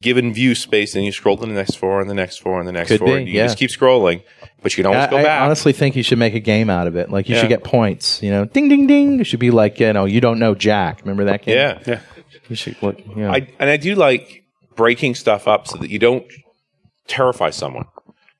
given 0.00 0.32
view 0.32 0.54
space, 0.54 0.94
and 0.94 1.04
you 1.04 1.10
scroll 1.12 1.36
to 1.36 1.44
the 1.46 1.52
next 1.52 1.74
four 1.74 2.00
and 2.00 2.08
the 2.08 2.14
next 2.14 2.36
four 2.40 2.58
and 2.60 2.68
the 2.68 2.72
next 2.72 2.88
Could 2.88 3.00
four. 3.00 3.16
be, 3.16 3.24
you 3.24 3.32
yeah. 3.32 3.46
just 3.46 3.58
keep 3.58 3.70
scrolling, 3.70 4.22
but 4.62 4.72
you 4.76 4.84
can 4.84 4.86
always 4.94 5.08
I, 5.08 5.10
go 5.10 5.16
back. 5.16 5.40
I 5.40 5.44
honestly 5.44 5.72
think 5.72 5.96
you 5.96 6.02
should 6.04 6.18
make 6.18 6.34
a 6.34 6.40
game 6.40 6.70
out 6.70 6.86
of 6.86 6.94
it. 6.96 7.10
Like 7.10 7.28
you 7.28 7.34
Yeah. 7.34 7.40
should 7.40 7.48
get 7.48 7.64
points. 7.64 8.22
You 8.22 8.30
know, 8.30 8.44
ding 8.44 8.68
ding 8.68 8.86
ding. 8.86 9.18
It 9.20 9.24
should 9.24 9.40
be 9.40 9.50
like 9.50 9.80
you 9.80 9.92
know, 9.92 10.04
you 10.04 10.20
don't 10.20 10.38
know 10.38 10.54
Jack. 10.54 11.00
Remember 11.00 11.24
that 11.24 11.42
game? 11.42 11.56
yeah. 11.56 11.78
Yeah. 11.86 12.00
You 12.48 12.56
should 12.56 12.80
look. 12.82 12.98
You 13.06 13.16
know. 13.16 13.30
I 13.32 13.48
and 13.58 13.68
I 13.68 13.76
do 13.76 13.94
like 13.96 14.44
breaking 14.76 15.16
stuff 15.16 15.48
up 15.48 15.66
so 15.66 15.76
that 15.78 15.90
you 15.90 15.98
don't 15.98 16.24
terrify 17.08 17.50
someone. 17.50 17.86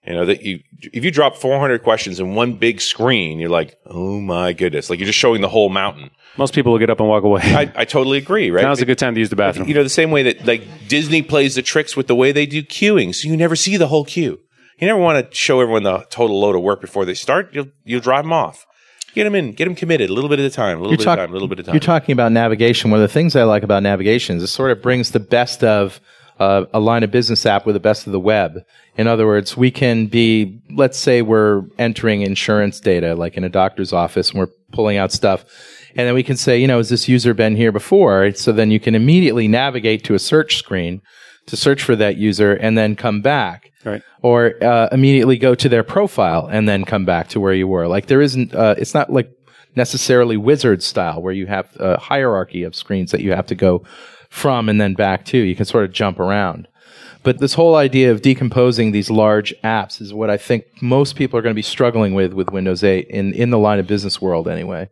You 0.09 0.14
know 0.14 0.25
that 0.25 0.42
you 0.42 0.61
if 0.81 1.05
you 1.05 1.11
drop 1.11 1.37
400 1.37 1.83
questions 1.83 2.18
in 2.18 2.35
one 2.35 2.55
big 2.55 2.81
screen, 2.81 3.38
you're 3.38 3.51
like, 3.51 3.79
oh 3.85 4.21
my 4.21 4.55
goodness, 4.55 4.88
like 4.88 4.99
you're 4.99 5.07
just 5.07 5.18
showing 5.18 5.42
the 5.42 5.49
whole 5.51 5.68
mountain. 5.68 6.11
Most 6.38 6.55
people 6.55 6.73
will 6.73 6.79
get 6.79 6.88
up 6.88 6.99
and 6.99 7.09
walk 7.11 7.25
away. 7.25 7.42
I, 7.44 7.71
I 7.77 7.85
totally 7.85 8.16
agree. 8.16 8.51
Right? 8.51 8.62
Now's 8.62 8.81
a 8.81 8.87
good 8.87 8.97
time 8.97 9.12
to 9.14 9.21
use 9.21 9.29
the 9.29 9.37
bathroom. 9.37 9.68
you 9.68 9.75
know 9.75 9.83
the 9.83 9.90
same 9.90 10.11
way 10.11 10.23
that 10.23 10.47
like 10.47 10.62
Disney 10.88 11.21
plays 11.21 11.57
the 11.57 11.62
tricks 11.62 11.94
with 11.94 12.07
the 12.07 12.14
way 12.14 12.33
they 12.33 12.47
do 12.47 12.62
queuing, 12.62 13.14
so 13.14 13.29
you 13.29 13.37
never 13.37 13.55
see 13.55 13.77
the 13.77 13.88
whole 13.88 14.07
queue. 14.07 14.40
You 14.79 14.87
never 14.87 14.99
want 14.99 15.31
to 15.31 15.37
show 15.37 15.61
everyone 15.61 15.83
the 15.83 16.07
total 16.09 16.40
load 16.40 16.57
of 16.57 16.62
work 16.62 16.81
before 16.81 17.05
they 17.05 17.14
start. 17.14 17.51
You'll 17.53 17.68
you'll 17.85 18.01
drive 18.01 18.25
them 18.25 18.33
off. 18.33 18.64
Get 19.12 19.25
them 19.25 19.35
in, 19.35 19.53
get 19.53 19.64
them 19.64 19.75
committed, 19.75 20.09
a 20.09 20.12
little 20.14 20.31
bit 20.31 20.38
at 20.38 20.47
a 20.47 20.51
time, 20.51 20.79
a 20.79 20.81
little 20.81 20.92
You're 20.92 20.99
bit 20.99 21.05
talk- 21.05 21.18
at 21.18 21.25
a 21.25 21.27
time, 21.27 21.31
a 21.31 21.33
little 21.35 21.49
bit 21.49 21.59
at 21.59 21.64
a 21.64 21.66
time. 21.66 21.75
You're 21.75 21.81
talking 21.81 22.14
about 22.14 22.33
navigation. 22.33 22.90
One 22.90 23.01
of 23.01 23.07
the 23.07 23.12
things 23.12 23.37
I 23.37 23.42
like 23.42 23.62
about 23.62 23.83
navigation 23.83 24.37
is 24.38 24.42
it 24.42 24.47
sort 24.47 24.71
of 24.71 24.81
brings 24.81 25.11
the 25.11 25.21
best 25.21 25.62
of 25.64 26.01
uh, 26.38 26.66
a 26.72 26.81
line 26.81 27.03
of 27.03 27.11
business 27.11 27.44
app 27.46 27.66
with 27.66 27.74
the 27.74 27.81
best 27.81 28.07
of 28.07 28.12
the 28.12 28.20
web. 28.20 28.64
In 28.96 29.07
other 29.07 29.27
words, 29.27 29.57
we 29.57 29.70
can 29.70 30.07
be, 30.07 30.61
let's 30.70 30.98
say 30.98 31.22
we're 31.22 31.64
entering 31.79 32.22
insurance 32.22 32.81
data, 32.81 33.14
like 33.14 33.37
in 33.37 33.44
a 33.44 33.48
doctor's 33.48 33.92
office, 33.92 34.31
and 34.31 34.40
we're 34.40 34.53
pulling 34.72 34.96
out 34.96 35.12
stuff. 35.12 35.44
And 35.96 36.07
then 36.07 36.14
we 36.14 36.22
can 36.22 36.37
say, 36.37 36.59
you 36.59 36.66
know, 36.66 36.79
has 36.79 36.90
this 36.90 37.09
user 37.09 37.35
been 37.35 37.57
here 37.57 37.72
before? 37.72 38.33
So 38.35 38.53
then 38.53 38.70
you 38.70 38.79
can 38.79 38.94
immediately 38.94 39.48
navigate 39.48 40.05
to 40.05 40.14
a 40.14 40.18
search 40.18 40.57
screen 40.57 41.01
to 41.46 41.57
search 41.57 41.83
for 41.83 41.96
that 41.96 42.16
user 42.16 42.55
and 42.55 42.77
then 42.77 42.94
come 42.94 43.20
back. 43.20 43.72
Right. 43.85 44.03
Or 44.22 44.62
uh, 44.62 44.88
immediately 44.92 45.38
go 45.38 45.55
to 45.55 45.68
their 45.68 45.83
profile 45.83 46.46
and 46.46 46.68
then 46.68 46.85
come 46.85 47.05
back 47.05 47.29
to 47.29 47.40
where 47.40 47.55
you 47.55 47.66
were. 47.66 47.88
Like 47.88 48.07
there 48.07 48.20
isn't, 48.20 48.55
uh, 48.55 48.74
it's 48.77 48.94
not 48.94 49.11
like 49.11 49.31
necessarily 49.74 50.37
wizard 50.37 50.83
style 50.83 51.22
where 51.22 51.33
you 51.33 51.46
have 51.46 51.74
a 51.77 51.98
hierarchy 51.98 52.64
of 52.64 52.74
screens 52.74 53.12
that 53.12 53.22
you 53.22 53.33
have 53.33 53.46
to 53.46 53.55
go 53.55 53.85
from 54.29 54.69
and 54.69 54.81
then 54.81 54.95
back 54.95 55.25
to. 55.27 55.38
You 55.38 55.57
can 55.57 55.64
sort 55.64 55.85
of 55.85 55.93
jump 55.93 56.19
around. 56.19 56.69
But 57.23 57.38
this 57.38 57.55
whole 57.55 57.75
idea 57.75 58.12
of 58.12 58.23
decomposing 58.23 58.93
these 58.93 59.11
large 59.11 59.55
apps 59.62 60.01
is 60.01 60.14
what 60.14 60.31
I 60.31 60.37
think 60.37 60.64
most 60.81 61.17
people 61.17 61.38
are 61.38 61.43
going 61.43 61.55
to 61.55 61.59
be 61.59 61.62
struggling 61.62 62.14
with 62.14 62.33
with 62.33 62.51
Windows 62.51 62.85
8 62.85 63.09
in, 63.09 63.35
in 63.35 63.51
the 63.51 63.59
line 63.59 63.79
of 63.79 63.87
business 63.87 64.21
world 64.21 64.49
anyway. 64.49 64.88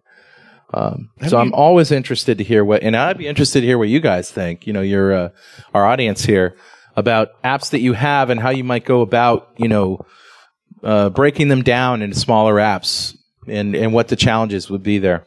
Um, 0.75 1.11
so 1.29 1.39
I'm 1.39 1.55
always 1.55 1.93
interested 1.93 2.39
to 2.39 2.45
hear 2.45 2.65
what, 2.65 2.83
and 2.83 2.97
I'd 2.97 3.19
be 3.19 3.29
interested 3.29 3.61
to 3.61 3.67
hear 3.67 3.79
what 3.79 3.89
you 3.89 4.01
guys 4.01 4.31
think. 4.31 4.67
You 4.67 4.73
know, 4.73 4.81
your 4.81 5.13
uh, 5.13 5.29
our 5.73 5.87
audience 5.87 6.25
here 6.25 6.57
about 6.97 7.41
apps 7.43 7.71
that 7.71 7.81
you 7.81 7.93
have 7.93 8.31
and 8.31 8.41
how 8.41 8.51
you 8.51 8.65
might 8.65 8.85
go 8.85 9.01
about, 9.03 9.53
you 9.57 9.69
know, 9.69 10.05
uh, 10.83 11.11
breaking 11.11 11.49
them 11.49 11.63
down 11.63 12.03
into 12.03 12.19
smaller 12.19 12.57
apps 12.57 13.17
and 13.47 13.77
and 13.77 13.93
what 13.93 14.09
the 14.09 14.17
challenges 14.17 14.69
would 14.69 14.83
be 14.83 14.99
there. 14.99 15.25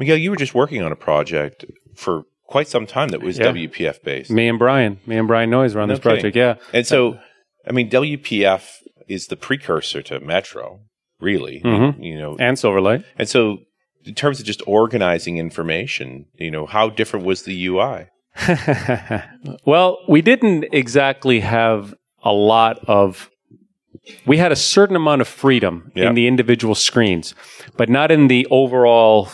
Miguel, 0.00 0.16
you 0.16 0.30
were 0.30 0.36
just 0.36 0.54
working 0.54 0.82
on 0.82 0.90
a 0.90 0.96
project 0.96 1.64
for 1.94 2.24
quite 2.46 2.68
some 2.68 2.86
time 2.86 3.08
that 3.08 3.22
was 3.22 3.38
Yeah. 3.38 3.46
WPF 3.52 4.02
based. 4.02 4.30
me 4.30 4.48
and 4.48 4.58
Brian, 4.58 4.98
me 5.06 5.16
and 5.18 5.26
Brian 5.28 5.50
Noyes 5.50 5.74
were 5.74 5.80
on 5.80 5.88
this 5.88 5.98
Okay. 5.98 6.08
project. 6.10 6.36
Yeah. 6.36 6.54
And 6.72 6.86
so, 6.86 7.18
I 7.66 7.72
mean, 7.72 7.88
WPF 7.88 8.78
is 9.08 9.26
the 9.28 9.36
precursor 9.36 10.02
to 10.02 10.20
Metro, 10.20 10.80
really. 11.20 11.60
Mhm. 11.64 12.02
You 12.02 12.18
know, 12.18 12.36
And 12.38 12.56
Silverlight. 12.56 13.04
and 13.18 13.28
so 13.28 13.58
in 14.04 14.14
terms 14.14 14.38
of 14.40 14.46
just 14.46 14.62
organizing 14.66 15.38
information, 15.38 16.26
you 16.38 16.50
know, 16.50 16.66
how 16.66 16.88
different 16.88 17.26
was 17.26 17.42
the 17.42 17.54
UI? 17.66 18.06
well, 19.64 19.98
we 20.08 20.22
didn't 20.22 20.66
exactly 20.72 21.40
have 21.40 21.94
a 22.22 22.32
lot 22.32 22.78
of. 22.86 23.30
We 24.24 24.36
had 24.36 24.52
a 24.52 24.56
certain 24.56 24.94
amount 24.94 25.20
of 25.22 25.26
freedom 25.28 25.90
Yeah. 25.96 26.08
in 26.08 26.14
the 26.14 26.28
individual 26.28 26.74
screens, 26.76 27.34
but 27.76 27.88
not 27.88 28.12
in 28.12 28.28
the 28.28 28.46
overall 28.50 29.28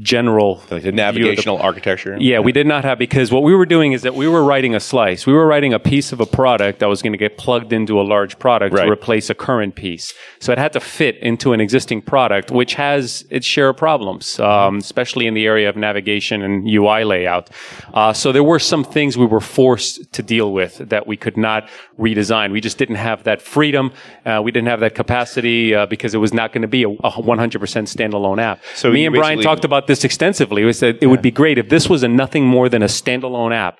general 0.00 0.56
Like 0.70 0.82
view 0.82 0.90
the- 0.90 0.92
navigational 0.92 1.58
architecture? 1.58 2.16
Yeah, 2.18 2.40
we 2.40 2.52
did 2.52 2.66
not 2.66 2.84
have 2.84 2.98
because 2.98 3.30
what 3.30 3.42
we 3.42 3.54
were 3.54 3.66
doing 3.66 3.92
is 3.92 4.02
that 4.02 4.14
we 4.14 4.26
were 4.28 4.42
writing 4.44 4.74
a 4.74 4.80
slice. 4.80 5.26
We 5.26 5.32
were 5.32 5.46
writing 5.46 5.72
a 5.72 5.78
piece 5.78 6.12
of 6.12 6.20
a 6.20 6.26
product 6.26 6.80
that 6.80 6.86
was 6.88 7.00
going 7.02 7.12
to 7.12 7.18
get 7.18 7.38
plugged 7.38 7.72
into 7.72 8.00
a 8.00 8.02
large 8.02 8.38
product 8.38 8.74
Right. 8.74 8.86
to 8.86 8.90
replace 8.90 9.30
a 9.30 9.34
current 9.34 9.74
piece. 9.74 10.12
So 10.40 10.52
it 10.52 10.58
had 10.58 10.72
to 10.72 10.80
fit 10.80 11.16
into 11.18 11.52
an 11.52 11.60
existing 11.60 12.02
product, 12.02 12.50
which 12.50 12.74
has 12.74 13.24
its 13.30 13.46
share 13.46 13.68
of 13.68 13.76
problems, 13.76 14.40
um, 14.40 14.78
especially 14.78 15.26
in 15.26 15.34
the 15.34 15.46
area 15.46 15.68
of 15.68 15.76
navigation 15.76 16.42
and 16.42 16.68
UI 16.68 17.04
layout. 17.04 17.50
Uh, 17.92 18.12
so 18.12 18.32
there 18.32 18.42
were 18.44 18.58
some 18.58 18.82
things 18.84 19.16
we 19.16 19.26
were 19.26 19.40
forced 19.40 20.12
to 20.12 20.22
deal 20.22 20.52
with 20.52 20.78
that 20.78 21.06
we 21.06 21.16
could 21.16 21.36
not 21.36 21.68
redesign. 21.98 22.50
We 22.50 22.60
just 22.60 22.78
didn't 22.78 22.96
have 22.96 23.22
that 23.24 23.40
freedom. 23.40 23.92
Uh, 24.26 24.40
we 24.42 24.50
didn't 24.50 24.68
have 24.68 24.80
that 24.80 24.94
capacity 24.94 25.74
uh, 25.74 25.86
because 25.86 26.14
it 26.14 26.18
was 26.18 26.34
not 26.34 26.52
going 26.52 26.62
to 26.62 26.68
be 26.68 26.82
a, 26.82 26.88
a 26.88 27.10
100% 27.10 27.58
standalone 27.86 28.40
app. 28.40 28.60
So 28.74 28.90
me 28.90 29.06
and 29.06 29.14
Brian 29.14 29.40
talked 29.40 29.64
about 29.64 29.83
this 29.86 30.04
extensively. 30.04 30.64
We 30.64 30.72
said 30.72 30.98
it 31.00 31.06
would 31.06 31.22
be 31.22 31.30
great 31.30 31.58
if 31.58 31.68
this 31.68 31.88
was 31.88 32.02
a 32.02 32.08
nothing 32.08 32.44
more 32.44 32.68
than 32.68 32.82
a 32.82 32.86
standalone 32.86 33.54
app. 33.54 33.78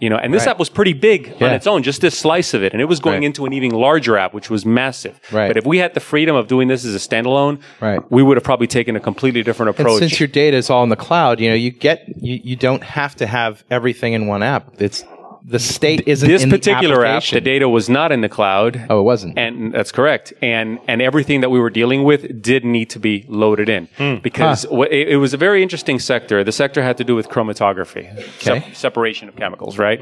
You 0.00 0.08
know, 0.08 0.16
and 0.16 0.32
this 0.32 0.46
Right. 0.46 0.52
app 0.52 0.60
was 0.60 0.68
pretty 0.68 0.92
big 0.92 1.32
on 1.40 1.50
its 1.52 1.66
own, 1.66 1.82
just 1.82 2.00
this 2.02 2.16
slice 2.16 2.54
of 2.54 2.62
it, 2.62 2.72
and 2.72 2.80
it 2.80 2.84
was 2.84 3.00
going 3.00 3.16
Right. 3.16 3.24
into 3.24 3.46
an 3.46 3.52
even 3.52 3.72
larger 3.72 4.16
app, 4.16 4.32
which 4.32 4.48
was 4.48 4.64
massive. 4.64 5.18
Right. 5.32 5.48
But 5.48 5.56
if 5.56 5.66
we 5.66 5.78
had 5.78 5.94
the 5.94 5.98
freedom 6.00 6.36
of 6.36 6.46
doing 6.46 6.68
this 6.68 6.84
as 6.84 6.94
a 6.94 6.98
standalone, 6.98 7.58
Right. 7.80 7.98
we 8.08 8.22
would 8.22 8.36
have 8.36 8.44
probably 8.44 8.68
taken 8.68 8.94
a 8.94 9.00
completely 9.00 9.42
different 9.42 9.70
approach. 9.70 10.00
And 10.00 10.08
since 10.10 10.20
your 10.20 10.28
data 10.28 10.56
is 10.56 10.70
all 10.70 10.84
in 10.84 10.88
the 10.90 10.94
cloud, 10.94 11.40
you 11.40 11.48
know, 11.48 11.56
you 11.56 11.70
get 11.72 12.04
you, 12.20 12.38
you 12.44 12.54
don't 12.54 12.84
have 12.84 13.16
to 13.16 13.26
have 13.26 13.64
everything 13.72 14.12
in 14.12 14.28
one 14.28 14.40
app. 14.44 14.68
It's 14.78 15.04
the 15.50 15.58
state 15.58 16.00
isn't 16.06 16.28
this 16.28 16.42
in 16.42 16.48
the 16.50 16.58
particular 16.58 17.04
app, 17.04 17.24
the 17.24 17.40
data 17.40 17.68
was 17.68 17.88
not 17.88 18.12
in 18.12 18.20
the 18.20 18.28
cloud. 18.28 18.72
Oh, 18.90 19.00
it 19.00 19.02
wasn't. 19.12 19.38
And 19.38 19.72
that's 19.72 19.92
correct. 19.92 20.32
And 20.42 20.78
and 20.86 21.00
everything 21.02 21.40
that 21.42 21.50
we 21.50 21.58
were 21.64 21.70
dealing 21.70 22.04
with 22.04 22.20
did 22.50 22.64
need 22.64 22.90
to 22.90 22.98
be 23.00 23.24
loaded 23.28 23.68
in 23.68 23.88
Hmm. 23.98 24.16
because 24.22 24.66
wha- 24.68 24.86
it, 24.98 25.08
it 25.14 25.16
was 25.16 25.32
a 25.34 25.38
very 25.38 25.62
interesting 25.62 25.98
sector. 25.98 26.44
The 26.44 26.52
sector 26.52 26.82
had 26.82 26.96
to 26.98 27.04
do 27.04 27.14
with 27.14 27.28
chromatography, 27.28 28.04
Okay. 28.12 28.60
sep- 28.60 28.74
separation 28.74 29.28
of 29.28 29.36
chemicals, 29.36 29.78
right? 29.78 30.00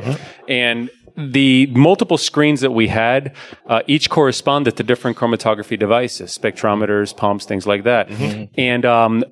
And 0.49 0.91
the 1.17 1.67
multiple 1.89 2.19
screens 2.19 2.61
that 2.61 2.73
we 2.73 2.89
had, 2.89 3.33
uh, 3.67 3.81
each 3.87 4.11
corresponded 4.11 4.77
to 4.77 4.83
different 4.83 5.17
chromatography 5.17 5.79
devices, 5.79 6.37
spectrometers, 6.37 7.17
pumps, 7.17 7.45
things 7.47 7.67
like 7.67 7.85
that. 7.85 8.11
And 8.59 8.85
um, 8.85 9.25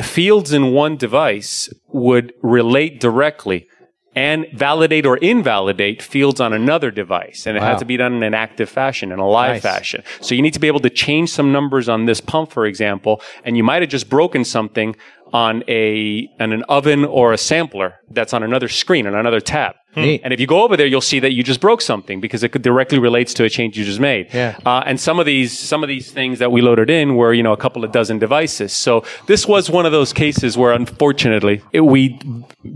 fields 0.00 0.52
in 0.52 0.72
one 0.72 0.96
device 0.96 1.68
would 1.88 2.32
relate 2.42 2.98
directly 3.00 3.68
and 4.14 4.46
validate 4.52 5.06
or 5.06 5.16
invalidate 5.18 6.02
fields 6.02 6.40
on 6.40 6.52
another 6.52 6.90
device. 6.90 7.46
And 7.46 7.56
it 7.56 7.60
Wow. 7.60 7.68
had 7.70 7.78
to 7.78 7.84
be 7.86 7.96
done 7.96 8.12
in 8.14 8.22
an 8.22 8.34
active 8.34 8.68
fashion, 8.68 9.10
in 9.10 9.18
a 9.18 9.26
live 9.28 9.54
Nice. 9.54 9.62
fashion. 9.62 10.02
So 10.20 10.34
you 10.34 10.42
need 10.42 10.52
to 10.54 10.60
be 10.60 10.66
able 10.66 10.80
to 10.80 10.90
change 10.90 11.30
some 11.30 11.50
numbers 11.50 11.88
on 11.88 12.04
this 12.04 12.20
pump, 12.20 12.52
for 12.52 12.66
example, 12.66 13.22
and 13.44 13.56
you 13.56 13.64
might 13.64 13.80
have 13.82 13.90
just 13.90 14.10
broken 14.10 14.44
something 14.44 14.94
on 15.32 15.64
a 15.68 16.28
on 16.38 16.52
an 16.52 16.62
oven 16.64 17.04
or 17.04 17.32
a 17.32 17.38
sampler 17.38 17.94
that's 18.10 18.34
on 18.34 18.42
another 18.42 18.68
screen, 18.68 19.06
on 19.06 19.14
another 19.14 19.40
tab. 19.40 19.74
Neat. 19.94 20.22
And 20.24 20.32
if 20.32 20.40
you 20.40 20.46
go 20.46 20.62
over 20.62 20.74
there, 20.74 20.86
you'll 20.86 21.02
see 21.02 21.20
that 21.20 21.32
you 21.32 21.42
just 21.42 21.60
broke 21.60 21.82
something 21.82 22.20
because 22.20 22.42
it 22.42 22.48
could 22.48 22.62
directly 22.62 22.98
relates 22.98 23.34
to 23.34 23.44
a 23.44 23.50
change 23.50 23.78
you 23.78 23.84
just 23.84 24.00
made. 24.00 24.32
Yeah. 24.32 24.58
Uh, 24.64 24.82
and 24.86 24.98
some 24.98 25.20
of 25.20 25.26
these 25.26 25.58
some 25.58 25.82
of 25.82 25.88
these 25.88 26.10
things 26.10 26.38
that 26.38 26.50
we 26.50 26.62
loaded 26.62 26.88
in 26.88 27.16
were 27.16 27.34
you 27.34 27.42
know 27.42 27.52
a 27.52 27.58
couple 27.58 27.84
of 27.84 27.92
dozen 27.92 28.18
devices. 28.18 28.74
So 28.74 29.04
this 29.26 29.46
was 29.46 29.68
one 29.68 29.84
of 29.84 29.92
those 29.92 30.12
cases 30.12 30.56
where 30.56 30.72
unfortunately 30.72 31.62
it, 31.72 31.82
we 31.82 32.18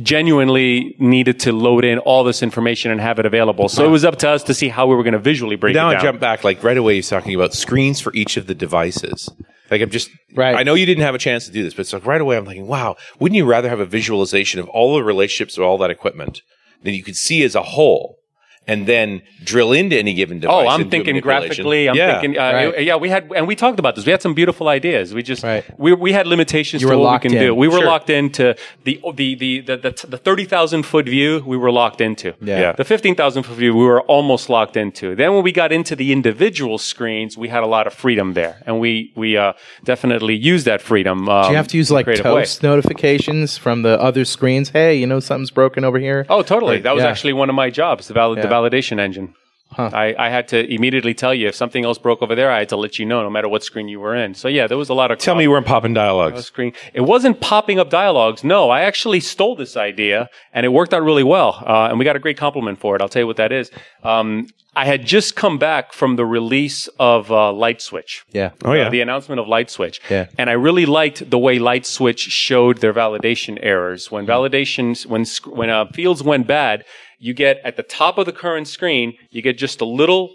genuinely 0.02 0.94
needed 0.98 1.40
to 1.40 1.52
load 1.52 1.84
in 1.84 1.98
all 2.00 2.22
this 2.22 2.42
information 2.42 2.90
and 2.90 3.00
have 3.00 3.18
it 3.18 3.24
available. 3.24 3.68
So 3.68 3.86
it 3.86 3.90
was 3.90 4.04
up 4.04 4.16
to 4.18 4.28
us 4.28 4.42
to 4.44 4.54
see 4.54 4.68
how 4.68 4.86
we 4.86 4.94
were 4.94 5.02
going 5.02 5.12
to 5.12 5.18
visually 5.18 5.56
break 5.56 5.74
Now 5.74 5.90
it 5.90 5.96
I 5.96 6.02
jump 6.02 6.20
back, 6.20 6.44
like 6.44 6.62
right 6.62 6.76
away, 6.76 6.96
he's 6.96 7.08
talking 7.08 7.34
about 7.34 7.54
screens 7.54 8.00
for 8.00 8.12
each 8.14 8.36
of 8.36 8.46
the 8.46 8.54
devices. 8.54 9.30
Like 9.70 9.80
I'm 9.80 9.90
just, 9.90 10.10
Right. 10.34 10.54
I 10.54 10.62
know 10.62 10.74
you 10.74 10.86
didn't 10.86 11.04
have 11.04 11.14
a 11.14 11.18
chance 11.18 11.46
to 11.46 11.52
do 11.52 11.62
this, 11.62 11.74
but 11.74 11.80
it's 11.80 11.92
like 11.92 12.06
right 12.06 12.20
away 12.20 12.36
I'm 12.36 12.46
thinking, 12.46 12.66
wow, 12.66 12.96
wouldn't 13.18 13.36
you 13.36 13.44
rather 13.44 13.68
have 13.68 13.80
a 13.80 13.86
visualization 13.86 14.60
of 14.60 14.68
all 14.68 14.94
the 14.96 15.02
relationships 15.02 15.56
of 15.56 15.64
all 15.64 15.78
that 15.78 15.90
equipment 15.90 16.42
that 16.82 16.92
you 16.92 17.02
could 17.02 17.16
see 17.16 17.42
as 17.42 17.54
a 17.54 17.62
whole, 17.62 18.18
and 18.66 18.86
then 18.86 19.22
drill 19.44 19.72
into 19.72 19.96
any 19.96 20.14
given 20.14 20.40
device? 20.40 20.54
Oh, 20.54 20.68
I'm 20.68 20.80
and 20.82 20.90
do 20.90 20.96
a 20.96 21.04
thinking 21.04 21.20
graphically. 21.20 21.88
I'm 21.88 21.94
yeah. 21.96 22.20
thinking, 22.20 22.38
uh, 22.38 22.52
Right. 22.52 22.82
yeah. 22.82 22.96
We 22.96 23.08
had, 23.08 23.30
and 23.36 23.46
we 23.46 23.54
talked 23.56 23.78
about 23.78 23.94
this. 23.94 24.04
We 24.06 24.12
had 24.12 24.22
some 24.22 24.34
beautiful 24.34 24.68
ideas. 24.68 25.14
We 25.14 25.22
just, 25.22 25.42
Right. 25.42 25.64
we, 25.78 25.92
we 25.92 26.12
had 26.12 26.26
limitations 26.26 26.82
You 26.82 26.88
to 26.90 26.98
what 26.98 27.12
we 27.22 27.28
can 27.28 27.34
in. 27.36 27.42
do. 27.46 27.54
We 27.54 27.68
were 27.68 27.78
Sure. 27.78 27.86
locked 27.86 28.10
into 28.10 28.54
the 28.84 29.00
the 29.14 29.34
the 29.34 29.60
the 29.60 29.76
the, 29.76 30.06
the 30.08 30.18
thirty 30.18 30.44
thousand 30.44 30.82
foot 30.84 31.06
view. 31.06 31.42
We 31.46 31.56
were 31.56 31.70
locked 31.70 32.00
into. 32.00 32.34
Yeah. 32.40 32.60
Yeah. 32.60 32.72
The 32.72 32.84
fifteen 32.84 33.14
thousand 33.14 33.42
foot 33.44 33.56
view, 33.56 33.74
we 33.74 33.84
were 33.84 34.02
almost 34.02 34.48
locked 34.48 34.76
into. 34.76 35.14
Then 35.14 35.34
when 35.34 35.42
we 35.44 35.52
got 35.52 35.70
into 35.72 35.94
the 35.96 36.12
individual 36.12 36.78
screens, 36.78 37.36
we 37.38 37.48
had 37.48 37.62
a 37.62 37.66
lot 37.66 37.86
of 37.86 37.94
freedom 37.94 38.34
there, 38.34 38.56
and 38.66 38.80
we 38.80 39.12
we 39.14 39.36
uh, 39.36 39.52
definitely 39.84 40.34
used 40.34 40.64
that 40.66 40.80
freedom. 40.82 41.28
Um, 41.28 41.44
Do 41.44 41.50
you 41.50 41.56
have 41.56 41.68
to 41.68 41.76
use 41.76 41.90
like 41.90 42.06
creative 42.06 42.24
way. 42.26 42.40
toast 42.42 42.62
notifications 42.62 43.56
from 43.58 43.82
the 43.82 44.00
other 44.00 44.24
screens? 44.24 44.70
Hey, 44.70 44.96
you 44.96 45.06
know 45.06 45.20
something's 45.20 45.50
broken 45.50 45.84
over 45.84 45.98
here. 45.98 46.26
Oh, 46.28 46.42
totally. 46.42 46.76
Right. 46.76 46.82
That 46.82 46.94
was 46.94 47.04
Yeah. 47.04 47.10
actually 47.10 47.32
one 47.32 47.48
of 47.48 47.54
my 47.54 47.70
jobs, 47.70 48.08
the, 48.08 48.14
val- 48.14 48.34
the 48.34 48.42
Yeah. 48.42 48.48
Validation 48.56 48.98
engine. 48.98 49.34
I, 49.78 50.14
I 50.26 50.28
had 50.30 50.46
to 50.48 50.58
immediately 50.72 51.12
tell 51.12 51.34
you 51.34 51.48
if 51.48 51.54
something 51.54 51.84
else 51.84 51.98
broke 51.98 52.22
over 52.22 52.34
there. 52.34 52.50
I 52.50 52.60
had 52.60 52.68
to 52.70 52.76
let 52.76 52.98
you 52.98 53.04
know, 53.04 53.22
no 53.22 53.30
matter 53.30 53.48
what 53.48 53.62
screen 53.64 53.88
you 53.88 53.98
were 54.00 54.14
in. 54.14 54.34
So 54.34 54.48
yeah, 54.48 54.66
there 54.68 54.78
was 54.78 54.88
a 54.88 54.94
lot 54.94 55.10
of 55.10 55.18
Tell 55.18 55.34
me 55.34 55.42
you 55.42 55.50
weren't 55.50 55.66
popping 55.66 55.92
dialogues. 55.92 56.46
screen. 56.46 56.72
It 56.94 57.00
wasn't 57.02 57.40
popping 57.40 57.78
up 57.78 57.90
dialogues. 57.90 58.44
No, 58.44 58.70
I 58.70 58.82
actually 58.82 59.20
stole 59.20 59.56
this 59.56 59.76
idea, 59.76 60.18
and 60.54 60.64
it 60.64 60.70
worked 60.70 60.94
out 60.94 61.02
really 61.02 61.24
well. 61.24 61.62
Uh, 61.66 61.88
and 61.90 61.98
we 61.98 62.04
got 62.04 62.16
a 62.16 62.20
great 62.20 62.38
compliment 62.38 62.78
for 62.78 62.94
it. 62.94 63.02
I'll 63.02 63.08
tell 63.08 63.22
you 63.22 63.26
what 63.26 63.36
that 63.36 63.52
is. 63.52 63.70
Um, 64.04 64.46
I 64.76 64.84
had 64.84 65.06
just 65.06 65.36
come 65.36 65.58
back 65.58 65.94
from 65.94 66.16
the 66.16 66.26
release 66.26 66.86
of 67.00 67.32
uh, 67.32 67.50
LightSwitch. 67.64 68.22
Yeah. 68.32 68.50
Oh 68.64 68.74
yeah. 68.74 68.86
Uh, 68.86 68.90
the 68.90 69.00
announcement 69.00 69.40
of 69.40 69.46
LightSwitch. 69.46 70.00
Yeah. 70.10 70.26
And 70.38 70.50
I 70.50 70.52
really 70.52 70.84
liked 70.84 71.30
the 71.30 71.38
way 71.38 71.58
LightSwitch 71.58 72.18
showed 72.18 72.78
their 72.82 72.92
validation 72.92 73.58
errors. 73.62 74.10
When 74.10 74.26
validations, 74.26 75.06
when 75.06 75.24
when 75.50 75.70
uh, 75.70 75.86
fields 75.94 76.22
went 76.22 76.46
bad, 76.46 76.84
you 77.18 77.34
get 77.34 77.58
at 77.64 77.76
the 77.76 77.82
top 77.82 78.18
of 78.18 78.26
the 78.26 78.32
current 78.32 78.68
screen, 78.68 79.14
you 79.30 79.42
get 79.42 79.58
just 79.58 79.80
a 79.80 79.84
little 79.84 80.30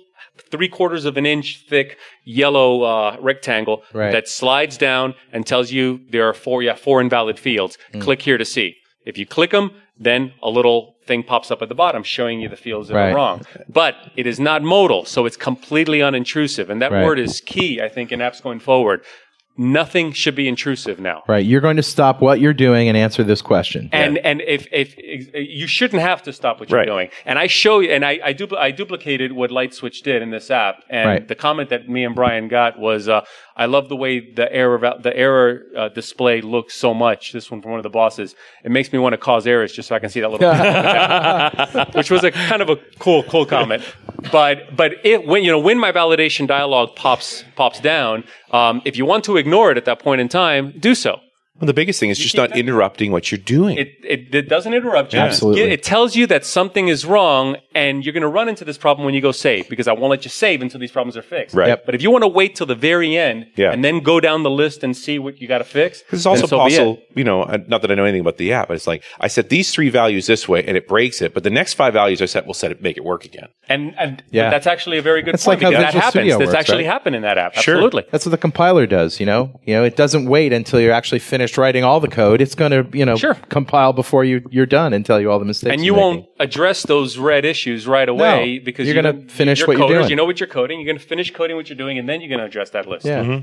three 0.50 0.68
quarters 0.70 1.06
of 1.06 1.18
an 1.18 1.26
inch 1.26 1.66
thick 1.70 1.98
yellow 2.24 2.84
uh, 2.84 3.18
rectangle 3.20 3.84
Right. 3.94 4.12
that 4.12 4.28
slides 4.28 4.78
down 4.78 5.14
and 5.32 5.46
tells 5.46 5.72
you 5.72 6.02
there 6.10 6.28
are 6.28 6.34
four, 6.34 6.64
yeah, 6.64 6.76
four 6.76 7.02
invalid 7.02 7.38
fields. 7.40 7.78
Mm. 7.94 8.02
Click 8.02 8.22
here 8.22 8.38
to 8.38 8.46
see. 8.46 8.76
If 9.06 9.18
you 9.18 9.26
click 9.26 9.52
them, 9.52 9.72
then 10.00 10.34
a 10.42 10.50
little 10.50 10.96
thing 11.06 11.22
pops 11.24 11.52
up 11.52 11.62
at 11.62 11.70
the 11.70 11.76
bottom 11.76 12.02
showing 12.04 12.40
you 12.42 12.50
the 12.50 12.56
fields 12.56 12.88
that 12.88 12.96
Right. 12.96 13.12
are 13.12 13.16
wrong. 13.16 13.46
But 13.70 13.96
it 14.16 14.26
is 14.26 14.40
not 14.40 14.62
modal, 14.64 15.06
so 15.06 15.26
it's 15.26 15.38
completely 15.38 16.00
unintrusive. 16.00 16.70
And 16.70 16.82
that 16.82 16.92
Right. 16.92 17.04
word 17.04 17.20
is 17.20 17.42
key, 17.42 17.82
I 17.82 17.90
think, 17.90 18.12
in 18.12 18.20
apps 18.20 18.42
going 18.42 18.60
forward. 18.60 19.04
Nothing 19.62 20.12
should 20.12 20.34
be 20.34 20.48
intrusive 20.48 21.00
now. 21.00 21.22
Right. 21.28 21.46
You're 21.46 21.62
going 21.62 21.78
to 21.78 21.84
stop 21.84 22.20
what 22.20 22.40
you're 22.40 22.52
doing 22.52 22.88
and 22.88 22.98
answer 22.98 23.24
this 23.24 23.44
question. 23.44 23.90
And 23.92 24.18
and 24.18 24.42
if, 24.42 24.66
if 24.72 24.96
if 24.98 25.30
you 25.36 25.68
shouldn't 25.68 26.02
have 26.02 26.24
to 26.24 26.34
stop 26.34 26.60
what 26.60 26.70
you're 26.72 26.80
Right. 26.80 26.88
doing, 26.88 27.10
and 27.26 27.38
I 27.38 27.46
show 27.46 27.80
you, 27.80 27.92
and 27.92 28.04
I 28.04 28.20
I, 28.24 28.34
dupl- 28.34 28.58
I 28.58 28.72
duplicated 28.72 29.32
what 29.34 29.52
LightSwitch 29.52 30.02
did 30.02 30.24
in 30.24 30.32
this 30.32 30.50
app, 30.50 30.84
and 30.90 31.08
Right. 31.08 31.28
the 31.28 31.36
comment 31.36 31.70
that 31.70 31.88
me 31.88 32.04
and 32.04 32.16
Brian 32.16 32.48
got 32.48 32.80
was, 32.80 33.08
uh, 33.08 33.22
"I 33.56 33.66
love 33.68 33.88
the 33.88 33.96
way 33.96 34.20
the 34.20 34.52
error 34.52 34.80
the 35.00 35.16
error 35.16 35.62
uh, 35.78 35.90
display 35.90 36.42
looks 36.42 36.74
so 36.74 36.94
much." 36.96 37.32
This 37.32 37.52
one 37.52 37.62
from 37.62 37.70
one 37.72 37.80
of 37.80 37.84
the 37.84 37.90
bosses, 37.90 38.36
it 38.64 38.72
makes 38.72 38.92
me 38.92 38.98
want 38.98 39.14
to 39.14 39.18
cause 39.20 39.46
errors 39.46 39.72
just 39.74 39.90
so 39.90 39.96
I 39.96 40.00
can 40.00 40.10
see 40.10 40.22
that 40.22 40.32
little, 40.32 40.50
which 41.94 42.10
was 42.10 42.24
a 42.24 42.32
kind 42.32 42.64
of 42.64 42.70
a 42.70 42.78
cool 42.98 43.22
cool 43.24 43.46
comment. 43.46 43.84
But 44.32 44.76
but 44.76 44.94
it 45.04 45.28
when 45.28 45.44
you 45.44 45.52
know 45.52 45.60
when 45.60 45.78
my 45.80 45.92
validation 45.92 46.48
dialog 46.48 46.96
pops 46.96 47.44
pops 47.56 47.80
down, 47.80 48.24
um, 48.52 48.82
if 48.86 48.98
you 48.98 49.06
want 49.06 49.24
to 49.26 49.38
ignore 49.38 49.72
it 49.72 49.78
at 49.78 49.86
that 49.86 50.00
point 50.00 50.22
in 50.22 50.28
time, 50.28 50.74
do 50.80 50.94
so. 50.94 51.20
Well, 51.62 51.68
the 51.68 51.74
biggest 51.74 52.00
thing 52.00 52.10
is 52.10 52.18
just 52.18 52.36
not 52.36 52.58
interrupting 52.58 53.12
what 53.12 53.32
you're 53.32 53.38
doing. 53.38 53.78
It, 53.78 53.96
it, 54.04 54.34
it 54.34 54.50
doesn't 54.50 54.74
interrupt 54.74 55.14
you. 55.14 55.20
Absolutely. 55.20 55.62
It, 55.62 55.72
it 55.74 55.84
tells 55.84 56.16
you 56.16 56.26
that 56.28 56.44
something 56.44 56.88
is 56.88 57.06
wrong 57.06 57.58
and 57.76 58.04
you're 58.04 58.14
going 58.14 58.22
to 58.24 58.28
run 58.28 58.50
into 58.50 58.66
this 58.66 58.78
problem 58.80 59.06
when 59.06 59.14
you 59.14 59.22
go 59.22 59.32
save 59.32 59.70
because 59.70 59.88
I 59.88 59.94
won't 59.94 60.10
let 60.10 60.26
you 60.26 60.32
save 60.32 60.62
until 60.64 60.80
these 60.80 60.92
problems 60.92 61.16
are 61.16 61.22
fixed. 61.22 61.56
Right. 61.56 61.68
Yep. 61.70 61.86
But 61.86 61.96
if 61.96 62.02
you 62.02 62.10
want 62.10 62.24
to 62.24 62.28
wait 62.28 62.56
till 62.56 62.66
the 62.66 62.76
very 62.76 63.16
end 63.16 63.48
Yeah. 63.56 63.72
and 63.72 63.86
then 63.86 64.00
go 64.00 64.20
down 64.20 64.44
the 64.44 64.50
list 64.50 64.84
and 64.84 64.98
see 64.98 65.20
what 65.20 65.40
you 65.40 65.48
got 65.48 65.60
to 65.60 65.64
fix, 65.64 66.02
Because 66.02 66.20
it's 66.20 66.26
also 66.26 66.48
so 66.48 66.58
be 66.66 66.74
it. 66.74 66.78
possible, 66.78 67.00
you 67.16 67.24
know, 67.24 67.44
uh, 67.44 67.60
not 67.68 67.84
that 67.84 67.92
I 67.92 67.96
know 67.96 68.06
anything 68.06 68.22
about 68.22 68.38
the 68.38 68.52
app, 68.54 68.68
but 68.70 68.74
it's 68.76 68.88
like 68.88 69.04
I 69.20 69.28
set 69.28 69.50
these 69.50 69.72
three 69.72 69.90
values 69.90 70.26
this 70.26 70.48
way 70.50 70.66
and 70.66 70.76
it 70.76 70.88
breaks 70.88 71.22
it, 71.22 71.34
but 71.36 71.44
the 71.44 71.50
next 71.52 71.76
five 71.76 71.94
values 71.94 72.22
I 72.22 72.26
set 72.26 72.48
will 72.48 72.56
set 72.56 72.72
it, 72.72 72.82
make 72.82 72.98
it 72.98 73.04
work 73.04 73.24
again. 73.24 73.50
And, 73.70 73.94
and 74.00 74.24
Yeah. 74.32 74.50
that's 74.50 74.66
actually 74.68 74.98
a 74.98 75.02
very 75.04 75.22
good 75.22 75.36
It's 75.36 75.46
point 75.46 75.62
like 75.62 75.74
how 75.74 75.80
that 75.80 75.86
Visual 75.88 76.02
happens. 76.02 76.12
Studio 76.24 76.38
That's 76.40 76.48
works, 76.48 76.60
actually 76.60 76.84
right? 76.86 76.92
happened 76.92 77.16
in 77.16 77.22
that 77.22 77.38
app. 77.38 77.54
Sure. 77.54 77.76
Absolutely. 77.76 78.04
That's 78.12 78.26
what 78.26 78.32
the 78.32 78.38
compiler 78.38 78.88
does, 78.88 79.20
you 79.20 79.26
know. 79.28 79.60
You 79.66 79.76
know, 79.76 79.84
it 79.84 79.96
doesn't 79.96 80.26
wait 80.26 80.52
until 80.52 80.80
you're 80.82 80.92
actually 80.92 81.20
finished 81.20 81.51
writing 81.58 81.84
all 81.84 82.00
the 82.00 82.08
code. 82.08 82.42
It's 82.42 82.56
going 82.56 82.72
to, 82.72 82.98
you 82.98 83.06
know, 83.06 83.16
Sure. 83.16 83.36
compile 83.50 83.94
before 83.94 84.24
you 84.24 84.42
you're 84.50 84.66
done 84.66 84.94
and 84.94 85.06
tell 85.06 85.20
you 85.20 85.32
all 85.32 85.40
the 85.40 85.46
mistakes. 85.46 85.72
And 85.74 85.82
you 85.86 85.94
you're 85.94 86.02
won't 86.02 86.16
making. 86.22 86.34
address 86.40 86.84
those 86.84 87.18
red 87.18 87.46
issues 87.46 87.88
right 87.88 88.08
away 88.10 88.58
No, 88.60 88.66
because 88.66 88.88
you're 88.88 88.96
gonna 88.96 89.14
gonna- 89.14 89.28
finish 89.30 89.60
you're 89.60 89.68
what 89.68 89.78
you're 89.78 89.88
doing. 89.88 90.10
You 90.10 90.16
know 90.16 90.26
what 90.26 90.40
you're 90.40 90.48
coding. 90.48 90.80
You're 90.80 90.88
going 90.88 91.00
to 91.00 91.06
finish 91.06 91.32
coding 91.32 91.56
what 91.56 91.70
you're 91.70 91.78
doing, 91.78 91.98
and 91.98 92.08
then 92.10 92.22
you're 92.22 92.30
going 92.30 92.40
to 92.40 92.46
address 92.46 92.70
that 92.72 92.88
list. 92.88 93.06
Yeah. 93.06 93.42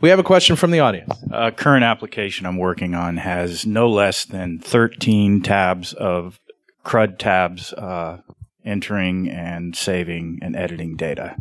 We 0.00 0.08
have 0.10 0.18
a 0.18 0.24
question 0.24 0.56
from 0.56 0.70
the 0.72 0.80
audience. 0.80 1.12
A 1.32 1.52
current 1.52 1.84
application 1.84 2.46
I'm 2.46 2.56
working 2.58 2.94
on 2.94 3.16
has 3.18 3.64
no 3.64 3.88
less 3.88 4.24
than 4.24 4.58
13 4.58 5.40
tabs 5.42 5.92
of 5.92 6.40
CRUD 6.82 7.18
tabs 7.18 7.72
uh, 7.72 8.18
entering 8.64 9.30
and 9.30 9.76
saving 9.76 10.40
and 10.42 10.56
editing 10.56 10.96
data 10.96 11.36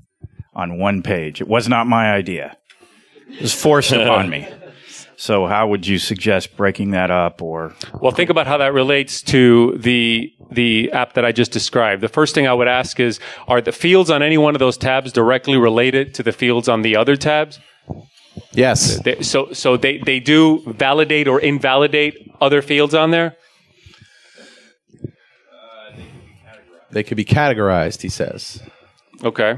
on 0.54 0.78
one 0.78 1.02
page. 1.02 1.42
It 1.42 1.48
was 1.48 1.68
not 1.68 1.88
my 1.88 2.12
idea. 2.14 2.56
It 3.28 3.42
was 3.42 3.54
forced 3.56 3.92
upon 3.92 4.30
me. 4.36 4.48
So, 5.24 5.48
how 5.48 5.70
would 5.70 5.88
you 5.88 6.00
suggest 6.00 6.58
breaking 6.58 6.92
that 6.92 7.10
up 7.10 7.42
or 7.42 7.74
Well, 8.02 8.12
think 8.12 8.30
about 8.30 8.46
how 8.46 8.58
that 8.58 8.74
relates 8.74 9.22
to 9.22 9.78
the 9.78 10.34
the 10.52 10.92
app 10.92 11.14
that 11.14 11.24
I 11.24 11.32
just 11.32 11.54
described. 11.54 12.04
The 12.04 12.10
first 12.10 12.36
thing 12.36 12.46
I 12.46 12.54
would 12.54 12.68
ask 12.68 13.00
is, 13.00 13.22
are 13.48 13.62
the 13.62 13.72
fields 13.72 14.10
on 14.10 14.22
any 14.22 14.38
one 14.38 14.54
of 14.54 14.60
those 14.60 14.76
tabs 14.76 15.14
directly 15.14 15.56
related 15.56 16.14
to 16.16 16.24
the 16.24 16.34
fields 16.34 16.68
on 16.68 16.82
the 16.82 16.98
other 16.98 17.16
tabs? 17.16 17.62
Yes. 18.52 19.00
They, 19.00 19.22
so, 19.22 19.54
so 19.54 19.78
they, 19.78 20.00
they 20.00 20.20
do 20.20 20.62
validate 20.68 21.30
or 21.30 21.40
invalidate 21.40 22.30
other 22.42 22.62
fields 22.62 22.94
on 22.94 23.12
there. 23.12 23.38
They 26.92 27.04
could 27.04 27.16
be 27.16 27.26
categorized, 27.26 28.02
he 28.02 28.10
says. 28.10 28.62
Okay. 29.24 29.58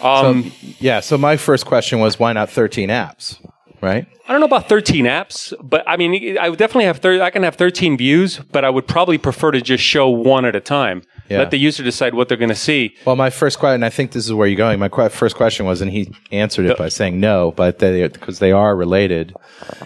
Um, 0.00 0.52
Yeah, 0.78 1.00
so 1.00 1.18
my 1.18 1.36
first 1.36 1.66
question 1.66 1.98
was 1.98 2.20
why 2.20 2.32
not 2.32 2.48
13 2.48 2.90
apps, 2.90 3.44
right? 3.84 4.06
I 4.26 4.32
don't 4.32 4.40
know 4.40 4.46
about 4.46 4.68
13 4.68 5.04
apps, 5.04 5.52
but 5.62 5.84
I 5.86 5.98
mean, 5.98 6.38
I 6.38 6.48
would 6.48 6.58
definitely 6.58 6.86
have 6.86 6.98
thir- 6.98 7.22
I 7.22 7.28
can 7.28 7.42
have 7.42 7.56
13 7.56 7.98
views, 7.98 8.38
but 8.38 8.64
I 8.64 8.70
would 8.70 8.86
probably 8.88 9.18
prefer 9.18 9.50
to 9.50 9.60
just 9.60 9.84
show 9.84 10.08
one 10.08 10.46
at 10.46 10.56
a 10.56 10.60
time. 10.60 11.02
Yeah. 11.28 11.38
Let 11.38 11.50
the 11.50 11.58
user 11.58 11.82
decide 11.82 12.14
what 12.14 12.28
they're 12.28 12.38
going 12.38 12.48
to 12.50 12.54
see. 12.54 12.94
Well, 13.06 13.16
my 13.16 13.30
first 13.30 13.58
question, 13.58 13.82
I 13.82 13.90
think 13.90 14.12
this 14.12 14.26
is 14.26 14.32
where 14.32 14.46
you're 14.46 14.56
going. 14.56 14.78
My 14.78 14.88
que- 14.88 15.08
first 15.10 15.36
question 15.36 15.66
was, 15.66 15.80
and 15.80 15.90
he 15.90 16.12
answered 16.32 16.66
it 16.66 16.76
by 16.76 16.88
saying 16.88 17.20
no, 17.20 17.52
but 17.52 17.78
they 17.78 18.08
because 18.08 18.38
they 18.38 18.52
are 18.52 18.74
related. 18.74 19.34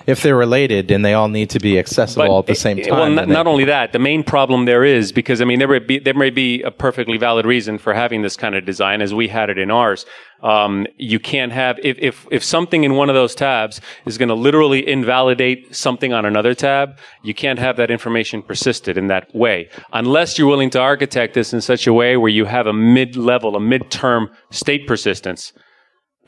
If 0.06 0.22
they're 0.22 0.37
related, 0.37 0.88
then 0.88 1.02
they 1.02 1.14
all 1.14 1.28
need 1.28 1.50
to 1.50 1.61
be 1.61 1.78
accessible 1.78 2.30
all 2.30 2.38
at 2.40 2.46
the 2.46 2.54
same 2.54 2.82
time. 2.82 2.90
Well, 2.90 3.11
not, 3.11 3.28
not 3.28 3.46
only 3.46 3.64
that, 3.64 3.92
the 3.92 3.98
main 3.98 4.22
problem 4.22 4.64
there 4.64 4.84
is 4.84 5.12
because 5.12 5.40
I 5.40 5.44
mean 5.44 5.58
there 5.58 5.68
may 5.68 5.78
be 5.80 5.98
there 5.98 6.14
may 6.14 6.30
be 6.30 6.62
a 6.62 6.70
perfectly 6.70 7.18
valid 7.18 7.44
reason 7.46 7.78
for 7.78 7.94
having 7.94 8.22
this 8.22 8.37
kind 8.37 8.54
of 8.54 8.64
design 8.64 9.02
as 9.02 9.12
we 9.12 9.28
had 9.28 9.50
it 9.50 9.58
in 9.58 9.70
ours. 9.70 10.06
Um, 10.42 10.87
you 10.96 11.18
can't 11.18 11.51
have 11.51 11.81
if 11.83 11.98
if 11.98 12.27
if 12.31 12.44
something 12.44 12.85
in 12.85 12.94
one 12.94 13.09
of 13.09 13.16
those 13.16 13.35
tabs 13.35 13.81
is 14.07 14.18
going 14.18 14.29
to 14.29 14.37
literally 14.37 14.88
invalidate 14.88 15.74
something 15.74 16.12
on 16.12 16.24
another 16.24 16.55
tab, 16.55 16.98
you 17.22 17.35
can't 17.35 17.59
have 17.59 17.77
that 17.77 17.90
information 17.90 18.42
persisted 18.42 18.96
in 18.96 19.09
that 19.09 19.35
way 19.35 19.68
unless 19.92 20.38
you're 20.38 20.46
willing 20.46 20.70
to 20.70 20.81
architect 20.81 21.35
this 21.35 21.53
in 21.53 21.61
such 21.61 21.88
a 21.88 21.92
way 21.92 22.16
where 22.16 22.31
you 22.31 22.44
have 22.44 22.68
a 22.68 22.72
mid-level, 22.72 23.57
a 23.57 23.61
mid-term 23.61 24.31
state 24.51 24.87
persistence. 24.87 25.53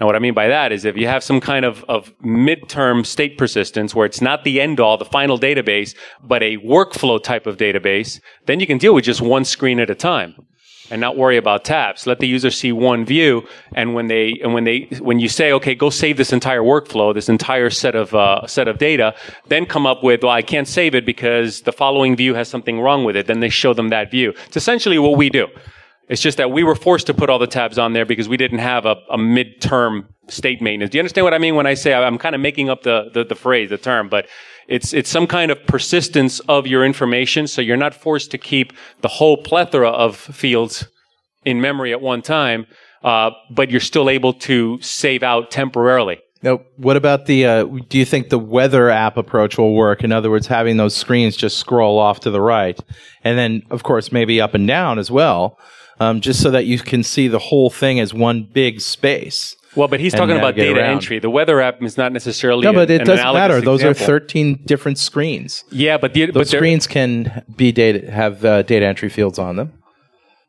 Now, 0.01 0.07
what 0.07 0.17
I 0.17 0.19
mean 0.19 0.35
by 0.35 0.49
that 0.49 0.73
is 0.73 0.87
if 0.87 0.97
you 0.97 1.07
have 1.07 1.23
some 1.23 1.41
kind 1.41 1.65
of, 1.65 1.85
of 1.85 2.13
midterm 2.21 3.05
state 3.05 3.37
persistence 3.37 3.95
where 3.95 4.07
it's 4.07 4.23
not 4.23 4.45
the 4.45 4.59
end 4.59 4.81
all, 4.81 4.97
the 4.97 5.05
final 5.05 5.39
database, 5.39 5.95
but 6.23 6.43
a 6.43 6.57
workflow 6.57 7.23
type 7.23 7.47
of 7.47 7.59
database, 7.59 8.19
then 8.47 8.61
you 8.61 8.67
can 8.67 8.79
deal 8.79 8.95
with 8.95 9.05
just 9.05 9.21
one 9.21 9.45
screen 9.45 9.79
at 9.79 9.91
a 9.91 9.95
time 9.95 10.35
and 10.91 11.01
not 11.01 11.17
worry 11.17 11.37
about 11.37 11.65
tabs. 11.65 12.07
Let 12.07 12.19
the 12.19 12.27
user 12.27 12.51
see 12.51 12.73
one 12.73 13.05
view. 13.05 13.47
And 13.75 13.95
when 13.95 14.09
they, 14.09 14.39
and 14.43 14.53
when 14.53 14.65
they, 14.65 14.89
when 15.01 15.21
you 15.21 15.29
say, 15.29 15.53
okay, 15.53 15.75
go 15.75 15.91
save 15.91 16.17
this 16.17 16.33
entire 16.33 16.63
workflow, 16.63 17.15
this 17.15 17.29
entire 17.29 17.71
set 17.71 17.95
of, 17.95 18.15
uh, 18.15 18.47
set 18.47 18.69
of 18.69 18.79
data, 18.79 19.15
then 19.49 19.67
come 19.67 19.87
up 19.87 20.03
with, 20.03 20.23
well, 20.23 20.33
I 20.33 20.43
can't 20.43 20.69
save 20.69 20.95
it 20.95 21.07
because 21.07 21.63
the 21.63 21.73
following 21.73 22.17
view 22.17 22.35
has 22.35 22.49
something 22.49 22.81
wrong 22.81 23.05
with 23.05 23.17
it. 23.17 23.27
Then 23.27 23.41
they 23.41 23.49
show 23.49 23.73
them 23.73 23.91
that 23.91 24.11
view. 24.11 24.35
It's 24.47 24.57
essentially 24.57 24.99
what 24.99 25.17
we 25.17 25.31
do. 25.31 25.47
It's 26.09 26.21
just 26.21 26.39
that 26.39 26.51
we 26.51 26.65
were 26.65 26.75
forced 26.75 27.07
to 27.07 27.15
put 27.15 27.31
all 27.31 27.39
the 27.39 27.47
tabs 27.47 27.79
on 27.79 27.93
there 27.93 28.05
because 28.05 28.29
we 28.29 28.37
didn't 28.37 28.59
have 28.59 28.85
a, 28.85 28.97
a 29.11 29.17
midterm 29.17 30.07
state 30.27 30.61
maintenance. 30.61 30.91
Do 30.91 30.99
you 30.99 31.03
understand 31.03 31.25
what 31.25 31.35
I 31.35 31.39
mean 31.39 31.55
when 31.55 31.67
I 31.67 31.75
say 31.75 31.95
I'm 31.95 32.19
kind 32.19 32.35
of 32.35 32.41
making 32.41 32.69
up 32.69 32.83
the, 32.83 33.11
the, 33.15 33.25
the 33.25 33.37
phrase, 33.37 33.71
the 33.71 33.79
term, 33.79 34.09
but 34.09 34.27
it's, 34.71 34.95
it's 34.95 35.11
some 35.11 35.27
kind 35.27 35.51
of 35.51 35.67
persistence 35.67 36.41
of 36.41 36.67
your 36.67 36.85
information. 36.85 37.47
So 37.47 37.61
you're 37.61 37.77
not 37.77 37.95
forced 37.95 38.31
to 38.31 38.39
keep 38.39 38.73
the 39.03 39.09
whole 39.09 39.37
plethora 39.37 39.91
of 39.91 40.17
fields 40.17 40.87
in 41.45 41.61
memory 41.61 41.93
at 41.93 42.01
one 42.01 42.23
time, 42.23 42.67
uh, 43.03 43.31
but 43.51 43.71
you're 43.71 43.81
still 43.81 44.09
able 44.09 44.33
to 44.35 44.81
save 44.81 45.23
out 45.23 45.51
temporarily. 45.51 46.21
Now, 46.43 46.61
what 46.77 46.97
about 46.97 47.27
the? 47.27 47.45
Uh, 47.45 47.65
do 47.89 47.99
you 47.99 48.07
think 48.07 48.31
the 48.31 48.39
weather 48.39 48.89
app 48.89 49.19
approach 49.19 49.59
will 49.59 49.75
work? 49.75 50.03
In 50.03 50.11
other 50.11 50.31
words, 50.31 50.47
having 50.47 50.79
those 50.79 50.97
screens 50.97 51.37
just 51.37 51.59
scroll 51.59 51.99
off 51.99 52.21
to 52.21 52.31
the 52.31 52.41
right, 52.41 52.81
and 53.23 53.37
then, 53.37 53.63
of 53.71 53.83
course, 53.83 54.11
maybe 54.11 54.41
up 54.41 54.55
and 54.55 54.67
down 54.67 54.99
as 54.99 55.11
well, 55.11 55.59
um, 55.99 56.23
just 56.23 56.41
so 56.41 56.51
that 56.51 56.65
you 56.65 56.79
can 56.79 57.03
see 57.03 57.29
the 57.29 57.39
whole 57.39 57.69
thing 57.69 58.01
as 58.01 58.15
one 58.15 58.49
big 58.51 58.81
space. 58.81 59.55
Well, 59.77 59.87
but 59.89 60.01
he's 60.01 60.13
talking 60.13 60.37
about 60.37 60.57
data 60.57 60.81
around. 60.81 60.91
entry. 60.97 61.19
The 61.21 61.31
weather 61.31 61.61
app 61.61 61.81
is 61.83 61.97
not 61.97 62.13
necessarily. 62.13 62.65
No, 62.65 62.73
but 62.73 62.91
it 62.91 63.03
an 63.03 63.07
doesn't 63.07 63.21
analogous 63.27 63.39
matter. 63.55 63.61
Those 63.61 63.85
are 63.85 63.95
thirteen 63.95 64.61
different 64.65 64.99
screens. 64.99 65.63
Yeah, 65.71 65.97
but 65.97 66.13
the, 66.13 66.27
Those 66.27 66.51
they're- 66.51 66.59
screens 66.59 66.87
can 66.87 67.45
be 67.57 67.71
data 67.73 68.11
have 68.11 68.45
uh, 68.45 68.63
data 68.63 68.85
entry 68.87 69.09
fields 69.09 69.39
on 69.39 69.57
them. 69.57 69.73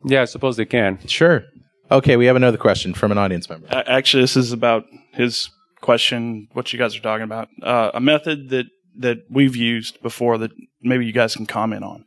Yeah, 0.04 0.24
I 0.24 0.26
suppose 0.26 0.58
they 0.58 0.66
can. 0.66 0.98
Sure. 1.08 1.44
Okay, 1.92 2.18
we 2.18 2.26
have 2.26 2.36
another 2.36 2.58
question 2.58 2.94
from 2.96 3.12
an 3.12 3.18
audience 3.20 3.48
member. 3.50 3.68
A- 3.70 3.92
Actually, 3.92 4.24
this 4.24 4.36
is 4.38 4.52
about 4.52 4.86
his 5.14 5.50
question. 5.82 6.48
What 6.54 6.74
you 6.74 6.80
guys 6.80 6.96
are 6.96 7.02
talking 7.02 7.24
about? 7.26 7.50
Uh, 7.62 7.92
a 7.94 8.00
method 8.00 8.50
that 8.50 8.66
that 8.98 9.18
we've 9.30 9.56
used 9.56 10.02
before 10.02 10.38
that 10.40 10.52
maybe 10.82 11.06
you 11.06 11.14
guys 11.14 11.36
can 11.36 11.46
comment 11.46 11.84
on. 11.84 12.06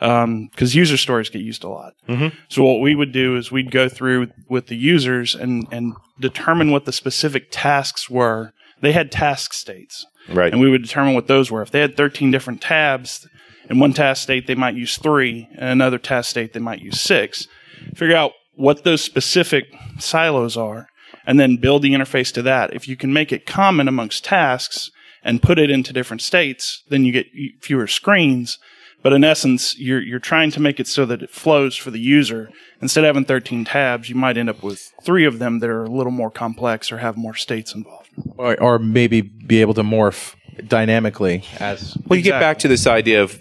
Um, 0.00 0.48
because 0.50 0.74
user 0.74 0.98
stories 0.98 1.30
get 1.30 1.40
used 1.40 1.64
a 1.64 1.68
lot. 1.68 1.94
Mm-hmm. 2.06 2.36
So 2.48 2.62
what 2.62 2.80
we 2.80 2.94
would 2.94 3.12
do 3.12 3.36
is 3.36 3.50
we'd 3.50 3.70
go 3.70 3.88
through 3.88 4.28
with 4.48 4.66
the 4.66 4.76
users 4.76 5.34
and 5.34 5.66
and 5.72 5.94
determine 6.20 6.70
what 6.70 6.84
the 6.84 6.92
specific 6.92 7.48
tasks 7.50 8.10
were. 8.10 8.52
They 8.82 8.92
had 8.92 9.10
task 9.10 9.54
states, 9.54 10.04
Right. 10.28 10.52
and 10.52 10.60
we 10.60 10.68
would 10.70 10.82
determine 10.82 11.14
what 11.14 11.28
those 11.28 11.50
were. 11.50 11.62
If 11.62 11.70
they 11.70 11.80
had 11.80 11.96
13 11.96 12.30
different 12.30 12.60
tabs, 12.60 13.26
in 13.70 13.78
one 13.78 13.94
task 13.94 14.22
state 14.22 14.46
they 14.46 14.54
might 14.54 14.74
use 14.74 14.98
three, 14.98 15.48
and 15.52 15.70
another 15.70 15.98
task 15.98 16.28
state 16.30 16.52
they 16.52 16.60
might 16.60 16.80
use 16.82 17.00
six. 17.00 17.48
Figure 17.94 18.16
out 18.16 18.32
what 18.54 18.84
those 18.84 19.00
specific 19.02 19.64
silos 19.98 20.58
are, 20.58 20.88
and 21.26 21.40
then 21.40 21.56
build 21.56 21.80
the 21.82 21.92
interface 21.94 22.32
to 22.34 22.42
that. 22.42 22.74
If 22.74 22.86
you 22.86 22.96
can 22.96 23.12
make 23.14 23.32
it 23.32 23.46
common 23.46 23.88
amongst 23.88 24.24
tasks 24.26 24.90
and 25.22 25.42
put 25.42 25.58
it 25.58 25.70
into 25.70 25.92
different 25.94 26.20
states, 26.22 26.82
then 26.90 27.04
you 27.04 27.12
get 27.12 27.26
fewer 27.62 27.86
screens. 27.86 28.58
But 29.02 29.12
in 29.12 29.22
essence, 29.24 29.78
you're 29.78 30.02
you're 30.02 30.18
trying 30.18 30.50
to 30.52 30.60
make 30.60 30.80
it 30.80 30.88
so 30.88 31.06
that 31.06 31.22
it 31.22 31.30
flows 31.30 31.76
for 31.76 31.90
the 31.90 32.00
user. 32.00 32.50
Instead 32.80 33.04
of 33.04 33.08
having 33.08 33.24
13 33.24 33.64
tabs, 33.64 34.08
you 34.08 34.16
might 34.16 34.36
end 34.36 34.50
up 34.50 34.62
with 34.62 34.92
three 35.02 35.24
of 35.24 35.38
them 35.38 35.60
that 35.60 35.70
are 35.70 35.84
a 35.84 35.90
little 35.90 36.12
more 36.12 36.30
complex 36.30 36.90
or 36.90 36.98
have 36.98 37.16
more 37.16 37.34
states 37.34 37.74
involved. 37.74 38.10
or, 38.36 38.60
or 38.60 38.78
maybe 38.78 39.20
be 39.20 39.60
able 39.60 39.74
to 39.74 39.82
morph 39.82 40.34
dynamically 40.66 41.44
as 41.60 41.96
Well, 42.06 42.16
you 42.16 42.22
get 42.22 42.40
back 42.40 42.58
to 42.60 42.68
this 42.68 42.86
idea 42.86 43.22
of 43.22 43.40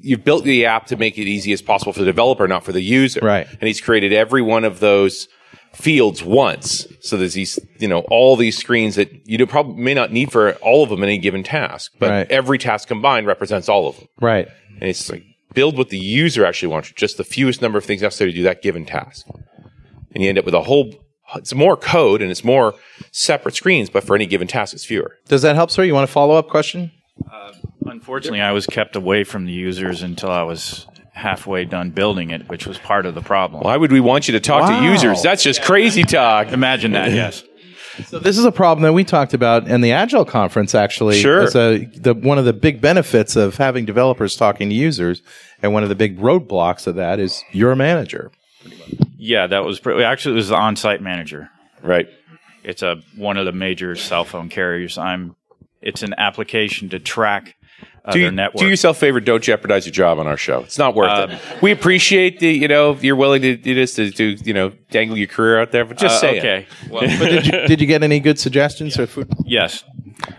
you've 0.00 0.24
built 0.24 0.44
the 0.44 0.66
app 0.66 0.86
to 0.86 0.96
make 0.96 1.18
it 1.18 1.28
easy 1.28 1.52
as 1.52 1.62
possible 1.62 1.92
for 1.92 2.00
the 2.00 2.06
developer, 2.06 2.48
not 2.48 2.64
for 2.64 2.72
the 2.72 2.80
user. 2.80 3.20
Right. 3.22 3.46
And 3.48 3.62
he's 3.62 3.80
created 3.80 4.12
every 4.12 4.42
one 4.42 4.64
of 4.64 4.80
those 4.80 5.28
fields 5.74 6.22
once. 6.22 6.86
So 7.00 7.16
there's 7.16 7.34
these, 7.34 7.58
you 7.78 7.88
know, 7.88 8.00
all 8.10 8.36
these 8.36 8.56
screens 8.58 8.96
that 8.96 9.10
you 9.26 9.38
do 9.38 9.46
probably 9.46 9.82
may 9.82 9.94
not 9.94 10.12
need 10.12 10.30
for 10.32 10.52
all 10.56 10.82
of 10.82 10.90
them 10.90 11.02
in 11.02 11.08
any 11.08 11.18
given 11.18 11.42
task, 11.42 11.92
but 11.98 12.10
Right. 12.10 12.30
every 12.30 12.58
task 12.58 12.88
combined 12.88 13.26
represents 13.26 13.68
all 13.68 13.88
of 13.88 13.96
them. 13.96 14.08
right. 14.20 14.48
And 14.80 14.88
it's 14.88 15.10
like 15.10 15.24
build 15.54 15.76
what 15.76 15.88
the 15.90 15.98
user 15.98 16.44
actually 16.44 16.68
wants, 16.68 16.90
just 16.92 17.16
the 17.16 17.24
fewest 17.24 17.60
number 17.62 17.76
of 17.78 17.84
things 17.84 18.02
necessary 18.02 18.30
to 18.32 18.36
do 18.36 18.42
that 18.44 18.62
given 18.62 18.84
task. 18.86 19.26
And 20.14 20.22
you 20.22 20.28
end 20.28 20.38
up 20.38 20.44
with 20.44 20.54
a 20.54 20.62
whole, 20.62 20.94
it's 21.36 21.54
more 21.54 21.76
code 21.76 22.20
and 22.22 22.30
it's 22.30 22.44
more 22.44 22.74
separate 23.12 23.54
screens, 23.54 23.90
but 23.90 24.02
for 24.04 24.14
any 24.16 24.26
given 24.26 24.48
task, 24.48 24.74
it's 24.74 24.84
fewer. 24.84 25.16
Does 25.28 25.42
that 25.42 25.56
help, 25.56 25.70
sir? 25.70 25.84
You 25.84 25.94
want 25.94 26.04
a 26.08 26.12
follow 26.12 26.34
up 26.36 26.48
question? 26.48 26.90
Uh, 27.30 27.52
unfortunately, 27.86 28.40
I 28.40 28.52
was 28.52 28.66
kept 28.66 28.96
away 28.96 29.22
from 29.24 29.44
the 29.46 29.52
users 29.52 30.02
until 30.02 30.30
I 30.30 30.42
was 30.42 30.86
halfway 31.20 31.64
done 31.64 31.90
building 31.90 32.30
it, 32.30 32.48
which 32.48 32.66
was 32.66 32.78
part 32.78 33.06
of 33.06 33.14
the 33.14 33.20
problem. 33.22 33.62
Why 33.62 33.76
would 33.76 33.92
we 33.92 34.00
want 34.00 34.26
you 34.28 34.32
to 34.32 34.40
talk 34.40 34.68
to 34.68 34.84
users? 34.84 35.22
That's 35.22 35.42
just 35.42 35.62
crazy 35.62 36.02
talk. 36.02 36.48
Imagine 36.48 36.92
that, 36.92 37.12
yes. 37.12 37.44
So 38.06 38.18
this 38.18 38.38
is 38.38 38.44
a 38.46 38.52
problem 38.52 38.82
that 38.84 38.94
we 38.94 39.04
talked 39.04 39.34
about 39.34 39.68
in 39.68 39.82
the 39.82 39.92
Agile 39.92 40.24
conference. 40.24 40.74
Actually, 40.74 41.20
Sure. 41.20 41.42
It's 41.42 41.54
a, 41.54 41.84
the 41.84 42.14
one 42.14 42.38
of 42.38 42.46
the 42.46 42.54
big 42.54 42.80
benefits 42.80 43.36
of 43.36 43.56
having 43.56 43.84
developers 43.84 44.36
talking 44.36 44.70
to 44.70 44.74
users, 44.74 45.20
and 45.60 45.74
one 45.74 45.82
of 45.82 45.90
the 45.90 45.94
big 45.94 46.18
roadblocks 46.18 46.86
of 46.86 46.94
that 46.94 47.18
is 47.18 47.42
you're 47.52 47.74
manager. 47.76 48.30
Yeah, 49.18 49.46
that 49.48 49.64
was 49.64 49.80
pre- 49.80 50.02
actually 50.02 50.32
it 50.32 50.36
was 50.36 50.48
the 50.48 50.56
on-site 50.56 51.02
manager. 51.02 51.50
Right. 51.82 52.08
It's 52.62 52.82
a 52.82 53.02
one 53.16 53.36
of 53.36 53.44
the 53.44 53.52
major 53.52 53.96
cell 53.96 54.24
phone 54.24 54.48
carriers. 54.48 54.96
I'm. 54.96 55.36
It's 55.82 56.02
an 56.02 56.14
application 56.16 56.88
to 56.90 56.98
track 56.98 57.56
uh, 58.04 58.12
do, 58.12 58.18
you, 58.20 58.30
network. 58.30 58.60
do 58.60 58.68
yourself 58.68 58.96
a 58.96 59.00
favor. 59.00 59.20
Don't 59.20 59.42
jeopardize 59.42 59.86
your 59.86 59.92
job 59.92 60.18
on 60.18 60.26
our 60.26 60.36
show. 60.36 60.60
It's 60.60 60.78
not 60.78 60.94
worth 60.94 61.30
it. 61.30 61.38
We 61.62 61.70
appreciate 61.72 62.38
the, 62.40 62.50
you 62.52 62.68
know, 62.68 62.96
you're 63.00 63.16
willing 63.16 63.42
to 63.42 63.56
do 63.56 63.74
this 63.74 63.94
to, 63.96 64.10
to 64.10 64.24
you 64.44 64.54
know, 64.54 64.70
dangle 64.90 65.16
your 65.18 65.26
career 65.28 65.60
out 65.60 65.70
there, 65.72 65.84
but 65.84 65.98
just 65.98 66.16
Uh, 66.16 66.20
say 66.20 66.36
it. 66.36 66.40
okay. 66.40 66.66
Well, 66.90 67.02
Did 67.02 67.46
you, 67.46 67.52
did 67.66 67.80
you 67.80 67.86
get 67.86 68.02
any 68.02 68.20
good 68.20 68.38
suggestions 68.38 68.98
or 68.98 69.06
food? 69.06 69.28
yes. 69.44 69.84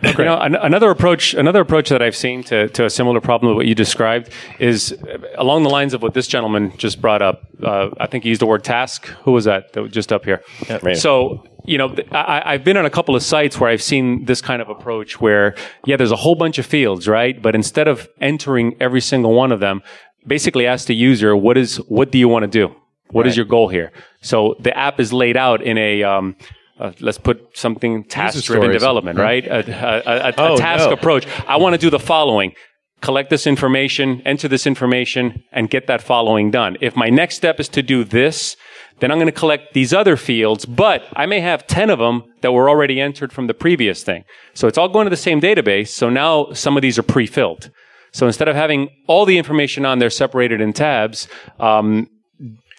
You 0.03 0.13
know, 0.25 0.37
an- 0.39 0.55
another 0.55 0.91
approach, 0.91 1.33
another 1.33 1.61
approach 1.61 1.89
that 1.89 2.03
I've 2.03 2.15
seen 2.15 2.43
to, 2.45 2.67
to 2.69 2.85
a 2.85 2.89
similar 2.89 3.19
problem 3.19 3.51
of 3.51 3.55
what 3.57 3.65
you 3.65 3.73
described 3.73 4.29
is 4.59 4.91
uh, 4.93 5.17
along 5.37 5.63
the 5.63 5.69
lines 5.71 5.95
of 5.95 6.03
what 6.03 6.13
this 6.13 6.27
gentleman 6.27 6.71
just 6.77 7.01
brought 7.01 7.23
up. 7.23 7.47
Uh, 7.63 7.89
I 7.99 8.05
think 8.05 8.23
he 8.23 8.29
used 8.29 8.41
the 8.41 8.45
word 8.45 8.63
task. 8.63 9.07
Who 9.23 9.31
was 9.31 9.45
that? 9.45 9.73
That 9.73 9.81
was 9.81 9.91
just 9.91 10.13
up 10.13 10.23
here. 10.25 10.43
Right. 10.83 10.95
So, 10.97 11.43
you 11.63 11.77
know, 11.77 11.95
I, 12.11 12.41
I've 12.53 12.63
been 12.63 12.77
on 12.77 12.85
a 12.85 12.89
couple 12.89 13.15
of 13.15 13.23
sites 13.23 13.59
where 13.59 13.69
I've 13.69 13.81
seen 13.81 14.25
this 14.25 14.41
kind 14.41 14.61
of 14.61 14.69
approach 14.69 15.19
where, 15.21 15.55
yeah, 15.85 15.97
there's 15.97 16.11
a 16.11 16.15
whole 16.17 16.35
bunch 16.35 16.57
of 16.59 16.65
fields, 16.65 17.07
right? 17.07 17.41
But 17.41 17.55
instead 17.55 17.87
of 17.87 18.07
entering 18.19 18.75
every 18.79 19.01
single 19.01 19.33
one 19.33 19.51
of 19.51 19.59
them, 19.59 19.81
basically 20.25 20.67
ask 20.67 20.87
the 20.87 20.95
user, 20.95 21.35
what 21.35 21.57
is, 21.57 21.77
what 21.87 22.11
do 22.11 22.17
you 22.17 22.27
want 22.27 22.43
to 22.43 22.47
do? 22.47 22.75
What 23.11 23.27
is 23.27 23.35
your 23.35 23.45
goal 23.45 23.67
here? 23.67 23.91
So 24.21 24.55
the 24.59 24.75
app 24.77 24.99
is 24.99 25.11
laid 25.11 25.35
out 25.35 25.61
in 25.61 25.77
a, 25.77 26.03
um, 26.03 26.35
uh, 26.79 26.93
let's 27.01 27.17
put 27.17 27.55
something 27.57 28.03
task 28.05 28.43
driven 28.45 28.71
development, 28.71 29.19
right? 29.19 29.45
A, 29.45 29.59
a, 29.59 30.01
a, 30.05 30.29
a 30.29 30.33
Oh, 30.37 30.57
task 30.57 30.85
no. 30.87 30.93
approach. 30.93 31.27
I 31.47 31.57
want 31.57 31.73
to 31.73 31.77
do 31.77 31.89
the 31.89 31.99
following. 31.99 32.53
Collect 33.01 33.29
this 33.29 33.45
information, 33.47 34.21
enter 34.25 34.47
this 34.47 34.65
information, 34.65 35.43
and 35.51 35.69
get 35.69 35.87
that 35.87 36.01
following 36.01 36.51
done. 36.51 36.77
If 36.81 36.95
my 36.95 37.09
next 37.09 37.35
step 37.35 37.59
is 37.59 37.67
to 37.69 37.81
do 37.81 38.03
this, 38.03 38.55
then 39.01 39.11
I'm 39.11 39.17
going 39.17 39.25
to 39.25 39.31
collect 39.31 39.73
these 39.73 39.93
other 39.93 40.15
fields, 40.15 40.65
but 40.65 41.03
I 41.13 41.25
may 41.25 41.41
have 41.41 41.67
10 41.67 41.89
of 41.89 41.99
them 41.99 42.23
that 42.41 42.53
were 42.53 42.69
already 42.69 43.01
entered 43.01 43.33
from 43.33 43.47
the 43.47 43.53
previous 43.53 44.03
thing. 44.03 44.23
So 44.53 44.67
it's 44.67 44.77
all 44.77 44.87
going 44.87 45.05
to 45.05 45.09
the 45.09 45.17
same 45.17 45.41
database. 45.41 45.89
So 45.89 46.09
now 46.09 46.53
some 46.53 46.77
of 46.77 46.81
these 46.81 46.99
are 46.99 47.03
pre-filled. 47.03 47.71
So 48.13 48.27
instead 48.27 48.47
of 48.47 48.55
having 48.55 48.89
all 49.07 49.25
the 49.25 49.37
information 49.37 49.85
on 49.85 49.99
there 49.99 50.11
separated 50.11 50.61
in 50.61 50.71
tabs, 50.71 51.27
um, 51.59 52.09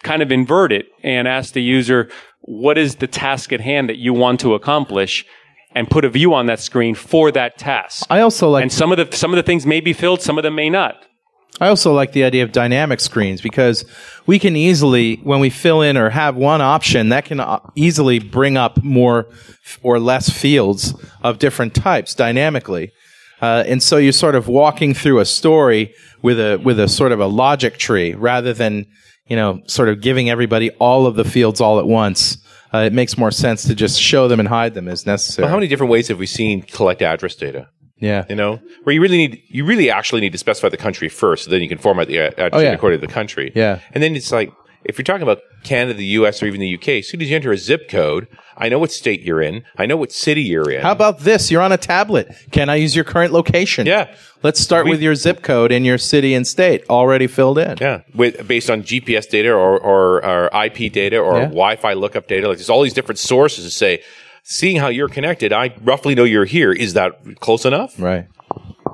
kind 0.05 0.23
of 0.23 0.31
invert 0.31 0.73
it 0.73 0.87
and 1.03 1.27
ask 1.27 1.55
the 1.55 1.63
user, 1.63 2.09
what 2.43 2.79
is 2.79 2.97
the 2.97 3.07
task 3.09 3.53
at 3.53 3.61
hand 3.61 3.89
that 3.89 3.97
you 3.99 4.13
want 4.13 4.41
to 4.41 4.55
accomplish? 4.55 5.27
And 5.75 5.89
put 5.89 6.05
a 6.05 6.11
view 6.11 6.35
on 6.35 6.47
that 6.47 6.61
screen 6.61 6.95
for 6.95 7.33
that 7.33 7.57
task. 7.57 8.07
I 8.11 8.21
also 8.21 8.51
like 8.51 8.61
and 8.61 8.71
some 8.71 8.93
of 8.93 8.99
the 8.99 9.17
some 9.17 9.33
of 9.33 9.37
the 9.37 9.43
things 9.43 9.65
may 9.65 9.81
be 9.81 9.95
filled, 9.95 10.21
some 10.21 10.37
of 10.37 10.43
them 10.43 10.55
may 10.55 10.69
not. 10.69 11.07
I 11.61 11.69
also 11.69 11.93
like 11.93 12.13
the 12.13 12.25
idea 12.25 12.45
of 12.45 12.53
dynamic 12.53 12.99
screens 13.01 13.41
because 13.41 13.85
we 14.27 14.39
can 14.39 14.57
easily, 14.57 15.17
when 15.17 15.39
we 15.39 15.51
fill 15.51 15.83
in 15.83 15.97
or 15.97 16.11
have 16.11 16.35
one 16.35 16.61
option, 16.61 17.11
that 17.11 17.27
can 17.27 17.41
uh, 17.41 17.61
easily 17.75 18.19
bring 18.19 18.57
up 18.57 18.83
more 18.83 19.29
or 19.83 20.01
less 20.01 20.31
fields 20.31 20.95
of 21.23 21.39
different 21.39 21.75
types 21.75 22.15
dynamically. 22.15 22.91
Uh, 23.41 23.65
and 23.67 23.83
so 23.83 23.97
you're 23.97 24.13
sort 24.13 24.35
of 24.35 24.49
walking 24.49 24.95
through 24.95 25.19
a 25.19 25.25
story 25.25 25.95
with 26.23 26.39
a 26.39 26.57
with 26.59 26.79
a 26.79 26.89
sort 26.89 27.13
of 27.13 27.21
a 27.21 27.27
logic 27.27 27.77
tree 27.77 28.15
rather 28.15 28.53
than 28.53 28.87
you 29.27 29.35
know 29.35 29.61
sort 29.67 29.89
of 29.89 30.01
giving 30.01 30.31
everybody 30.31 30.71
all 30.79 31.07
of 31.07 31.17
the 31.17 31.25
fields 31.25 31.61
all 31.61 31.79
at 31.79 31.87
once. 31.87 32.39
Uh, 32.73 32.79
it 32.79 32.93
makes 32.93 33.19
more 33.19 33.31
sense 33.31 33.65
to 33.65 33.75
just 33.75 34.01
show 34.01 34.29
them 34.29 34.41
and 34.41 34.49
hide 34.49 34.73
them 34.75 34.89
as 34.89 35.05
necessary. 35.05 35.45
Well, 35.45 35.51
how 35.51 35.57
many 35.57 35.69
different 35.69 35.91
ways 35.91 36.09
have 36.09 36.19
we 36.19 36.27
seen 36.27 36.63
collect 36.63 37.03
address 37.03 37.35
data? 37.35 37.69
Yeah. 38.03 38.25
You 38.29 38.37
know, 38.37 38.61
where 38.83 38.93
you 38.95 39.01
really 39.01 39.17
need, 39.17 39.43
you 39.49 39.65
really 39.65 39.91
actually 39.91 40.21
need 40.21 40.33
to 40.33 40.39
specify 40.39 40.69
the 40.69 40.77
country 40.77 41.09
first, 41.09 41.45
so 41.45 41.51
then 41.51 41.63
you 41.63 41.69
can 41.69 41.79
format 41.79 42.09
the 42.09 42.19
address 42.19 42.51
Oh, 42.53 42.59
yeah. 42.59 42.73
according 42.73 43.01
to 43.01 43.07
the 43.07 43.13
country. 43.13 43.53
Yeah. 43.55 43.79
And 43.93 44.03
then 44.03 44.15
it's 44.17 44.31
like, 44.33 44.53
if 44.85 44.99
you're 44.99 45.05
talking 45.05 45.23
about 45.23 45.39
Canada, 45.63 45.95
the 45.95 46.05
US, 46.19 46.43
or 46.43 46.47
even 46.47 46.61
the 46.61 46.75
UK, 46.75 46.89
as 46.89 47.09
soon 47.09 47.23
as 47.23 47.31
you 47.31 47.37
enter 47.37 47.53
a 47.53 47.57
zip 47.57 47.89
code, 47.89 48.27
I 48.57 48.69
know 48.69 48.81
what 48.81 48.91
state 48.91 49.23
you're 49.23 49.41
in. 49.41 49.63
I 49.79 49.87
know 49.87 49.97
what 49.97 50.11
city 50.11 50.43
you're 50.43 50.69
in. 50.71 50.83
How 50.83 50.91
about 50.91 51.21
this? 51.21 51.51
You're 51.53 51.63
on 51.63 51.71
a 51.71 51.77
tablet. 51.77 52.35
Can 52.51 52.69
I 52.69 52.75
use 52.77 52.95
your 52.97 53.05
current 53.05 53.33
location? 53.33 53.87
Yeah. 53.87 54.13
Let's 54.43 54.59
start 54.59 54.87
with 54.89 55.01
your 55.01 55.15
zip 55.15 55.43
code 55.43 55.71
and 55.71 55.87
your 55.87 55.99
city 55.99 56.35
and 56.35 56.45
state 56.45 56.85
already 56.91 57.29
filled 57.29 57.59
in. 57.59 57.79
Yeah, 57.81 58.01
with 58.13 58.47
based 58.49 58.71
on 58.71 58.83
GPS 58.83 59.31
data 59.31 59.53
or, 59.53 59.79
or, 59.79 60.25
or 60.25 60.65
IP 60.65 60.93
data 60.93 61.19
or 61.19 61.37
Yeah. 61.39 61.45
Wi-Fi 61.45 61.93
lookup 61.93 62.27
data, 62.27 62.49
like 62.49 62.59
there's 62.59 62.69
all 62.69 62.83
these 62.83 62.93
different 62.93 63.21
sources 63.21 63.65
to 63.65 63.71
say, 63.71 64.03
seeing 64.43 64.77
how 64.77 64.89
you're 64.89 65.09
connected, 65.09 65.53
I 65.53 65.75
roughly 65.83 66.15
know 66.15 66.25
you're 66.25 66.45
here. 66.45 66.73
Is 66.73 66.95
that 66.95 67.13
close 67.41 67.65
enough? 67.65 67.99
Right. 68.01 68.27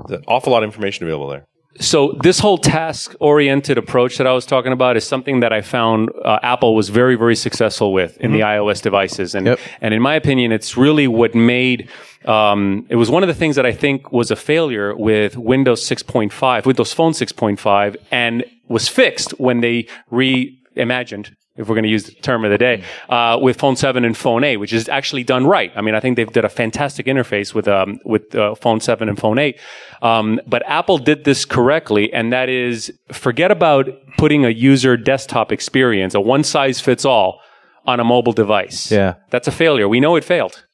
There's 0.07 0.20
an 0.20 0.24
awful 0.28 0.53
lot 0.53 0.62
of 0.62 0.68
information 0.68 1.05
available 1.07 1.28
there. 1.28 1.46
So 1.80 2.18
this 2.24 2.40
whole 2.40 2.59
task-oriented 2.59 3.78
approach 3.78 4.18
that 4.18 4.26
I 4.26 4.32
was 4.32 4.44
talking 4.44 4.72
about 4.72 4.96
is 4.96 5.07
something 5.07 5.40
that 5.40 5.53
I 5.53 5.61
found 5.61 6.11
uh, 6.24 6.40
Apple 6.42 6.74
was 6.74 6.88
very, 6.88 7.14
very 7.14 7.36
successful 7.36 7.92
with 7.92 8.16
in 8.18 8.32
the 8.32 8.40
iOS 8.40 8.82
devices, 8.82 9.34
and 9.36 9.46
Yep. 9.46 9.61
and 9.80 9.94
in 9.94 10.03
my 10.03 10.14
opinion, 10.16 10.51
it's 10.51 10.76
really 10.76 11.07
what 11.07 11.36
made. 11.36 11.88
Um, 12.24 12.84
it 12.90 12.96
was 12.96 13.11
one 13.11 13.22
of 13.22 13.28
the 13.28 13.34
things 13.34 13.55
that 13.55 13.64
I 13.64 13.70
think 13.72 14.11
was 14.11 14.32
a 14.32 14.36
failure 14.36 14.92
with 14.96 15.36
Windows 15.36 15.86
6.5, 15.86 16.66
Windows 16.66 16.92
Phone 16.92 17.12
6.5, 17.12 17.96
and 18.11 18.44
was 18.66 18.88
fixed 18.88 19.38
when 19.38 19.61
they 19.61 19.86
reimagined. 20.11 21.30
If 21.59 21.69
we're 21.69 21.75
going 21.75 21.85
to 21.85 21.91
use 21.91 22.05
the 22.05 22.13
term 22.13 22.45
of 22.45 22.51
the 22.51 22.59
day, 22.59 22.85
uh, 23.09 23.39
with 23.41 23.59
Phone 23.59 23.77
7 23.77 24.05
and 24.05 24.17
Phone 24.17 24.45
8, 24.45 24.57
which 24.59 24.73
is 24.73 24.89
actually 24.89 25.25
done 25.25 25.47
right. 25.47 25.73
I 25.75 25.81
mean, 25.81 25.95
I 25.95 26.01
think 26.01 26.17
they've 26.17 26.33
did 26.33 26.45
a 26.45 26.49
fantastic 26.49 27.07
interface 27.07 27.53
with 27.53 27.69
um, 27.69 27.99
with 28.05 28.35
uh, 28.35 28.55
Phone 28.55 28.81
7 28.81 29.09
and 29.09 29.19
Phone 29.19 29.39
8. 29.39 29.59
Um, 30.01 30.41
but 30.47 30.63
Apple 30.67 30.99
did 30.99 31.25
this 31.25 31.45
correctly, 31.45 32.13
and 32.13 32.33
that 32.33 32.49
is 32.49 32.93
forget 33.13 33.51
about 33.51 33.89
putting 34.17 34.45
a 34.45 34.51
user 34.51 34.97
desktop 34.97 35.53
experience, 35.53 36.15
a 36.15 36.21
one 36.21 36.45
size 36.45 36.81
fits 36.81 37.05
all, 37.05 37.41
on 37.87 38.01
a 38.01 38.05
mobile 38.05 38.33
device. 38.33 38.91
Yeah. 38.93 39.15
That's 39.31 39.49
a 39.49 39.53
failure. 39.53 39.89
We 39.89 40.01
know 40.01 40.17
it 40.17 40.25
failed. 40.25 40.65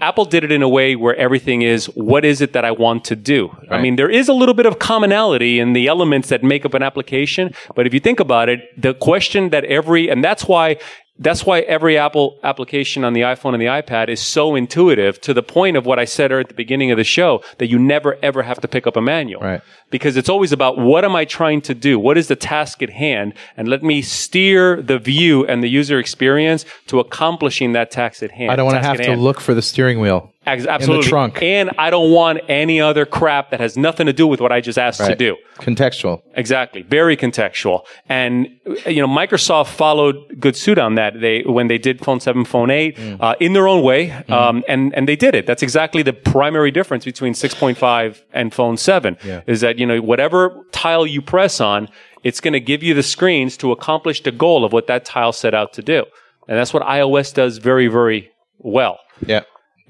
Apple 0.00 0.24
did 0.24 0.44
it 0.44 0.52
in 0.52 0.62
a 0.62 0.68
way 0.68 0.96
where 0.96 1.16
everything 1.16 1.62
is 1.62 1.86
what 1.86 2.24
is 2.24 2.40
it 2.40 2.52
that 2.52 2.64
I 2.64 2.70
want 2.70 3.04
to 3.06 3.16
do? 3.16 3.56
I 3.70 3.80
mean, 3.80 3.96
there 3.96 4.10
is 4.10 4.28
a 4.28 4.32
little 4.32 4.54
bit 4.54 4.66
of 4.66 4.78
commonality 4.78 5.58
in 5.60 5.72
the 5.72 5.86
elements 5.88 6.28
that 6.28 6.42
make 6.42 6.64
up 6.64 6.74
an 6.74 6.82
application, 6.82 7.54
but 7.74 7.86
if 7.86 7.94
you 7.94 8.00
think 8.00 8.20
about 8.20 8.48
it, 8.48 8.60
the 8.80 8.94
question 8.94 9.50
that 9.50 9.64
every, 9.64 10.08
and 10.08 10.22
that's 10.22 10.44
why 10.44 10.76
that's 11.18 11.46
why 11.46 11.60
every 11.60 11.96
Apple 11.96 12.38
application 12.42 13.04
on 13.04 13.12
the 13.12 13.22
iPhone 13.22 13.54
and 13.54 13.62
the 13.62 13.66
iPad 13.66 14.08
is 14.08 14.20
so 14.20 14.54
intuitive 14.54 15.20
to 15.22 15.32
the 15.32 15.42
point 15.42 15.76
of 15.76 15.86
what 15.86 15.98
I 15.98 16.04
said 16.04 16.30
at 16.32 16.48
the 16.48 16.54
beginning 16.54 16.90
of 16.90 16.98
the 16.98 17.04
show 17.04 17.42
that 17.58 17.68
you 17.68 17.78
never 17.78 18.18
ever 18.22 18.42
have 18.42 18.60
to 18.60 18.68
pick 18.68 18.86
up 18.86 18.96
a 18.96 19.00
manual. 19.00 19.40
Right. 19.40 19.62
Because 19.90 20.16
it's 20.16 20.28
always 20.28 20.52
about 20.52 20.78
what 20.78 21.04
am 21.04 21.16
I 21.16 21.24
trying 21.24 21.62
to 21.62 21.74
do? 21.74 21.98
What 21.98 22.18
is 22.18 22.28
the 22.28 22.36
task 22.36 22.82
at 22.82 22.90
hand? 22.90 23.34
And 23.56 23.68
let 23.68 23.82
me 23.82 24.02
steer 24.02 24.82
the 24.82 24.98
view 24.98 25.46
and 25.46 25.62
the 25.62 25.68
user 25.68 25.98
experience 25.98 26.64
to 26.88 27.00
accomplishing 27.00 27.72
that 27.72 27.90
task 27.90 28.22
at 28.22 28.32
hand. 28.32 28.50
I 28.50 28.56
don't 28.56 28.66
want 28.66 28.76
to 28.76 28.86
have 28.86 28.98
to 28.98 29.04
hand. 29.04 29.22
look 29.22 29.40
for 29.40 29.54
the 29.54 29.62
steering 29.62 30.00
wheel. 30.00 30.32
Absolutely. 30.46 31.08
trunk. 31.08 31.42
And 31.42 31.70
I 31.76 31.90
don't 31.90 32.12
want 32.12 32.40
any 32.48 32.80
other 32.80 33.04
crap 33.04 33.50
that 33.50 33.60
has 33.60 33.76
nothing 33.76 34.06
to 34.06 34.12
do 34.12 34.26
with 34.26 34.40
what 34.40 34.52
I 34.52 34.60
just 34.60 34.78
asked 34.78 35.04
to 35.04 35.14
do. 35.16 35.36
Contextual. 35.56 36.22
Exactly. 36.34 36.82
Very 36.82 37.16
contextual. 37.16 37.82
And, 38.08 38.48
you 38.86 39.00
know, 39.04 39.08
Microsoft 39.08 39.68
followed 39.68 40.16
good 40.38 40.56
suit 40.56 40.78
on 40.78 40.94
that. 40.94 41.20
They, 41.20 41.42
when 41.42 41.66
they 41.66 41.78
did 41.78 42.04
Phone 42.04 42.20
7, 42.20 42.44
Phone 42.44 42.70
8, 42.70 42.98
uh, 43.20 43.34
in 43.40 43.52
their 43.54 43.66
own 43.66 43.82
way. 43.82 44.12
Um, 44.28 44.62
and, 44.68 44.94
and 44.94 45.08
they 45.08 45.16
did 45.16 45.34
it. 45.34 45.46
That's 45.46 45.62
exactly 45.62 46.02
the 46.02 46.12
primary 46.12 46.70
difference 46.70 47.04
between 47.04 47.32
6.5 47.32 48.22
and 48.32 48.54
Phone 48.54 48.76
7 48.76 49.16
is 49.46 49.60
that, 49.62 49.78
you 49.78 49.86
know, 49.86 50.00
whatever 50.00 50.64
tile 50.72 51.06
you 51.06 51.22
press 51.22 51.60
on, 51.60 51.88
it's 52.22 52.40
going 52.40 52.52
to 52.52 52.60
give 52.60 52.82
you 52.82 52.94
the 52.94 53.02
screens 53.02 53.56
to 53.58 53.72
accomplish 53.72 54.22
the 54.22 54.32
goal 54.32 54.64
of 54.64 54.72
what 54.72 54.86
that 54.88 55.04
tile 55.04 55.32
set 55.32 55.54
out 55.54 55.72
to 55.74 55.82
do. 55.82 56.04
And 56.48 56.56
that's 56.56 56.72
what 56.72 56.82
iOS 56.84 57.34
does 57.34 57.58
very, 57.58 57.88
very 57.88 58.30
well. 58.58 58.98
Yeah. 59.26 59.42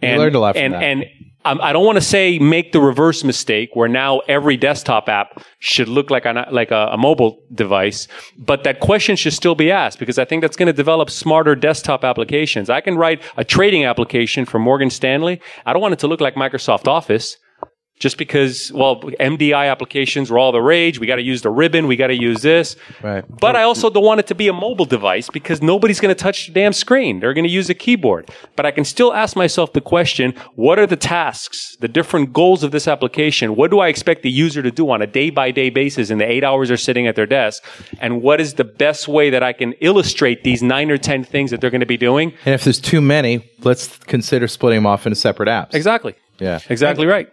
We 0.03 0.09
And, 0.09 0.19
learned 0.21 0.35
a 0.35 0.41
lot 0.41 0.57
and. 0.57 0.75
And 0.75 1.05
um, 1.47 1.61
I 1.63 1.73
don't 1.73 1.87
want 1.87 1.95
to 1.95 2.03
say 2.03 2.41
make 2.41 2.73
the 2.73 2.81
reverse 2.81 3.23
mistake 3.23 3.71
where 3.75 3.89
now 3.89 4.19
every 4.27 4.57
desktop 4.57 5.09
app 5.09 5.41
should 5.61 5.87
look 5.87 6.11
like 6.11 6.27
a, 6.27 6.49
like 6.51 6.73
a, 6.73 6.89
a 6.91 6.99
mobile 6.99 7.39
device, 7.55 8.09
but 8.37 8.65
that 8.65 8.81
question 8.81 9.15
should 9.15 9.33
still 9.33 9.55
be 9.55 9.71
asked 9.71 10.01
because 10.01 10.19
I 10.19 10.25
think 10.25 10.43
that's 10.43 10.57
going 10.57 10.67
to 10.67 10.73
develop 10.73 11.09
smarter 11.09 11.55
desktop 11.55 12.03
applications. 12.03 12.69
I 12.69 12.81
can 12.81 12.97
write 12.97 13.23
a 13.37 13.45
trading 13.45 13.85
application 13.85 14.45
for 14.45 14.59
Morgan 14.59 14.91
Stanley. 14.91 15.41
I 15.65 15.73
don't 15.73 15.81
want 15.81 15.93
it 15.93 16.01
to 16.01 16.09
look 16.09 16.21
like 16.21 16.35
Microsoft 16.35 16.89
Office. 16.89 17.37
Just 17.99 18.19
because, 18.19 18.71
well, 18.73 19.01
MDI 19.01 19.71
applications 19.71 20.31
were 20.31 20.39
all 20.39 20.53
the 20.53 20.61
rage. 20.61 21.01
We 21.01 21.07
got 21.07 21.17
to 21.17 21.23
use 21.23 21.41
the 21.41 21.49
ribbon. 21.49 21.87
We 21.87 21.97
got 21.97 22.09
to 22.09 22.15
use 22.15 22.43
this. 22.43 22.77
Right. 23.03 23.25
But 23.29 23.57
I 23.57 23.63
also 23.63 23.89
don't 23.89 24.05
want 24.05 24.21
it 24.21 24.27
to 24.27 24.35
be 24.35 24.49
a 24.49 24.53
mobile 24.53 24.85
device 24.85 25.31
because 25.31 25.63
nobody's 25.63 25.99
going 25.99 26.15
to 26.15 26.23
touch 26.23 26.49
the 26.49 26.53
damn 26.53 26.75
screen. 26.75 27.21
They're 27.21 27.33
going 27.33 27.47
to 27.47 27.51
use 27.51 27.71
a 27.71 27.75
keyboard. 27.75 28.31
But 28.55 28.67
I 28.67 28.71
can 28.71 28.85
still 28.85 29.15
ask 29.15 29.35
myself 29.35 29.73
the 29.73 29.81
question, 29.81 30.35
what 30.57 30.79
are 30.79 30.87
the 30.87 30.97
tasks, 30.97 31.75
the 31.81 31.89
different 31.89 32.35
goals 32.35 32.63
of 32.63 32.71
this 32.71 32.87
application? 32.87 33.57
What 33.57 33.71
do 33.71 33.79
I 33.79 33.89
expect 33.89 34.23
the 34.23 34.31
user 34.31 34.63
to 34.63 34.71
do 34.71 34.91
on 34.91 35.01
a 35.01 35.07
day 35.07 35.31
by 35.31 35.51
day 35.51 35.71
basis 35.71 36.11
in 36.11 36.19
the 36.19 36.31
eight 36.31 36.45
hours 36.45 36.69
they're 36.69 36.77
sitting 36.77 37.07
at 37.07 37.17
their 37.17 37.27
desk? 37.27 37.65
And 37.99 38.21
what 38.21 38.43
is 38.43 38.55
the 38.55 38.65
best 38.65 39.09
way 39.09 39.31
that 39.31 39.43
I 39.43 39.55
can 39.55 39.73
illustrate 39.81 40.45
these 40.45 40.63
nine 40.63 40.91
or 40.91 40.99
10 40.99 41.25
things 41.25 41.51
that 41.51 41.63
they're 41.63 41.71
going 41.71 41.81
to 41.81 41.87
be 41.87 41.97
doing? 41.97 42.35
And 42.45 42.55
if 42.55 42.65
there's 42.65 42.81
too 42.81 43.01
many, 43.01 43.51
let's 43.61 43.97
consider 43.97 44.49
splitting 44.49 44.77
them 44.77 44.87
off 44.87 45.07
into 45.07 45.17
separate 45.17 45.49
apps. 45.49 45.73
Exactly. 45.73 46.15
Yeah. 46.39 46.61
Exactly 46.69 47.07
right. 47.07 47.33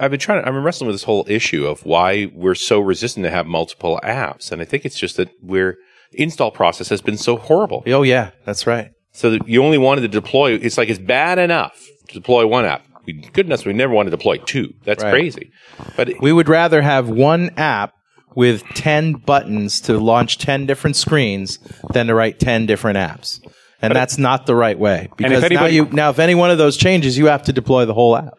I've 0.00 0.10
been 0.10 0.20
trying 0.20 0.42
to, 0.42 0.48
I've 0.48 0.54
been 0.54 0.62
wrestling 0.62 0.88
with 0.88 0.94
this 0.94 1.04
whole 1.04 1.24
issue 1.28 1.66
of 1.66 1.84
why 1.86 2.30
we're 2.34 2.54
so 2.54 2.80
resistant 2.80 3.24
to 3.24 3.30
have 3.30 3.46
multiple 3.46 3.98
apps. 4.04 4.52
And 4.52 4.60
I 4.60 4.64
think 4.64 4.84
it's 4.84 4.98
just 4.98 5.16
that 5.16 5.30
we're, 5.42 5.76
install 6.12 6.50
process 6.50 6.88
has 6.90 7.00
been 7.00 7.16
so 7.16 7.36
horrible. 7.36 7.82
Oh 7.86 8.02
yeah, 8.02 8.30
that's 8.44 8.66
right. 8.66 8.90
So 9.12 9.30
that 9.30 9.48
you 9.48 9.62
only 9.64 9.78
wanted 9.78 10.02
to 10.02 10.08
deploy, 10.08 10.52
it's 10.54 10.76
like 10.76 10.88
it's 10.88 10.98
bad 10.98 11.38
enough 11.38 11.80
to 12.08 12.14
deploy 12.14 12.46
one 12.46 12.64
app. 12.64 12.84
We, 13.06 13.14
goodness, 13.32 13.64
we 13.64 13.72
never 13.72 13.92
want 13.94 14.06
to 14.06 14.10
deploy 14.10 14.36
two. 14.36 14.74
That's 14.84 15.02
Right. 15.02 15.10
crazy. 15.12 15.50
But 15.96 16.10
it- 16.10 16.20
We 16.20 16.32
would 16.32 16.48
rather 16.48 16.82
have 16.82 17.08
one 17.08 17.50
app 17.56 17.92
with 18.36 18.62
10 18.74 19.14
buttons 19.14 19.80
to 19.82 19.98
launch 19.98 20.38
10 20.38 20.66
different 20.66 20.96
screens 20.96 21.58
than 21.92 22.06
to 22.08 22.14
write 22.14 22.38
10 22.38 22.66
different 22.66 22.98
apps. 22.98 23.40
And 23.82 23.96
that's 23.96 24.18
not 24.18 24.44
the 24.46 24.54
right 24.54 24.78
way. 24.78 25.08
Because 25.16 25.40
now 25.40 25.46
anybody- 25.46 25.74
you 25.74 25.88
now 25.90 26.10
if 26.10 26.18
any 26.18 26.34
one 26.34 26.50
of 26.50 26.58
those 26.58 26.76
changes, 26.76 27.16
you 27.16 27.26
have 27.26 27.42
to 27.44 27.52
deploy 27.52 27.86
the 27.86 27.94
whole 27.94 28.14
app. 28.16 28.34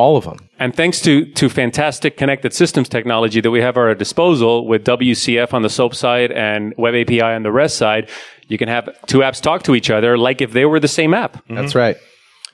All 0.00 0.16
of 0.16 0.24
them. 0.24 0.38
And 0.58 0.74
thanks 0.74 1.02
to, 1.02 1.26
to 1.26 1.50
fantastic 1.50 2.16
connected 2.16 2.54
systems 2.54 2.88
technology 2.88 3.42
that 3.42 3.50
we 3.50 3.60
have 3.60 3.76
at 3.76 3.80
our 3.80 3.94
disposal 3.94 4.66
with 4.66 4.82
WCF 4.84 5.52
on 5.52 5.60
the 5.60 5.68
SOAP 5.68 5.94
side 5.94 6.32
and 6.32 6.72
Web 6.78 6.94
API 6.94 7.20
on 7.20 7.42
the 7.42 7.52
REST 7.52 7.76
side, 7.76 8.08
you 8.48 8.56
can 8.56 8.68
have 8.68 8.88
two 9.06 9.18
apps 9.18 9.42
talk 9.42 9.62
to 9.64 9.74
each 9.74 9.90
other 9.90 10.16
like 10.16 10.40
if 10.40 10.52
they 10.52 10.64
were 10.64 10.80
the 10.80 10.88
same 10.88 11.12
app. 11.12 11.44
That's 11.50 11.74
right. 11.74 11.98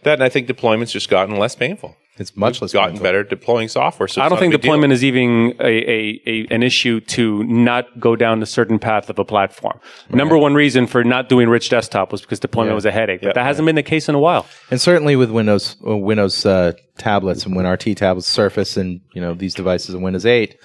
that, 0.03 0.15
and 0.15 0.25
I 0.25 0.29
think 0.29 0.49
deployment's 0.49 0.93
just 0.93 1.09
gotten 1.09 1.37
less 1.37 1.55
painful. 1.55 1.97
It's 2.19 2.37
much 2.37 2.63
less 2.63 2.73
gotten 2.73 2.93
painful. 2.93 3.03
better 3.05 3.21
at 3.21 3.29
deploying 3.29 3.69
software. 3.69 4.09
So 4.09 4.23
I 4.23 4.29
don't 4.29 4.39
think 4.39 4.55
a 4.55 4.57
big 4.57 4.63
deal. 4.63 4.73
deployment 4.73 4.93
is 4.93 5.05
even 5.05 5.55
a, 5.61 5.65
a, 5.67 6.23
a, 6.27 6.47
an 6.51 6.63
issue 6.63 7.01
to 7.01 7.45
not 7.45 8.01
go 8.01 8.17
down 8.17 8.43
a 8.43 8.47
certain 8.47 8.79
path 8.79 9.11
of 9.11 9.19
a 9.19 9.25
platform. 9.25 9.79
Number 10.09 10.39
one 10.39 10.55
reason 10.55 10.87
for 10.87 11.05
not 11.05 11.29
doing 11.29 11.49
rich 11.49 11.69
desktop 11.69 12.13
was 12.13 12.23
because 12.23 12.41
deployment 12.41 12.75
was 12.75 12.87
a 12.87 12.91
headache. 12.91 13.21
But 13.21 13.35
that 13.35 13.45
hasn't 13.45 13.67
been 13.67 13.75
the 13.77 13.83
case 13.83 14.09
in 14.09 14.15
a 14.15 14.19
while. 14.19 14.47
And 14.71 14.81
certainly 14.81 15.15
with 15.17 15.31
Windows 15.31 15.77
uh, 15.87 15.97
Windows 15.97 16.47
uh, 16.47 16.73
tablets 16.97 17.45
and 17.45 17.55
WinRT 17.55 17.97
tablets, 17.97 18.27
Surface, 18.27 18.77
and 18.77 19.01
you 19.13 19.21
know 19.21 19.35
these 19.35 19.55
devices 19.55 19.95
in 19.95 20.01
Windows 20.01 20.25
8, 20.25 20.57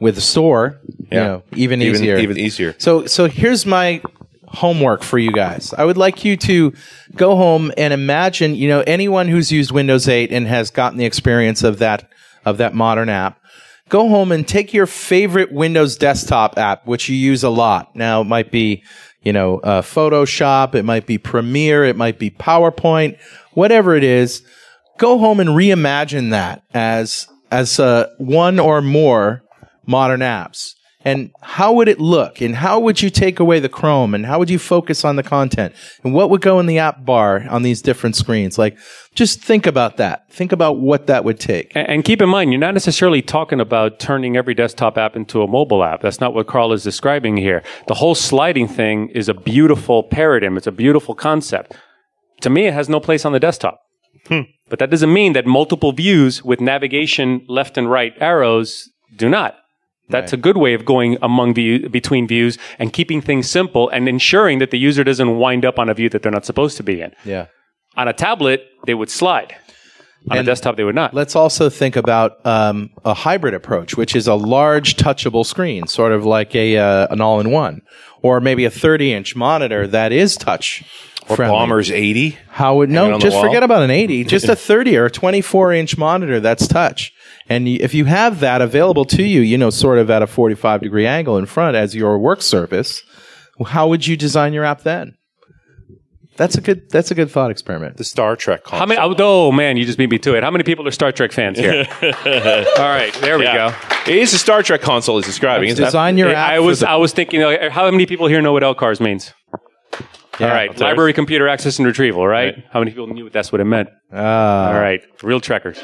with 0.00 0.14
the 0.16 0.20
store, 0.20 0.80
you 1.10 1.18
know, 1.18 1.42
even, 1.54 1.80
Even- 1.82 1.94
easier. 1.94 2.16
even 2.16 2.38
easier. 2.38 2.74
So 2.78 3.06
so 3.06 3.26
here's 3.28 3.66
my 3.66 4.02
homework 4.54 5.02
for 5.02 5.18
you 5.18 5.32
guys. 5.32 5.74
I 5.76 5.84
would 5.84 5.96
like 5.96 6.24
you 6.24 6.36
to 6.38 6.72
go 7.14 7.36
home 7.36 7.72
and 7.76 7.92
imagine, 7.92 8.54
you 8.54 8.68
know, 8.68 8.82
anyone 8.86 9.28
who's 9.28 9.52
used 9.52 9.70
Windows 9.70 10.08
8 10.08 10.32
and 10.32 10.46
has 10.46 10.70
gotten 10.70 10.98
the 10.98 11.04
experience 11.04 11.62
of 11.62 11.78
that 11.78 12.10
of 12.44 12.58
that 12.58 12.74
modern 12.74 13.08
app. 13.08 13.40
Go 13.88 14.08
home 14.08 14.32
and 14.32 14.46
take 14.46 14.72
your 14.72 14.86
favorite 14.86 15.52
Windows 15.52 15.96
desktop 15.96 16.58
app, 16.58 16.86
which 16.86 17.08
you 17.08 17.16
use 17.16 17.42
a 17.42 17.50
lot. 17.50 17.94
Now 17.94 18.22
it 18.22 18.24
might 18.24 18.50
be, 18.50 18.82
you 19.22 19.32
know, 19.32 19.58
uh, 19.58 19.82
Photoshop, 19.82 20.74
it 20.74 20.84
might 20.84 21.06
be 21.06 21.18
Premiere, 21.18 21.84
it 21.84 21.96
might 21.96 22.18
be 22.18 22.30
PowerPoint, 22.30 23.18
whatever 23.52 23.94
it 23.94 24.04
is. 24.04 24.42
Go 24.98 25.18
home 25.18 25.40
and 25.40 25.50
reimagine 25.50 26.30
that 26.30 26.62
as 26.72 27.28
as 27.50 27.78
uh, 27.78 28.08
one 28.18 28.58
or 28.58 28.80
more 28.80 29.42
modern 29.86 30.20
apps. 30.20 30.74
And 31.04 31.30
how 31.42 31.74
would 31.74 31.88
it 31.88 32.00
look? 32.00 32.40
And 32.40 32.56
how 32.56 32.80
would 32.80 33.02
you 33.02 33.10
take 33.10 33.38
away 33.38 33.60
the 33.60 33.68
Chrome? 33.68 34.14
And 34.14 34.24
how 34.24 34.38
would 34.38 34.48
you 34.48 34.58
focus 34.58 35.04
on 35.04 35.16
the 35.16 35.22
content? 35.22 35.74
And 36.02 36.14
what 36.14 36.30
would 36.30 36.40
go 36.40 36.58
in 36.58 36.66
the 36.66 36.78
app 36.78 37.04
bar 37.04 37.44
on 37.50 37.62
these 37.62 37.82
different 37.82 38.16
screens? 38.16 38.58
Like, 38.58 38.78
just 39.14 39.40
think 39.40 39.66
about 39.66 39.98
that. 39.98 40.32
Think 40.32 40.50
about 40.50 40.78
what 40.78 41.06
that 41.06 41.22
would 41.22 41.38
take. 41.38 41.72
And, 41.76 41.88
and 41.88 42.04
keep 42.04 42.22
in 42.22 42.30
mind, 42.30 42.52
you're 42.52 42.60
not 42.60 42.72
necessarily 42.72 43.20
talking 43.20 43.60
about 43.60 44.00
turning 44.00 44.36
every 44.36 44.54
desktop 44.54 44.96
app 44.96 45.14
into 45.14 45.42
a 45.42 45.46
mobile 45.46 45.84
app. 45.84 46.00
That's 46.00 46.20
not 46.20 46.32
what 46.32 46.46
Carl 46.46 46.72
is 46.72 46.82
describing 46.82 47.36
here. 47.36 47.62
The 47.86 47.94
whole 47.94 48.14
sliding 48.14 48.66
thing 48.66 49.08
is 49.10 49.28
a 49.28 49.34
beautiful 49.34 50.04
paradigm. 50.04 50.56
It's 50.56 50.66
a 50.66 50.72
beautiful 50.72 51.14
concept. 51.14 51.76
To 52.40 52.48
me, 52.48 52.66
it 52.66 52.74
has 52.74 52.88
no 52.88 52.98
place 52.98 53.26
on 53.26 53.32
the 53.32 53.40
desktop. 53.40 53.80
Hmm. 54.26 54.40
But 54.70 54.78
that 54.78 54.90
doesn't 54.90 55.12
mean 55.12 55.34
that 55.34 55.46
multiple 55.46 55.92
views 55.92 56.42
with 56.42 56.60
navigation 56.60 57.44
left 57.46 57.76
and 57.76 57.90
right 57.90 58.14
arrows 58.20 58.88
do 59.14 59.28
not. 59.28 59.56
That's 60.08 60.32
a 60.32 60.36
good 60.36 60.56
way 60.58 60.74
of 60.74 60.84
going 60.84 61.16
among 61.22 61.54
view, 61.54 61.88
between 61.88 62.28
views 62.28 62.58
and 62.78 62.92
keeping 62.92 63.22
things 63.22 63.48
simple 63.48 63.88
and 63.88 64.08
ensuring 64.08 64.58
that 64.58 64.70
the 64.70 64.78
user 64.78 65.02
doesn't 65.02 65.38
wind 65.38 65.64
up 65.64 65.78
on 65.78 65.88
a 65.88 65.94
view 65.94 66.08
that 66.10 66.22
they're 66.22 66.32
not 66.32 66.44
supposed 66.44 66.76
to 66.76 66.82
be 66.82 67.00
in. 67.00 67.12
Yeah. 67.24 67.46
On 67.96 68.06
a 68.06 68.12
tablet, 68.12 68.66
they 68.86 68.94
would 68.94 69.10
slide. 69.10 69.56
On 70.30 70.38
And 70.38 70.48
a 70.48 70.50
desktop, 70.50 70.76
they 70.76 70.84
would 70.84 70.94
not. 70.94 71.12
Let's 71.12 71.36
also 71.36 71.68
think 71.68 71.96
about 71.96 72.44
um, 72.46 72.90
a 73.04 73.12
hybrid 73.12 73.52
approach, 73.52 73.96
which 73.96 74.16
is 74.16 74.26
a 74.26 74.34
large 74.34 74.96
touchable 74.96 75.44
screen, 75.44 75.86
sort 75.86 76.12
of 76.12 76.24
like 76.24 76.54
a 76.54 76.78
uh, 76.78 77.08
an 77.10 77.20
all-in-one, 77.20 77.82
or 78.22 78.40
maybe 78.40 78.64
a 78.64 78.70
30-inch 78.70 79.36
monitor 79.36 79.86
that 79.86 80.12
is 80.12 80.36
touch. 80.36 80.82
Or 81.28 81.36
friendly. 81.36 81.54
Bombers 81.56 81.90
80. 81.90 82.38
How 82.48 82.76
would 82.76 82.90
no? 82.90 83.18
Just 83.18 83.38
forget 83.38 83.62
about 83.62 83.82
an 83.82 83.90
80. 83.90 84.24
Just 84.24 84.48
a 84.48 84.56
30 84.72 84.96
or 84.98 85.06
a 85.06 85.10
24 85.10 85.72
inch 85.72 85.96
monitor 85.96 86.40
that's 86.40 86.66
touch. 86.66 87.13
And 87.48 87.68
if 87.68 87.92
you 87.94 88.06
have 88.06 88.40
that 88.40 88.62
available 88.62 89.04
to 89.06 89.22
you, 89.22 89.40
you 89.42 89.58
know, 89.58 89.70
sort 89.70 89.98
of 89.98 90.10
at 90.10 90.22
a 90.22 90.26
45 90.26 90.80
degree 90.80 91.06
angle 91.06 91.36
in 91.36 91.46
front 91.46 91.76
as 91.76 91.94
your 91.94 92.18
work 92.18 92.40
surface, 92.42 93.02
how 93.66 93.88
would 93.88 94.06
you 94.06 94.16
design 94.16 94.52
your 94.52 94.64
app 94.64 94.82
then? 94.82 95.14
That's 96.36 96.56
a 96.56 96.60
good. 96.60 96.90
That's 96.90 97.12
a 97.12 97.14
good 97.14 97.30
thought 97.30 97.52
experiment. 97.52 97.96
The 97.96 98.02
Star 98.02 98.34
Trek 98.34 98.64
console. 98.64 98.80
How 98.80 98.86
many? 98.86 99.00
Oh, 99.00 99.14
oh, 99.18 99.52
man, 99.52 99.76
you 99.76 99.84
just 99.84 99.98
beat 99.98 100.10
me 100.10 100.18
to 100.18 100.34
it. 100.34 100.42
How 100.42 100.50
many 100.50 100.64
people 100.64 100.84
are 100.88 100.90
Star 100.90 101.12
Trek 101.12 101.30
fans 101.30 101.58
here? 101.58 101.86
All 102.02 102.88
right, 102.88 103.12
there 103.20 103.38
we 103.38 103.44
go. 103.44 103.72
It 104.08 104.16
is 104.16 104.32
the 104.32 104.38
Star 104.38 104.60
Trek 104.64 104.80
console 104.80 105.16
is 105.18 105.26
describing. 105.26 105.68
isn't 105.68 105.80
it? 105.80 105.86
Design 105.86 106.18
your 106.18 106.30
app. 106.30 106.50
I 106.50 106.58
was 106.58 106.80
the- 106.80 106.90
I 106.90 106.96
was 106.96 107.12
thinking, 107.12 107.40
uh, 107.42 107.70
how 107.70 107.88
many 107.88 108.04
people 108.04 108.26
here 108.26 108.42
know 108.42 108.52
what 108.52 108.64
LCARS 108.64 109.00
means? 109.00 109.32
Yeah. 110.40 110.48
All 110.48 110.52
right, 110.54 110.76
library 110.80 111.12
computer 111.12 111.46
access 111.46 111.78
and 111.78 111.86
retrieval. 111.86 112.26
Right? 112.26 112.64
How 112.72 112.80
many 112.80 112.90
people 112.90 113.06
knew 113.06 113.30
that's 113.30 113.52
what 113.52 113.60
it 113.60 113.64
meant? 113.66 113.90
Ah. 114.12 114.66
All 114.72 114.74
right, 114.74 115.02
real 115.22 115.38
trekkers. 115.40 115.78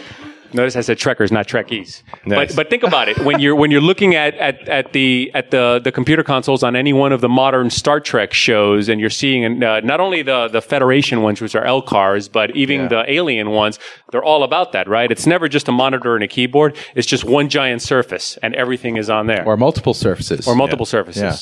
Notice 0.53 0.75
I 0.77 0.81
said 0.81 0.99
trekkers, 0.99 1.31
not 1.31 1.47
trekkies. 1.47 2.03
Nice. 2.27 2.49
But 2.49 2.57
but 2.57 2.71
think 2.71 2.83
about 2.83 3.09
it 3.09 3.19
when 3.21 3.39
you're 3.39 3.55
when 3.55 3.71
you're 3.71 3.81
looking 3.81 4.15
at, 4.15 4.35
at, 4.35 4.69
at 4.69 4.93
the 4.93 5.31
at 5.35 5.51
the 5.51 5.81
the 5.83 5.93
computer 5.93 6.23
consoles 6.23 6.63
on 6.63 6.75
any 6.75 6.93
one 6.93 7.13
of 7.13 7.21
the 7.21 7.29
modern 7.29 7.71
Star 7.71 8.01
Trek 8.01 8.33
shows, 8.33 8.89
and 8.89 9.01
you're 9.01 9.11
seeing 9.11 9.63
uh, 9.63 9.81
not 9.81 10.01
only 10.01 10.23
the 10.23 10.49
the 10.49 10.61
Federation 10.61 11.23
ones, 11.23 11.41
which 11.41 11.55
are 11.55 11.65
LCARS, 11.65 12.31
but 12.33 12.55
even 12.57 12.89
the 12.89 13.05
Alien 13.11 13.51
ones. 13.51 13.79
They're 14.11 14.25
all 14.25 14.43
about 14.43 14.73
that, 14.73 14.89
right? 14.89 15.11
It's 15.11 15.27
never 15.27 15.49
just 15.49 15.69
a 15.69 15.73
monitor 15.73 16.15
and 16.15 16.25
a 16.25 16.29
keyboard. 16.29 16.77
It's 16.95 17.07
just 17.07 17.25
one 17.25 17.49
giant 17.49 17.83
surface, 17.83 18.37
and 18.43 18.55
everything 18.57 18.97
is 18.97 19.09
on 19.09 19.27
there, 19.29 19.45
or 19.47 19.57
multiple 19.57 19.95
surfaces. 19.95 20.49
or 20.49 20.55
multiple 20.57 20.87
surfaces. 20.87 21.23
Yeah. 21.23 21.37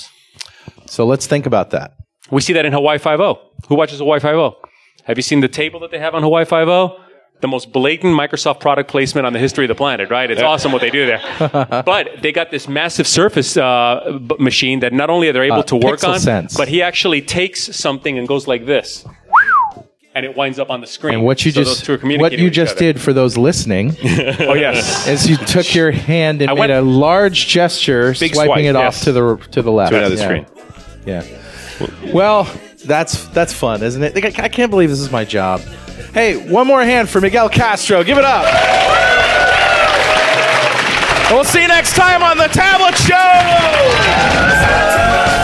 So 0.86 1.06
let's 1.06 1.26
think 1.26 1.46
about 1.46 1.70
that. 1.70 1.92
We 2.30 2.40
see 2.42 2.52
that 2.52 2.66
in 2.66 2.72
Hawaii 2.72 2.98
Five 2.98 3.20
O. 3.20 3.40
Who 3.68 3.74
watches 3.74 3.98
Hawaii 4.00 4.20
Five 4.20 4.36
O? 4.36 4.56
Have 5.04 5.16
you 5.16 5.22
seen 5.22 5.40
the 5.40 5.48
table 5.48 5.80
that 5.80 5.90
they 5.90 5.98
have 5.98 6.14
on 6.14 6.22
Hawaii 6.22 6.44
Five 6.44 6.68
O? 6.68 7.00
The 7.40 7.46
most 7.48 7.70
blatant 7.72 8.18
Microsoft 8.18 8.58
product 8.58 8.90
placement 8.90 9.24
on 9.24 9.32
the 9.32 9.38
history 9.38 9.64
of 9.64 9.68
the 9.68 9.74
planet, 9.76 10.10
right? 10.10 10.28
It's 10.28 10.42
awesome 10.42 10.72
what 10.72 10.80
they 10.80 10.90
do 10.90 11.06
there. 11.06 11.20
but 11.86 12.20
they 12.20 12.32
got 12.32 12.50
this 12.50 12.66
massive 12.68 13.06
Surface 13.06 13.56
uh, 13.56 14.18
b- 14.26 14.34
machine 14.40 14.80
that 14.80 14.92
not 14.92 15.08
only 15.08 15.28
are 15.28 15.32
they 15.32 15.42
able 15.46 15.58
Uh, 15.58 15.62
to 15.62 15.76
work 15.76 16.02
on, 16.02 16.18
Sense. 16.18 16.56
but 16.56 16.66
he 16.66 16.82
actually 16.82 17.22
takes 17.22 17.76
something 17.76 18.18
and 18.18 18.26
goes 18.26 18.48
like 18.48 18.66
this, 18.66 19.04
and 20.16 20.26
it 20.26 20.36
winds 20.36 20.58
up 20.58 20.68
on 20.68 20.80
the 20.80 20.86
screen. 20.88 21.14
And 21.14 21.22
what 21.22 21.44
you 21.44 21.52
So 21.52 21.62
just 21.62 21.88
what 21.88 22.32
you 22.32 22.50
just 22.50 22.72
other. 22.76 22.80
did 22.94 23.00
for 23.00 23.12
those 23.12 23.36
listening 23.38 23.96
Oh 24.40 24.54
yes. 24.54 25.06
is 25.06 25.30
you 25.30 25.36
took 25.36 25.72
your 25.76 25.92
hand 25.92 26.42
and 26.42 26.50
I 26.50 26.54
made 26.54 26.70
a 26.70 26.82
large 26.82 27.46
gesture, 27.46 28.14
swiping 28.14 28.34
swipe, 28.34 28.64
it 28.64 28.74
off 28.74 29.00
to 29.02 29.12
the 29.12 29.36
to 29.52 29.62
the 29.62 29.70
left 29.70 29.92
To 29.92 29.98
another 29.98 30.16
Yeah. 30.16 30.24
screen. 30.24 30.46
Yeah. 31.06 31.22
Well, 32.12 32.48
that's 32.84 33.26
that's 33.28 33.52
fun, 33.52 33.84
isn't 33.84 34.02
it? 34.02 34.16
I 34.24 34.46
I 34.46 34.48
can't 34.48 34.70
believe 34.72 34.90
this 34.90 34.98
is 35.00 35.12
my 35.12 35.24
job. 35.24 35.60
Hey, 36.12 36.36
one 36.36 36.66
more 36.66 36.82
hand 36.82 37.08
for 37.08 37.20
Miguel 37.20 37.48
Castro. 37.48 38.02
Give 38.02 38.18
it 38.18 38.24
up. 38.24 38.44
We'll 41.30 41.44
see 41.44 41.62
you 41.62 41.68
next 41.68 41.94
time 41.94 42.22
on 42.22 42.38
the 42.38 42.48
Tablet 42.48 42.96
Show. 42.96 45.37